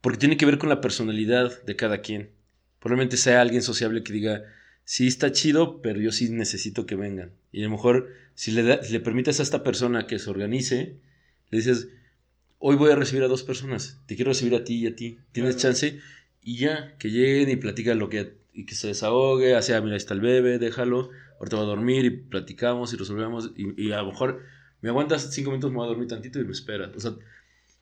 porque 0.00 0.18
tiene 0.18 0.36
que 0.36 0.46
ver 0.46 0.58
con 0.58 0.68
la 0.68 0.80
personalidad 0.80 1.62
de 1.64 1.76
cada 1.76 2.00
quien 2.00 2.30
probablemente 2.82 3.16
sea 3.16 3.40
alguien 3.40 3.62
sociable 3.62 4.02
que 4.02 4.12
diga, 4.12 4.42
sí 4.84 5.06
está 5.06 5.30
chido, 5.30 5.80
pero 5.80 6.00
yo 6.00 6.10
sí 6.10 6.28
necesito 6.30 6.84
que 6.84 6.96
vengan. 6.96 7.30
Y 7.52 7.60
a 7.60 7.64
lo 7.64 7.70
mejor 7.70 8.08
si 8.34 8.50
le, 8.50 8.62
le 8.62 9.00
permites 9.00 9.38
a 9.38 9.44
esta 9.44 9.62
persona 9.62 10.06
que 10.06 10.18
se 10.18 10.28
organice, 10.28 10.96
le 11.50 11.58
dices, 11.58 11.88
hoy 12.58 12.76
voy 12.76 12.90
a 12.90 12.96
recibir 12.96 13.22
a 13.22 13.28
dos 13.28 13.44
personas, 13.44 14.00
te 14.06 14.16
quiero 14.16 14.32
recibir 14.32 14.54
a 14.56 14.64
ti 14.64 14.74
y 14.74 14.86
a 14.88 14.96
ti, 14.96 15.18
tienes 15.30 15.56
chance, 15.56 16.00
y 16.42 16.56
ya, 16.56 16.96
que 16.98 17.10
lleguen 17.10 17.50
y 17.50 17.56
platican 17.56 18.00
lo 18.00 18.08
que, 18.08 18.34
y 18.52 18.66
que 18.66 18.74
se 18.74 18.88
desahogue, 18.88 19.54
hacia, 19.54 19.80
mira, 19.80 19.92
ahí 19.92 19.98
está 19.98 20.14
el 20.14 20.20
bebé, 20.20 20.58
déjalo, 20.58 21.10
ahorita 21.38 21.56
va 21.56 21.62
a 21.62 21.66
dormir 21.66 22.04
y 22.04 22.10
platicamos 22.10 22.92
y 22.92 22.96
resolvemos, 22.96 23.52
y, 23.56 23.80
y 23.80 23.92
a 23.92 23.98
lo 23.98 24.08
mejor 24.08 24.42
me 24.80 24.88
aguantas 24.88 25.32
cinco 25.32 25.50
minutos, 25.50 25.70
me 25.70 25.76
voy 25.76 25.86
a 25.86 25.90
dormir 25.90 26.08
tantito 26.08 26.40
y 26.40 26.44
me 26.44 26.50
esperas. 26.50 26.90
O 26.96 27.00
sea, 27.00 27.12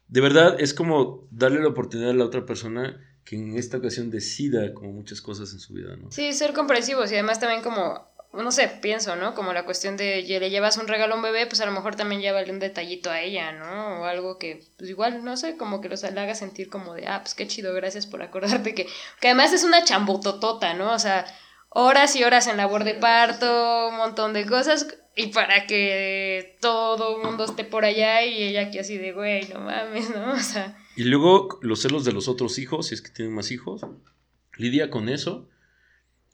de 0.09 0.21
verdad 0.21 0.61
es 0.61 0.75
como 0.75 1.27
darle 1.31 1.61
la 1.61 1.69
oportunidad 1.69 2.11
a 2.11 2.15
la 2.15 2.27
otra 2.27 2.45
persona 2.45 3.01
que 3.25 3.37
en 3.37 3.57
esta 3.57 3.77
ocasión 3.77 4.11
decida 4.11 4.73
como 4.75 4.93
muchas 4.93 5.21
cosas 5.21 5.53
en 5.53 5.61
su 5.61 5.75
vida, 5.75 5.97
¿no? 5.97 6.11
Sí, 6.11 6.33
ser 6.33 6.53
comprensivos 6.53 7.11
y 7.11 7.15
además 7.15 7.39
también 7.39 7.63
como, 7.63 8.11
no 8.33 8.53
sé, 8.53 8.69
pienso, 8.69 9.17
¿no? 9.17 9.35
Como 9.35 9.53
la 9.53 9.65
cuestión 9.65 9.97
de 9.97 10.23
le 10.23 10.51
llevas 10.51 10.77
un 10.79 10.89
regalo 10.89 11.15
a 11.15 11.17
un 11.17 11.23
bebé, 11.23 11.47
pues 11.47 11.61
a 11.61 11.67
lo 11.67 11.73
mejor 11.73 11.97
también 11.97 12.21
llévale 12.21 12.53
un 12.53 12.61
detallito 12.61 13.11
a 13.11 13.21
ella, 13.21 13.53
¿no? 13.53 14.01
O 14.01 14.05
algo 14.05 14.39
que, 14.39 14.65
pues 14.79 14.91
igual, 14.91 15.25
no 15.25 15.37
sé, 15.37 15.57
como 15.57 15.81
que 15.81 15.89
los 15.89 16.05
haga 16.05 16.35
sentir 16.35 16.69
como 16.69 16.95
de, 16.95 17.07
ah, 17.07 17.21
pues 17.23 17.35
qué 17.35 17.47
chido, 17.47 17.75
gracias 17.75 18.07
por 18.07 18.23
acordarte 18.23 18.75
que, 18.75 18.87
que 19.21 19.29
además 19.29 19.53
es 19.53 19.65
una 19.65 19.85
chambototota, 19.85 20.75
¿no? 20.75 20.93
O 20.93 20.99
sea, 20.99 21.27
horas 21.69 22.17
y 22.17 22.25
horas 22.25 22.47
en 22.47 22.57
labor 22.57 22.85
de 22.85 22.95
parto, 22.95 23.89
un 23.89 23.97
montón 23.97 24.33
de 24.33 24.47
cosas, 24.47 24.87
y 25.17 25.29
para 25.29 25.67
que 25.67 26.57
todo 26.61 27.17
el 27.17 27.27
mundo 27.27 27.45
esté 27.45 27.65
por 27.65 27.85
allá 27.85 28.25
y 28.25 28.43
ella 28.45 28.63
aquí 28.63 28.79
así 28.79 28.97
de, 28.97 29.13
güey, 29.13 29.49
no 29.49 29.61
mames, 29.61 30.11
¿no? 30.11 30.33
O 30.35 30.39
sea... 30.39 30.77
Y 30.97 31.05
luego 31.05 31.59
los 31.63 31.81
celos 31.83 32.05
de 32.05 32.13
los 32.13 32.29
otros 32.29 32.59
hijos, 32.59 32.89
si 32.89 32.95
es 32.95 33.03
que 33.03 33.11
tienen 33.11 33.35
más 33.35 33.51
hijos, 33.51 33.83
lidia 34.57 34.91
con 34.91 35.09
eso. 35.09 35.49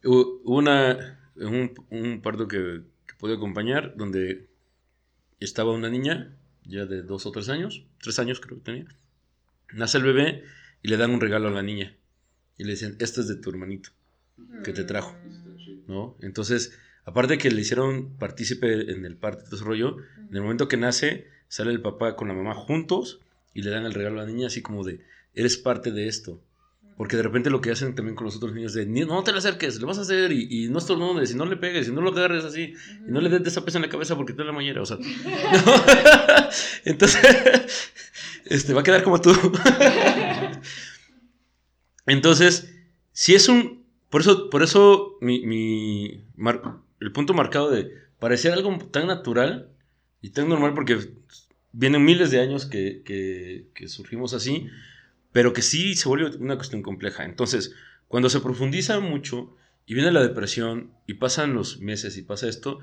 Hubo 0.04 0.40
una, 0.44 1.30
un, 1.36 1.72
un 1.90 2.20
parto 2.22 2.48
que, 2.48 2.82
que 3.06 3.14
pude 3.14 3.34
acompañar 3.34 3.96
donde 3.96 4.48
estaba 5.40 5.72
una 5.72 5.90
niña, 5.90 6.36
ya 6.64 6.86
de 6.86 7.02
dos 7.02 7.26
o 7.26 7.32
tres 7.32 7.48
años, 7.48 7.84
tres 8.00 8.18
años 8.18 8.40
creo 8.40 8.58
que 8.58 8.64
tenía. 8.64 8.86
Nace 9.72 9.98
el 9.98 10.04
bebé 10.04 10.44
y 10.82 10.88
le 10.88 10.96
dan 10.96 11.10
un 11.10 11.20
regalo 11.20 11.48
a 11.48 11.52
la 11.52 11.62
niña. 11.62 11.96
Y 12.56 12.64
le 12.64 12.72
dicen, 12.72 12.96
este 13.00 13.20
es 13.20 13.28
de 13.28 13.36
tu 13.36 13.50
hermanito, 13.50 13.90
que 14.64 14.72
te 14.72 14.84
trajo. 14.84 15.14
¿No? 15.86 16.16
Entonces, 16.20 16.78
aparte 17.04 17.38
que 17.38 17.50
le 17.50 17.60
hicieron 17.60 18.16
partícipe 18.16 18.90
en 18.90 19.04
el 19.04 19.16
parto, 19.16 19.54
ese 19.54 19.64
rollo, 19.64 19.98
en 20.28 20.34
el 20.34 20.42
momento 20.42 20.68
que 20.68 20.76
nace, 20.76 21.28
sale 21.48 21.70
el 21.70 21.82
papá 21.82 22.16
con 22.16 22.28
la 22.28 22.34
mamá 22.34 22.54
juntos 22.54 23.20
y 23.56 23.62
le 23.62 23.70
dan 23.70 23.86
el 23.86 23.94
regalo 23.94 24.20
a 24.20 24.24
la 24.24 24.30
niña 24.30 24.48
así 24.48 24.60
como 24.60 24.84
de, 24.84 25.00
eres 25.32 25.56
parte 25.56 25.90
de 25.90 26.08
esto. 26.08 26.42
Porque 26.98 27.16
de 27.16 27.22
repente 27.22 27.48
lo 27.48 27.62
que 27.62 27.70
hacen 27.70 27.94
también 27.94 28.14
con 28.14 28.26
los 28.26 28.36
otros 28.36 28.52
niños 28.52 28.74
de, 28.74 28.84
no 28.84 29.24
te 29.24 29.32
le 29.32 29.38
acerques, 29.38 29.80
le 29.80 29.86
vas 29.86 29.96
a 29.96 30.02
hacer 30.02 30.30
y, 30.30 30.46
y 30.50 30.68
no 30.68 30.78
estornudes, 30.78 31.30
y 31.30 31.34
no 31.34 31.46
le 31.46 31.56
pegues, 31.56 31.88
y 31.88 31.92
no 31.92 32.02
lo 32.02 32.10
agarres 32.10 32.44
así, 32.44 32.74
y 33.06 33.10
no 33.10 33.22
le 33.22 33.30
des 33.30 33.46
esa 33.46 33.64
pesa 33.64 33.78
en 33.78 33.82
la 33.82 33.88
cabeza 33.88 34.14
porque 34.14 34.34
te 34.34 34.40
da 34.40 34.44
la 34.44 34.52
mañera, 34.52 34.82
o 34.82 34.86
sea. 34.86 34.98
Entonces, 36.84 37.90
este, 38.44 38.74
va 38.74 38.82
a 38.82 38.84
quedar 38.84 39.02
como 39.02 39.22
tú. 39.22 39.32
Entonces, 42.04 42.74
si 43.12 43.34
es 43.34 43.48
un, 43.48 43.86
por 44.10 44.20
eso, 44.20 44.50
por 44.50 44.62
eso 44.62 45.16
mi, 45.22 45.46
mi 45.46 46.26
el 47.00 47.12
punto 47.12 47.32
marcado 47.32 47.70
de 47.70 47.90
parecer 48.18 48.52
algo 48.52 48.76
tan 48.90 49.06
natural 49.06 49.70
y 50.20 50.30
tan 50.30 50.48
normal 50.50 50.74
porque 50.74 50.98
vienen 51.76 52.04
miles 52.04 52.30
de 52.30 52.40
años 52.40 52.64
que, 52.64 53.02
que, 53.74 53.88
surgimos 53.88 54.32
así, 54.32 54.66
pero 55.30 55.52
que 55.52 55.60
sí 55.60 55.94
se 55.94 56.08
vuelve 56.08 56.34
una 56.38 56.56
cuestión 56.56 56.82
compleja. 56.82 57.24
Entonces, 57.24 57.74
cuando 58.08 58.30
se 58.30 58.40
profundiza 58.40 58.98
mucho 58.98 59.54
y 59.84 59.92
viene 59.92 60.10
la 60.10 60.22
depresión 60.22 60.92
y 61.06 61.14
pasan 61.14 61.52
los 61.52 61.80
meses 61.80 62.16
y 62.16 62.22
pasa 62.22 62.48
esto, 62.48 62.78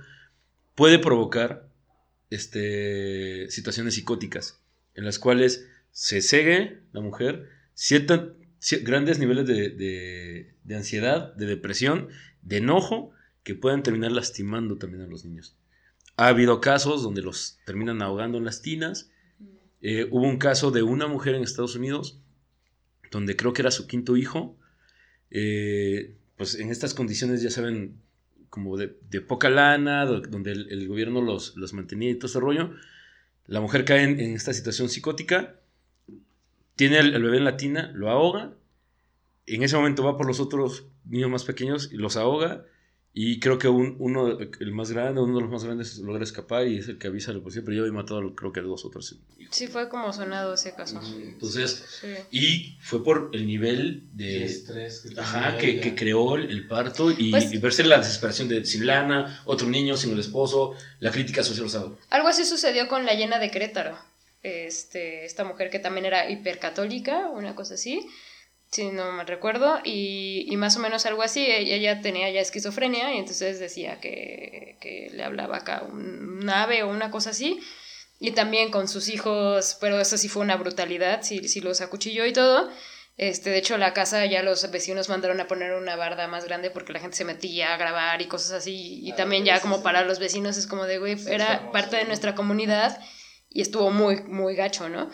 puede 0.76 1.00
provocar 1.00 1.68
este, 2.30 3.50
situaciones 3.50 3.96
psicóticas 3.96 4.62
en 4.94 5.06
las 5.06 5.18
cuales 5.18 5.68
se 5.92 6.22
cegue 6.22 6.82
la 6.92 7.02
mujer, 7.02 7.50
sientan 7.74 8.36
grandes 8.84 9.18
niveles 9.18 9.48
de, 9.48 9.70
de, 9.70 10.54
de, 10.64 10.76
ansiedad, 10.76 11.34
de 11.34 11.48
depresión, 11.48 12.10
de 12.44 12.58
enojo, 12.58 13.12
que 13.44 13.56
puedan 13.56 13.82
terminar 13.82 14.12
lastimando 14.12 14.78
también 14.78 15.04
a 15.04 15.08
los 15.08 15.26
niños. 15.26 15.58
Ha 16.16 16.28
habido 16.28 16.62
casos 16.62 17.04
donde 17.04 17.22
los 17.22 17.60
terminan 17.66 18.02
ahogando 18.02 18.38
en 18.38 18.46
las 18.46 18.62
tinas. 18.62 19.10
Eh, 19.82 20.08
hubo 20.12 20.28
un 20.28 20.38
caso 20.38 20.72
de 20.72 20.84
una 20.84 21.08
mujer 21.08 21.36
en 21.36 21.44
Estados 21.44 21.76
Unidos, 21.76 22.20
donde 23.12 23.36
creo 23.36 23.54
que 23.54 23.62
era 23.62 23.72
su 23.72 23.88
quinto 23.88 24.16
hijo. 24.16 24.56
Eh, 25.32 26.16
pues 26.38 26.56
en 26.56 26.70
estas 26.70 26.94
condiciones, 26.94 27.42
ya 27.42 27.50
saben, 27.50 28.02
como 28.50 28.78
de, 28.78 28.88
poca 29.22 29.50
lana, 29.50 30.06
donde 30.06 30.52
el, 30.52 30.88
gobierno 30.88 31.22
los, 31.22 31.56
los 31.58 31.74
mantenía 31.74 32.12
y 32.12 32.16
todo 32.16 32.28
ese 32.28 32.40
rollo. 32.40 32.72
La 33.48 33.60
mujer 33.60 33.86
cae 33.86 34.04
en, 34.04 34.20
en 34.20 34.34
esta 34.34 34.54
situación 34.54 34.90
psicótica 34.90 35.56
tiene 36.76 37.00
el, 37.00 37.14
el, 37.14 37.24
bebé 37.24 37.38
en 37.38 37.46
la 37.46 37.58
tina, 37.58 37.92
lo 37.94 38.10
ahoga, 38.10 38.54
en 39.46 39.64
ese 39.64 39.76
momento 39.76 40.04
va 40.04 40.18
por 40.18 40.26
los 40.26 40.40
otros 40.40 40.86
niños 41.06 41.30
más 41.30 41.44
pequeños 41.44 41.92
y 41.92 41.98
los 41.98 42.18
ahoga, 42.18 42.66
y 43.14 43.40
creo 43.40 43.60
que 43.60 43.68
un, 43.68 43.96
uno, 44.00 44.40
el 44.40 44.72
más 44.72 44.92
grande, 44.92 45.22
uno 45.22 45.36
de 45.36 45.42
los 45.42 45.52
más 45.52 45.64
grandes 45.64 45.98
logra 46.00 46.24
escapar 46.24 46.68
y 46.68 46.80
es 46.80 46.88
el 46.88 46.98
que 46.98 47.08
avisa 47.08 47.32
a 47.32 47.36
la 47.36 47.42
policía, 47.42 47.62
pero 47.64 47.78
yo 47.78 47.84
había 47.84 47.94
matado 47.94 48.36
creo 48.36 48.52
que 48.52 48.60
a 48.60 48.64
dos 48.64 48.86
o 48.86 48.90
tres. 48.90 49.16
Sí, 49.52 49.68
fue 49.68 49.88
como 49.88 50.12
sonado 50.14 50.56
ese 50.56 50.74
caso. 50.74 51.00
Entonces, 51.16 51.86
sí. 52.02 52.08
y 52.32 52.78
fue 52.82 53.04
por 53.04 53.30
el 53.34 53.46
nivel 53.46 54.04
de 54.14 54.46
estrés 54.46 55.02
que, 55.02 55.20
ajá, 55.20 55.58
que, 55.58 55.80
que, 55.80 55.94
creó 55.94 56.36
el, 56.36 56.50
el 56.50 56.68
parto 56.68 57.12
y, 57.12 57.30
pues, 57.30 57.54
y, 57.54 57.58
verse 57.58 57.84
la 57.84 58.00
desesperación 58.00 58.48
de 58.48 58.66
sin 58.66 58.88
lana, 58.88 59.42
otro 59.46 59.68
niño 59.68 59.96
sin 59.96 60.12
el 60.14 60.20
esposo, 60.20 60.74
la 61.00 61.12
crítica 61.12 61.44
social. 61.44 61.96
Algo 62.10 62.28
así 62.28 62.46
sucedió 62.46 62.88
con 62.88 63.06
la 63.06 63.14
llena 63.14 63.38
de 63.38 63.52
Querétaro 63.52 63.98
este, 64.44 65.24
esta 65.26 65.46
mujer 65.46 65.70
que 65.70 65.80
también 65.80 66.06
era 66.06 66.30
hipercatólica, 66.30 67.30
una 67.30 67.56
cosa 67.56 67.76
así, 67.76 68.06
si 68.74 68.90
no 68.90 69.12
me 69.12 69.24
recuerdo, 69.24 69.80
y, 69.84 70.46
y, 70.50 70.58
más 70.58 70.76
o 70.78 70.80
menos 70.80 71.06
algo 71.06 71.22
así, 71.22 71.46
ella, 71.46 71.76
ella 71.76 72.02
tenía 72.02 72.30
ya 72.32 72.42
esquizofrenia 72.42 73.14
y 73.14 73.20
entonces 73.20 73.60
decía 73.60 74.00
que, 74.00 74.78
que 74.82 75.10
le 75.14 75.24
hablaba 75.24 75.58
acá 75.58 75.84
un, 75.88 76.40
un, 76.42 76.50
ave 76.50 76.82
o 76.82 76.90
una 76.90 77.12
cosa 77.12 77.30
así, 77.30 77.60
y 78.20 78.32
también 78.32 78.72
con 78.72 78.88
sus 78.88 79.10
hijos, 79.10 79.78
pero 79.80 80.00
eso 80.00 80.18
sí 80.18 80.28
fue 80.28 80.42
una 80.42 80.56
brutalidad, 80.56 81.22
sí, 81.22 81.48
sí 81.48 81.62
los 81.62 81.82
acuchilló 81.82 82.26
y 82.26 82.34
todo. 82.34 82.70
Este, 83.16 83.52
de 83.52 83.60
hecho, 83.60 83.78
la 83.78 83.94
casa 83.94 84.26
ya 84.26 84.42
los 84.42 84.70
vecinos 84.72 85.08
mandaron 85.08 85.40
a 85.40 85.48
poner 85.48 85.74
una 85.74 85.96
barda 85.96 86.28
más 86.28 86.46
grande 86.46 86.72
porque 86.72 86.94
la 86.94 87.00
gente 87.00 87.16
se 87.16 87.26
metía 87.26 87.74
a 87.74 87.78
grabar 87.78 88.22
y 88.22 88.28
cosas 88.28 88.54
así. 88.54 89.02
Y 89.04 89.12
ah, 89.12 89.16
también 89.16 89.46
ya 89.46 89.60
como 89.62 89.84
para 89.84 90.04
los 90.04 90.18
vecinos 90.18 90.58
es 90.58 90.66
como 90.66 90.86
de, 90.86 90.98
güey, 90.98 91.16
era 91.28 91.72
parte 91.72 91.98
de 91.98 92.06
nuestra 92.06 92.34
comunidad 92.34 93.00
y 93.50 93.62
estuvo 93.62 93.92
muy, 93.92 94.24
muy 94.24 94.56
gacho, 94.56 94.90
¿no? 94.90 95.12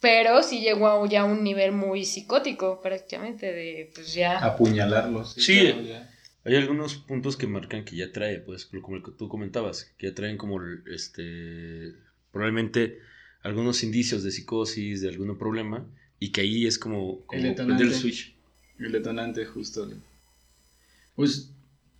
Pero 0.00 0.42
sí 0.42 0.60
llegó 0.60 1.06
ya 1.06 1.22
a 1.22 1.24
un 1.24 1.42
nivel 1.42 1.72
muy 1.72 2.04
psicótico 2.04 2.80
prácticamente, 2.82 3.46
de 3.46 3.90
pues 3.94 4.14
ya... 4.14 4.38
Apuñalarlos. 4.38 5.32
Sí, 5.32 5.40
sí 5.40 5.72
claro, 5.72 6.06
hay 6.46 6.54
algunos 6.54 6.94
puntos 6.94 7.36
que 7.36 7.48
marcan 7.48 7.84
que 7.84 7.96
ya 7.96 8.12
trae, 8.12 8.38
pues 8.38 8.66
como 8.66 8.96
el 8.96 9.02
que 9.02 9.10
tú 9.10 9.28
comentabas, 9.28 9.92
que 9.98 10.08
ya 10.08 10.14
traen 10.14 10.38
como 10.38 10.60
este, 10.86 11.92
probablemente 12.30 13.00
algunos 13.42 13.82
indicios 13.82 14.22
de 14.22 14.30
psicosis, 14.30 15.00
de 15.00 15.08
algún 15.08 15.36
problema, 15.38 15.84
y 16.20 16.30
que 16.30 16.42
ahí 16.42 16.66
es 16.66 16.78
como, 16.78 17.26
como 17.26 17.40
el 17.40 17.48
detonante, 17.48 17.82
el 17.82 17.94
switch. 17.94 18.36
El 18.78 18.92
detonante 18.92 19.44
justo. 19.44 19.90
Pues 21.16 21.50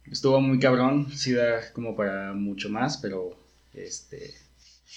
estuvo 0.04 0.40
muy 0.40 0.60
cabrón, 0.60 1.10
sí 1.12 1.32
da 1.32 1.72
como 1.72 1.96
para 1.96 2.32
mucho 2.32 2.68
más, 2.68 2.98
pero 2.98 3.36
este 3.74 4.32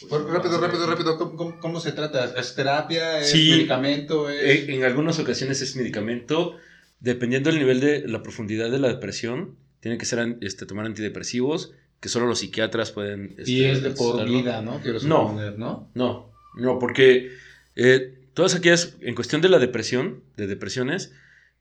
pues, 0.09 0.23
rápido, 0.23 0.59
rápido, 0.59 0.87
rápido, 0.87 1.17
¿Cómo, 1.17 1.35
¿Cómo, 1.35 1.59
cómo, 1.59 1.79
se 1.79 1.91
trata? 1.91 2.33
¿Es 2.39 2.55
terapia? 2.55 3.19
¿Es 3.19 3.31
sí, 3.31 3.49
medicamento? 3.51 4.29
¿Es... 4.29 4.69
En 4.69 4.83
algunas 4.83 5.19
ocasiones 5.19 5.61
es 5.61 5.75
medicamento. 5.75 6.57
Dependiendo 6.99 7.49
del 7.49 7.59
nivel 7.59 7.79
de 7.79 8.07
la 8.07 8.21
profundidad 8.21 8.69
de 8.69 8.79
la 8.79 8.89
depresión, 8.89 9.55
tiene 9.79 9.97
que 9.97 10.05
ser 10.05 10.37
este, 10.41 10.65
tomar 10.65 10.85
antidepresivos, 10.85 11.73
que 11.99 12.09
solo 12.09 12.27
los 12.27 12.39
psiquiatras 12.39 12.91
pueden... 12.91 13.35
Este, 13.37 13.51
y 13.51 13.65
es 13.65 13.81
de 13.81 13.91
por 13.91 14.23
vida, 14.25 14.61
¿no? 14.61 14.81
Quiero 14.81 14.99
suponer, 14.99 15.57
no, 15.57 15.89
no, 15.93 15.93
no, 15.95 16.31
no, 16.55 16.79
porque 16.79 17.31
eh, 17.75 18.19
todas 18.33 18.55
aquellas, 18.55 18.95
en 19.01 19.15
cuestión 19.15 19.41
de 19.41 19.49
la 19.49 19.59
depresión, 19.59 20.23
de 20.37 20.47
depresiones, 20.47 21.13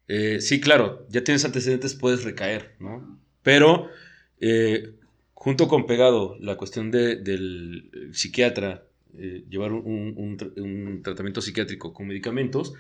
eh, 0.09 0.41
sí, 0.41 0.61
claro, 0.61 1.07
ya 1.09 1.23
tienes 1.23 1.45
antecedentes, 1.45 1.95
puedes 1.95 2.25
recaer, 2.25 2.75
¿no? 2.79 3.21
Pero 3.43 3.89
eh, 4.41 4.95
junto 5.39 5.69
con 5.69 5.87
pegado 5.87 6.37
la 6.41 6.57
cuestión 6.57 6.91
de, 6.91 7.15
del 7.15 8.11
psiquiatra, 8.13 8.83
eh, 9.17 9.45
llevar 9.49 9.73
un, 9.73 10.15
un, 10.17 10.53
un, 10.57 11.03
tratamiento 11.05 11.41
psiquiátrico 11.41 11.93
con 11.93 12.09
medicamentos, 12.09 12.75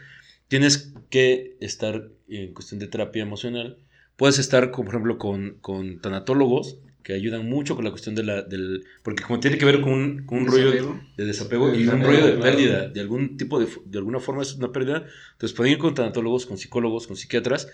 tienes 0.48 0.92
que 1.08 1.56
estar 1.60 2.08
en 2.28 2.52
cuestión 2.52 2.80
de 2.80 2.88
terapia 2.88 3.22
emocional. 3.22 3.78
Puedes 4.16 4.40
estar, 4.40 4.72
con, 4.72 4.86
por 4.86 4.94
ejemplo, 4.94 5.18
con, 5.18 5.58
con, 5.60 6.00
tanatólogos 6.00 6.78
que 7.04 7.12
ayudan 7.12 7.48
mucho 7.48 7.76
con 7.76 7.84
la 7.84 7.92
cuestión 7.92 8.16
de 8.16 8.24
la, 8.24 8.42
del... 8.42 8.84
Porque 9.04 9.22
como 9.22 9.38
tiene 9.38 9.56
que 9.56 9.64
ver 9.64 9.80
con 9.80 9.92
un, 9.92 10.26
con 10.26 10.38
un 10.38 10.46
rollo 10.48 10.98
de 11.16 11.24
desapego 11.24 11.72
y 11.72 11.86
un 11.86 12.02
rollo 12.02 12.26
de 12.26 12.42
pérdida, 12.42 12.88
de 12.88 13.00
algún 13.00 13.36
tipo 13.36 13.60
de... 13.60 13.68
De 13.84 13.98
alguna 13.98 14.18
forma 14.18 14.42
es 14.42 14.54
una 14.54 14.72
pérdida. 14.72 15.06
Entonces 15.34 15.56
pueden 15.56 15.74
ir 15.74 15.78
con 15.78 15.94
tanatólogos, 15.94 16.44
con 16.44 16.58
psicólogos, 16.58 17.06
con 17.06 17.16
psiquiatras. 17.16 17.68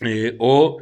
Eh, 0.00 0.34
o 0.38 0.78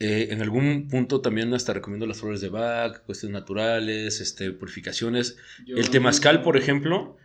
eh, 0.00 0.28
en 0.30 0.42
algún 0.42 0.88
punto 0.88 1.20
también 1.20 1.54
hasta 1.54 1.72
recomiendo 1.72 2.06
las 2.06 2.18
flores 2.18 2.40
de 2.40 2.48
Bach, 2.48 3.04
cuestiones 3.04 3.34
naturales, 3.34 4.20
este, 4.20 4.50
purificaciones. 4.50 5.36
Yo 5.66 5.76
el 5.76 5.90
temazcal, 5.90 6.42
por 6.42 6.56
ejemplo, 6.56 7.16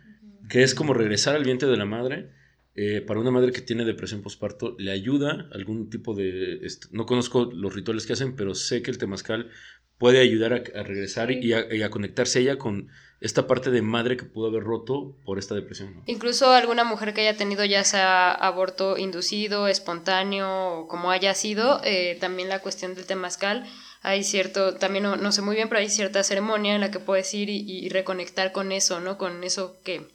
que 0.48 0.62
es 0.62 0.74
como 0.74 0.94
regresar 0.94 1.34
al 1.34 1.44
vientre 1.44 1.68
de 1.68 1.76
la 1.76 1.84
madre. 1.84 2.30
Eh, 2.76 3.00
para 3.00 3.18
una 3.18 3.32
madre 3.32 3.50
que 3.50 3.60
tiene 3.60 3.84
depresión 3.84 4.22
postparto, 4.22 4.76
le 4.78 4.92
ayuda 4.92 5.48
algún 5.52 5.90
tipo 5.90 6.14
de... 6.14 6.64
Este, 6.64 6.86
no 6.92 7.04
conozco 7.04 7.50
los 7.52 7.74
rituales 7.74 8.06
que 8.06 8.12
hacen, 8.12 8.36
pero 8.36 8.54
sé 8.54 8.82
que 8.82 8.92
el 8.92 8.98
temazcal 8.98 9.50
puede 9.98 10.20
ayudar 10.20 10.52
a, 10.52 10.78
a 10.78 10.82
regresar 10.84 11.32
y 11.32 11.52
a, 11.52 11.74
y 11.74 11.82
a, 11.82 11.90
conectarse 11.90 12.40
ella 12.40 12.56
con 12.56 12.88
esta 13.20 13.46
parte 13.46 13.70
de 13.70 13.82
madre 13.82 14.16
que 14.16 14.24
pudo 14.24 14.48
haber 14.48 14.62
roto 14.62 15.14
por 15.24 15.38
esta 15.38 15.54
depresión. 15.54 15.94
¿no? 15.94 16.02
Incluso 16.06 16.52
alguna 16.52 16.84
mujer 16.84 17.12
que 17.12 17.20
haya 17.20 17.36
tenido 17.36 17.64
ya 17.64 17.84
sea 17.84 18.32
aborto 18.32 18.96
inducido, 18.96 19.68
espontáneo 19.68 20.80
o 20.80 20.88
como 20.88 21.10
haya 21.10 21.34
sido, 21.34 21.80
eh, 21.84 22.16
también 22.20 22.48
la 22.48 22.60
cuestión 22.60 22.94
del 22.94 23.06
temazcal, 23.06 23.68
hay 24.02 24.24
cierto, 24.24 24.74
también 24.76 25.04
no, 25.04 25.16
no, 25.16 25.32
sé 25.32 25.42
muy 25.42 25.54
bien, 25.54 25.68
pero 25.68 25.80
hay 25.80 25.90
cierta 25.90 26.22
ceremonia 26.22 26.74
en 26.74 26.80
la 26.80 26.90
que 26.90 27.00
puedes 27.00 27.32
ir 27.34 27.50
y, 27.50 27.58
y 27.68 27.90
reconectar 27.90 28.52
con 28.52 28.72
eso, 28.72 29.00
¿no? 29.00 29.18
Con 29.18 29.44
eso 29.44 29.76
que 29.84 30.08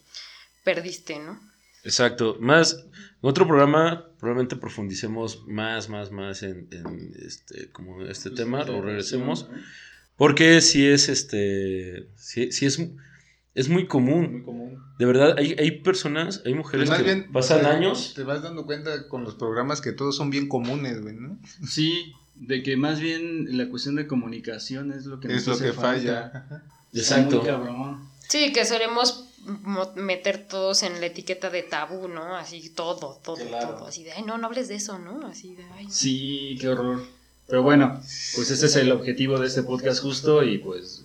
perdiste, 0.64 1.20
¿no? 1.20 1.38
Exacto. 1.84 2.36
Más, 2.40 2.84
en 3.22 3.28
otro 3.28 3.46
programa 3.46 4.10
probablemente 4.18 4.56
profundicemos 4.56 5.46
más, 5.46 5.88
más, 5.88 6.10
más 6.10 6.42
en, 6.42 6.66
en 6.72 7.12
este, 7.24 7.70
como 7.70 8.02
este 8.02 8.30
pues 8.30 8.40
tema, 8.40 8.62
o 8.62 8.82
regresemos. 8.82 9.48
¿no? 9.48 9.56
Porque 10.16 10.60
si 10.60 10.86
es 10.86 11.08
este. 11.08 12.08
Sí, 12.16 12.50
sí 12.52 12.66
es, 12.66 12.80
es 13.54 13.68
muy 13.68 13.86
común. 13.86 14.32
Muy 14.32 14.42
común. 14.42 14.82
De 14.98 15.04
verdad, 15.04 15.34
hay, 15.38 15.54
hay 15.58 15.70
personas, 15.82 16.42
hay 16.46 16.54
mujeres 16.54 16.88
que 16.88 17.02
bien, 17.02 17.30
pasan 17.32 17.60
te, 17.60 17.66
años. 17.66 18.14
Te 18.14 18.22
vas 18.22 18.42
dando 18.42 18.64
cuenta 18.64 19.08
con 19.08 19.24
los 19.24 19.34
programas 19.34 19.80
que 19.80 19.92
todos 19.92 20.16
son 20.16 20.30
bien 20.30 20.48
comunes, 20.48 21.02
güey, 21.02 21.14
¿no? 21.14 21.38
Sí, 21.68 22.14
de 22.34 22.62
que 22.62 22.76
más 22.76 23.00
bien 23.00 23.58
la 23.58 23.68
cuestión 23.68 23.96
de 23.96 24.06
comunicación 24.06 24.92
es 24.92 25.04
lo 25.04 25.20
que 25.20 25.34
es 25.34 25.46
lo 25.46 25.58
que 25.58 25.72
falla. 25.72 26.64
Exacto. 26.94 27.42
Sí, 28.28 28.52
que 28.52 28.64
solemos 28.64 29.26
meter 29.94 30.46
todos 30.48 30.82
en 30.82 30.98
la 31.00 31.06
etiqueta 31.06 31.50
de 31.50 31.62
tabú, 31.62 32.08
¿no? 32.08 32.36
Así 32.36 32.70
todo, 32.70 33.20
todo, 33.22 33.36
claro. 33.36 33.74
todo. 33.74 33.86
Así 33.86 34.02
de, 34.02 34.12
ay, 34.12 34.22
no, 34.22 34.38
no 34.38 34.46
hables 34.46 34.68
de 34.68 34.76
eso, 34.76 34.98
¿no? 34.98 35.26
Así 35.26 35.54
de, 35.54 35.64
ay. 35.74 35.86
Sí, 35.90 36.56
qué 36.60 36.68
horror. 36.68 37.04
Pero 37.48 37.62
bueno, 37.62 38.00
pues 38.34 38.50
ese 38.50 38.66
es 38.66 38.76
el 38.76 38.90
objetivo 38.90 39.38
de 39.38 39.46
este 39.46 39.62
podcast 39.62 40.02
justo 40.02 40.42
y 40.42 40.58
pues 40.58 41.04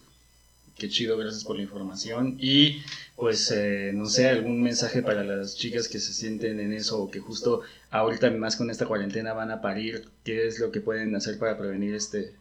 qué 0.78 0.90
chido, 0.90 1.16
gracias 1.16 1.44
por 1.44 1.56
la 1.56 1.62
información 1.62 2.38
y 2.40 2.82
pues 3.16 3.52
eh, 3.52 3.92
no 3.94 4.08
sé, 4.08 4.28
algún 4.28 4.64
mensaje 4.64 5.04
para 5.04 5.24
las 5.24 5.56
chicas 5.56 5.88
que 5.88 6.00
se 6.00 6.12
sienten 6.12 6.60
en 6.60 6.74
eso 6.74 7.00
o 7.00 7.12
que 7.12 7.20
justo 7.20 7.62
ahorita 7.92 8.32
más 8.32 8.56
con 8.56 8.72
esta 8.72 8.88
cuarentena 8.88 9.34
van 9.34 9.52
a 9.52 9.62
parir, 9.62 10.08
¿qué 10.24 10.48
es 10.48 10.60
lo 10.60 10.72
que 10.72 10.82
pueden 10.82 11.16
hacer 11.16 11.38
para 11.38 11.60
prevenir 11.60 11.94
este? 11.94 12.34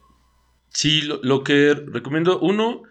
Sí, 0.69 1.01
lo, 1.01 1.43
que 1.43 1.75
recomiendo, 1.75 2.39
uno, 2.39 2.81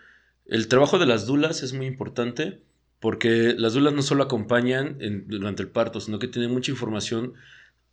el 0.47 0.69
trabajo 0.69 1.01
de 1.01 1.07
las 1.07 1.27
dulas 1.27 1.65
es 1.65 1.73
muy 1.73 1.87
importante 1.87 2.61
porque 3.01 3.55
las 3.59 3.73
dulas 3.73 3.95
no 3.95 4.03
solo 4.03 4.23
acompañan 4.23 4.99
en, 5.01 5.27
durante 5.27 5.63
el 5.63 5.69
parto, 5.69 6.01
sino 6.01 6.21
que 6.21 6.29
tienen 6.29 6.53
mucha 6.53 6.71
información 6.71 7.35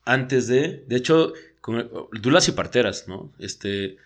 antes 0.06 0.48
de, 0.48 0.84
de 0.88 0.96
hecho, 0.96 1.34
con, 1.62 1.90
dulas 2.22 2.48
y 2.48 2.52
parteras, 2.54 3.08
¿no? 3.08 3.32
Este, 3.40 3.98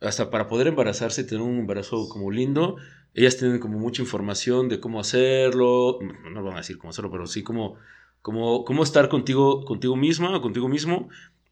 hasta 0.00 0.30
para 0.30 0.48
poder 0.48 0.68
embarazarse 0.68 1.22
y 1.22 1.26
tener 1.26 1.42
un 1.42 1.58
embarazo 1.58 2.08
como 2.08 2.30
lindo, 2.30 2.76
ellas 3.14 3.36
tienen 3.36 3.58
como 3.58 3.78
mucha 3.78 4.02
información 4.02 4.68
de 4.68 4.80
cómo 4.80 5.00
hacerlo, 5.00 5.98
no, 6.00 6.30
no 6.30 6.44
van 6.44 6.54
a 6.54 6.58
decir 6.58 6.78
cómo 6.78 6.90
hacerlo, 6.90 7.10
pero 7.10 7.26
sí 7.26 7.42
cómo, 7.42 7.76
cómo, 8.22 8.64
cómo 8.64 8.82
estar 8.82 9.08
contigo, 9.08 9.64
contigo 9.64 9.96
misma 9.96 10.36
o 10.36 10.40
contigo 10.40 10.68
mismo. 10.68 11.08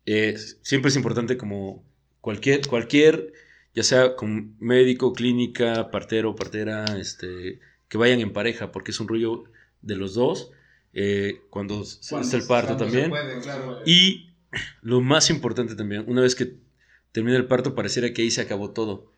Eh, 0.07 0.37
siempre 0.63 0.89
es 0.91 0.97
importante 0.97 1.37
como 1.37 1.85
cualquier, 2.21 2.67
cualquier, 2.67 3.33
ya 3.75 3.83
sea 3.83 4.17
con 4.17 4.55
médico, 4.61 5.13
clínica, 5.13 5.91
partero, 5.91 6.35
partera, 6.35 6.85
este, 6.99 7.61
que 7.89 7.99
vayan 7.99 8.21
en 8.21 8.33
pareja, 8.33 8.73
porque 8.73 8.91
es 8.93 9.01
un 9.01 9.09
rollo 9.09 9.45
de 9.83 9.97
los 9.97 10.15
dos. 10.15 10.51
eh, 10.95 11.43
cuando 11.51 11.85
Cuando- 12.09 12.25
está 12.27 12.37
el 12.39 12.47
parto 12.47 12.77
también. 12.77 13.11
puede, 13.11 13.41
claro. 13.41 13.81
Y 13.85 14.28
lo 14.83 15.01
más 15.01 15.31
importante 15.31 15.75
también, 15.75 16.05
una 16.07 16.23
vez 16.23 16.35
que 16.35 16.57
termina 17.13 17.37
el 17.37 17.47
parto, 17.47 17.75
pareciera 17.75 18.13
que 18.13 18.23
ahí 18.23 18.31
se 18.31 18.41
acabó 18.41 18.71
todo. 18.71 19.13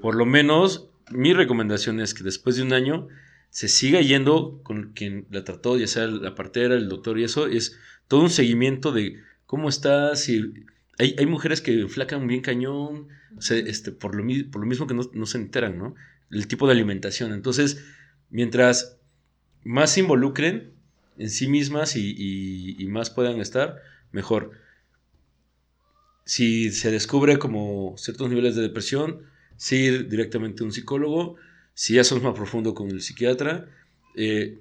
Por 0.00 0.14
lo 0.14 0.26
menos, 0.26 0.88
mi 1.10 1.32
recomendación 1.32 2.00
es 2.00 2.14
que 2.14 2.24
después 2.24 2.56
de 2.56 2.62
un 2.62 2.72
año 2.72 3.08
se 3.50 3.68
siga 3.68 4.00
yendo 4.00 4.60
con 4.62 4.92
quien 4.92 5.26
la 5.30 5.44
trató, 5.44 5.78
ya 5.78 5.86
sea 5.86 6.06
la 6.06 6.34
partera, 6.34 6.74
el 6.74 6.88
doctor 6.88 7.18
y 7.18 7.24
eso, 7.24 7.46
es 7.46 7.78
todo 8.08 8.20
un 8.20 8.30
seguimiento 8.30 8.92
de 8.92 9.20
cómo 9.46 9.68
estás. 9.68 10.28
Y 10.28 10.52
hay, 10.98 11.14
hay 11.18 11.26
mujeres 11.26 11.60
que 11.60 11.86
flacan 11.88 12.26
bien 12.26 12.40
cañón, 12.40 13.08
o 13.36 13.40
sea, 13.42 13.56
este, 13.58 13.92
por, 13.92 14.14
lo, 14.14 14.24
por 14.50 14.60
lo 14.60 14.66
mismo 14.66 14.86
que 14.86 14.94
no, 14.94 15.26
se 15.26 15.38
enteran, 15.38 15.78
¿no? 15.78 15.94
El 16.30 16.46
tipo 16.48 16.66
de 16.66 16.72
alimentación. 16.72 17.32
Entonces, 17.32 17.84
mientras 18.30 18.98
más 19.62 19.92
se 19.92 20.00
involucren 20.00 20.72
en 21.16 21.30
sí 21.30 21.46
mismas 21.46 21.96
y- 21.96 22.76
y 22.78 22.86
más 22.88 23.10
puedan 23.10 23.40
estar, 23.40 23.80
mejor. 24.12 24.52
Si 26.24 26.70
se 26.70 26.90
descubre 26.90 27.38
como 27.38 27.94
ciertos 27.98 28.28
niveles 28.30 28.56
de 28.56 28.62
depresión, 28.62 29.20
sí 29.56 29.76
ir 29.76 30.08
directamente 30.08 30.62
a 30.62 30.66
un 30.66 30.72
psicólogo. 30.72 31.36
Si 31.74 31.94
ya 31.94 32.04
son 32.04 32.22
más 32.22 32.34
profundo 32.34 32.74
con 32.74 32.90
el 32.90 33.02
psiquiatra. 33.02 33.68
Eh, 34.16 34.58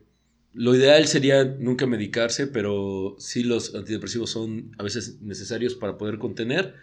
lo 0.54 0.76
ideal 0.76 1.08
sería 1.08 1.44
nunca 1.46 1.88
medicarse, 1.88 2.48
pero 2.48 3.16
sí 3.18 3.44
los 3.44 3.74
antidepresivos 3.76 4.30
son 4.30 4.72
a 4.78 4.84
veces 4.84 5.22
necesarios 5.22 5.74
para 5.76 5.98
poder 5.98 6.20
contener 6.20 6.76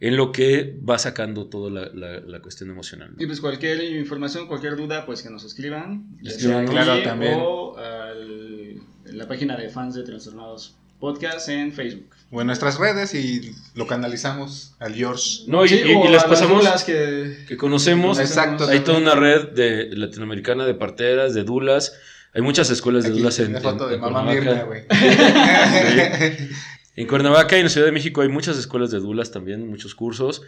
en 0.00 0.16
lo 0.16 0.32
que 0.32 0.76
va 0.88 0.98
sacando 0.98 1.46
toda 1.46 1.70
la, 1.70 1.86
la- 1.94 2.18
la 2.20 2.40
cuestión 2.42 2.70
emocional. 2.70 3.12
¿no? 3.16 3.22
Y 3.22 3.26
pues 3.26 3.40
cualquier 3.40 3.84
información, 3.84 4.48
cualquier 4.48 4.74
duda, 4.76 5.06
pues 5.06 5.22
que 5.22 5.30
nos 5.30 5.44
escriban. 5.44 6.16
Escriban, 6.24 6.66
claro, 6.66 7.00
también. 7.04 7.38
O 7.40 7.76
al- 7.76 8.80
en 9.06 9.18
la 9.18 9.28
página 9.28 9.56
de 9.56 9.68
fans 9.68 9.94
de 9.94 10.02
Trastornados 10.02 10.76
Podcast 11.02 11.48
en 11.48 11.72
Facebook. 11.72 12.14
O 12.30 12.40
en 12.40 12.46
nuestras 12.46 12.78
redes 12.78 13.12
y 13.12 13.56
lo 13.74 13.88
canalizamos 13.88 14.76
al 14.78 14.94
George. 14.94 15.40
No, 15.48 15.64
y, 15.64 15.68
Sí, 15.68 15.82
y- 15.84 15.90
y 15.90 16.08
las 16.08 16.22
pasamos 16.24 16.60
dudas 16.62 16.84
que... 16.84 17.38
que 17.48 17.56
conocemos. 17.56 18.20
Exacto. 18.20 18.68
Hay 18.68 18.80
toda 18.80 18.98
una 18.98 19.16
red 19.16 19.48
de 19.48 19.88
latinoamericana 19.96 20.64
de 20.64 20.74
parteras, 20.74 21.34
de 21.34 21.42
dulas. 21.42 21.92
Hay 22.32 22.40
muchas 22.42 22.70
escuelas 22.70 23.02
de 23.02 23.10
Aquí, 23.10 23.18
dulas 23.18 23.36
en, 23.40 23.48
una 23.50 23.60
foto 23.60 23.84
en- 23.84 23.90
de 23.90 23.94
en 23.96 24.00
mamá 24.00 24.24
Cuernavaca. 24.32 24.54
Mirna, 24.54 24.64
güey. 24.64 26.48
En 26.94 27.06
Cuernavaca 27.08 27.56
y 27.56 27.60
en 27.60 27.64
la 27.64 27.70
Ciudad 27.70 27.86
de 27.86 27.92
México 27.92 28.20
hay 28.20 28.28
muchas 28.28 28.56
escuelas 28.56 28.92
de 28.92 29.00
dulas 29.00 29.32
también, 29.32 29.66
muchos 29.68 29.96
cursos. 29.96 30.42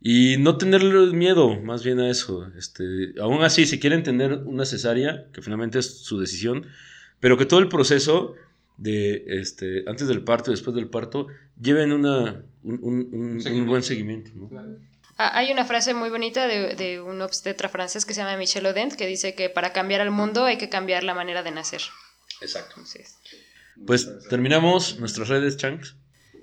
Y 0.00 0.38
no 0.38 0.56
tenerle 0.56 1.12
miedo, 1.12 1.60
más 1.60 1.84
bien 1.84 2.00
a 2.00 2.10
eso. 2.10 2.48
Este, 2.58 3.12
aún 3.20 3.44
así, 3.44 3.64
si 3.64 3.78
quieren 3.78 4.02
tener 4.02 4.32
una 4.44 4.64
cesárea, 4.64 5.26
que 5.32 5.40
finalmente 5.40 5.78
es 5.78 6.00
su 6.00 6.18
decisión, 6.18 6.66
pero 7.20 7.36
que 7.38 7.44
todo 7.46 7.60
el 7.60 7.68
proceso 7.68 8.34
de 8.80 9.24
este, 9.26 9.84
antes 9.86 10.08
del 10.08 10.24
parto 10.24 10.50
y 10.50 10.54
después 10.54 10.74
del 10.74 10.88
parto 10.88 11.26
lleven 11.60 11.92
una, 11.92 12.42
un, 12.62 12.78
un- 12.82 13.08
un- 13.12 13.30
un 13.32 13.40
Seguimiento. 13.40 13.70
buen 13.70 13.82
seguimiento. 13.82 14.30
¿no? 14.34 14.50
Ah, 15.18 15.30
Hay 15.38 15.52
una 15.52 15.64
frase 15.66 15.92
muy 15.92 16.08
bonita 16.08 16.46
de, 16.46 16.74
de 16.74 17.00
un 17.00 17.20
obstetra 17.20 17.68
francés 17.68 18.06
que 18.06 18.14
se 18.14 18.22
llama 18.22 18.36
Michel 18.38 18.64
Odent 18.66 18.94
que 18.94 19.06
dice 19.06 19.34
que 19.34 19.50
para 19.50 19.72
cambiar 19.74 20.00
al 20.00 20.10
mundo 20.10 20.44
hay 20.46 20.56
que 20.56 20.68
cambiar 20.70 21.04
la 21.04 21.12
manera 21.14 21.42
de 21.42 21.50
nacer. 21.50 21.82
Exacto. 22.40 22.70
Entonces, 22.78 23.16
Pues 23.86 24.08
terminamos 24.30 24.98
nuestras 24.98 25.28
redes, 25.28 25.56
Chanks. 25.58 25.96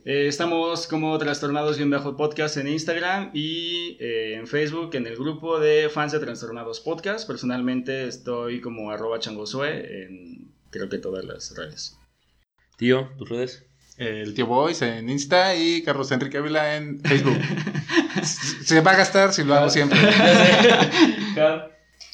Eh, 0.05 0.27
estamos 0.27 0.88
como 0.88 1.17
Trastornados-podcast 1.17 2.57
en 2.57 2.67
Instagram 2.69 3.31
y 3.33 3.97
eh, 3.99 4.35
en 4.35 4.47
Facebook 4.47 4.91
en 4.95 5.05
el 5.07 5.15
grupo 5.17 5.59
de 5.59 5.89
fans 5.89 6.11
de 6.13 6.19
Trastornados 6.19 6.79
Podcast. 6.79 7.27
Personalmente 7.27 8.07
estoy 8.07 8.61
como 8.61 8.91
arroba 8.91 9.19
changosue 9.19 10.03
en 10.03 10.51
creo 10.69 10.88
que 10.88 10.97
todas 10.99 11.25
las 11.25 11.53
redes. 11.57 11.96
Tío, 12.78 13.09
tus 13.17 13.28
redes. 13.28 13.65
El 13.97 14.34
tío 14.36 14.45
Boys 14.45 14.84
en 14.84 15.09
Insta 15.09 15.55
y 15.55 15.82
Carlos 15.82 16.11
Enrique 16.11 16.38
Ávila 16.38 16.75
en 16.75 17.01
Facebook. 17.01 17.39
Se 18.63 18.82
va 18.82 18.91
a 18.91 18.97
gastar 18.97 19.34
si 19.34 19.43
lo 19.43 19.55
hago 19.55 19.71
siempre. 19.71 19.97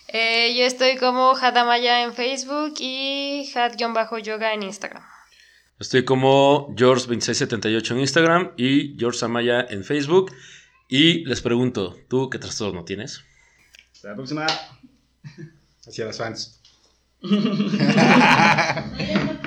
eh, 0.07 0.55
yo 0.57 0.63
estoy 0.63 0.95
como 0.95 1.35
Hadamaya 1.35 2.03
en 2.03 2.13
Facebook 2.13 2.75
y 2.79 3.51
Had-yoga 3.53 4.53
en 4.53 4.63
Instagram. 4.63 5.03
Estoy 5.77 6.05
como 6.05 6.73
George2678 6.75 7.91
en 7.91 7.99
Instagram 7.99 8.51
y 8.55 8.95
George 8.97 9.25
Amaya 9.25 9.67
en 9.69 9.83
Facebook. 9.83 10.31
Y 10.87 11.25
les 11.25 11.41
pregunto, 11.41 11.97
¿tú 12.07 12.29
qué 12.29 12.39
trastorno 12.39 12.85
tienes? 12.85 13.21
Hasta 13.91 14.09
la 14.09 14.15
próxima. 14.15 14.47
Hacia 15.85 16.05
las 16.05 16.17
fans. 16.17 16.61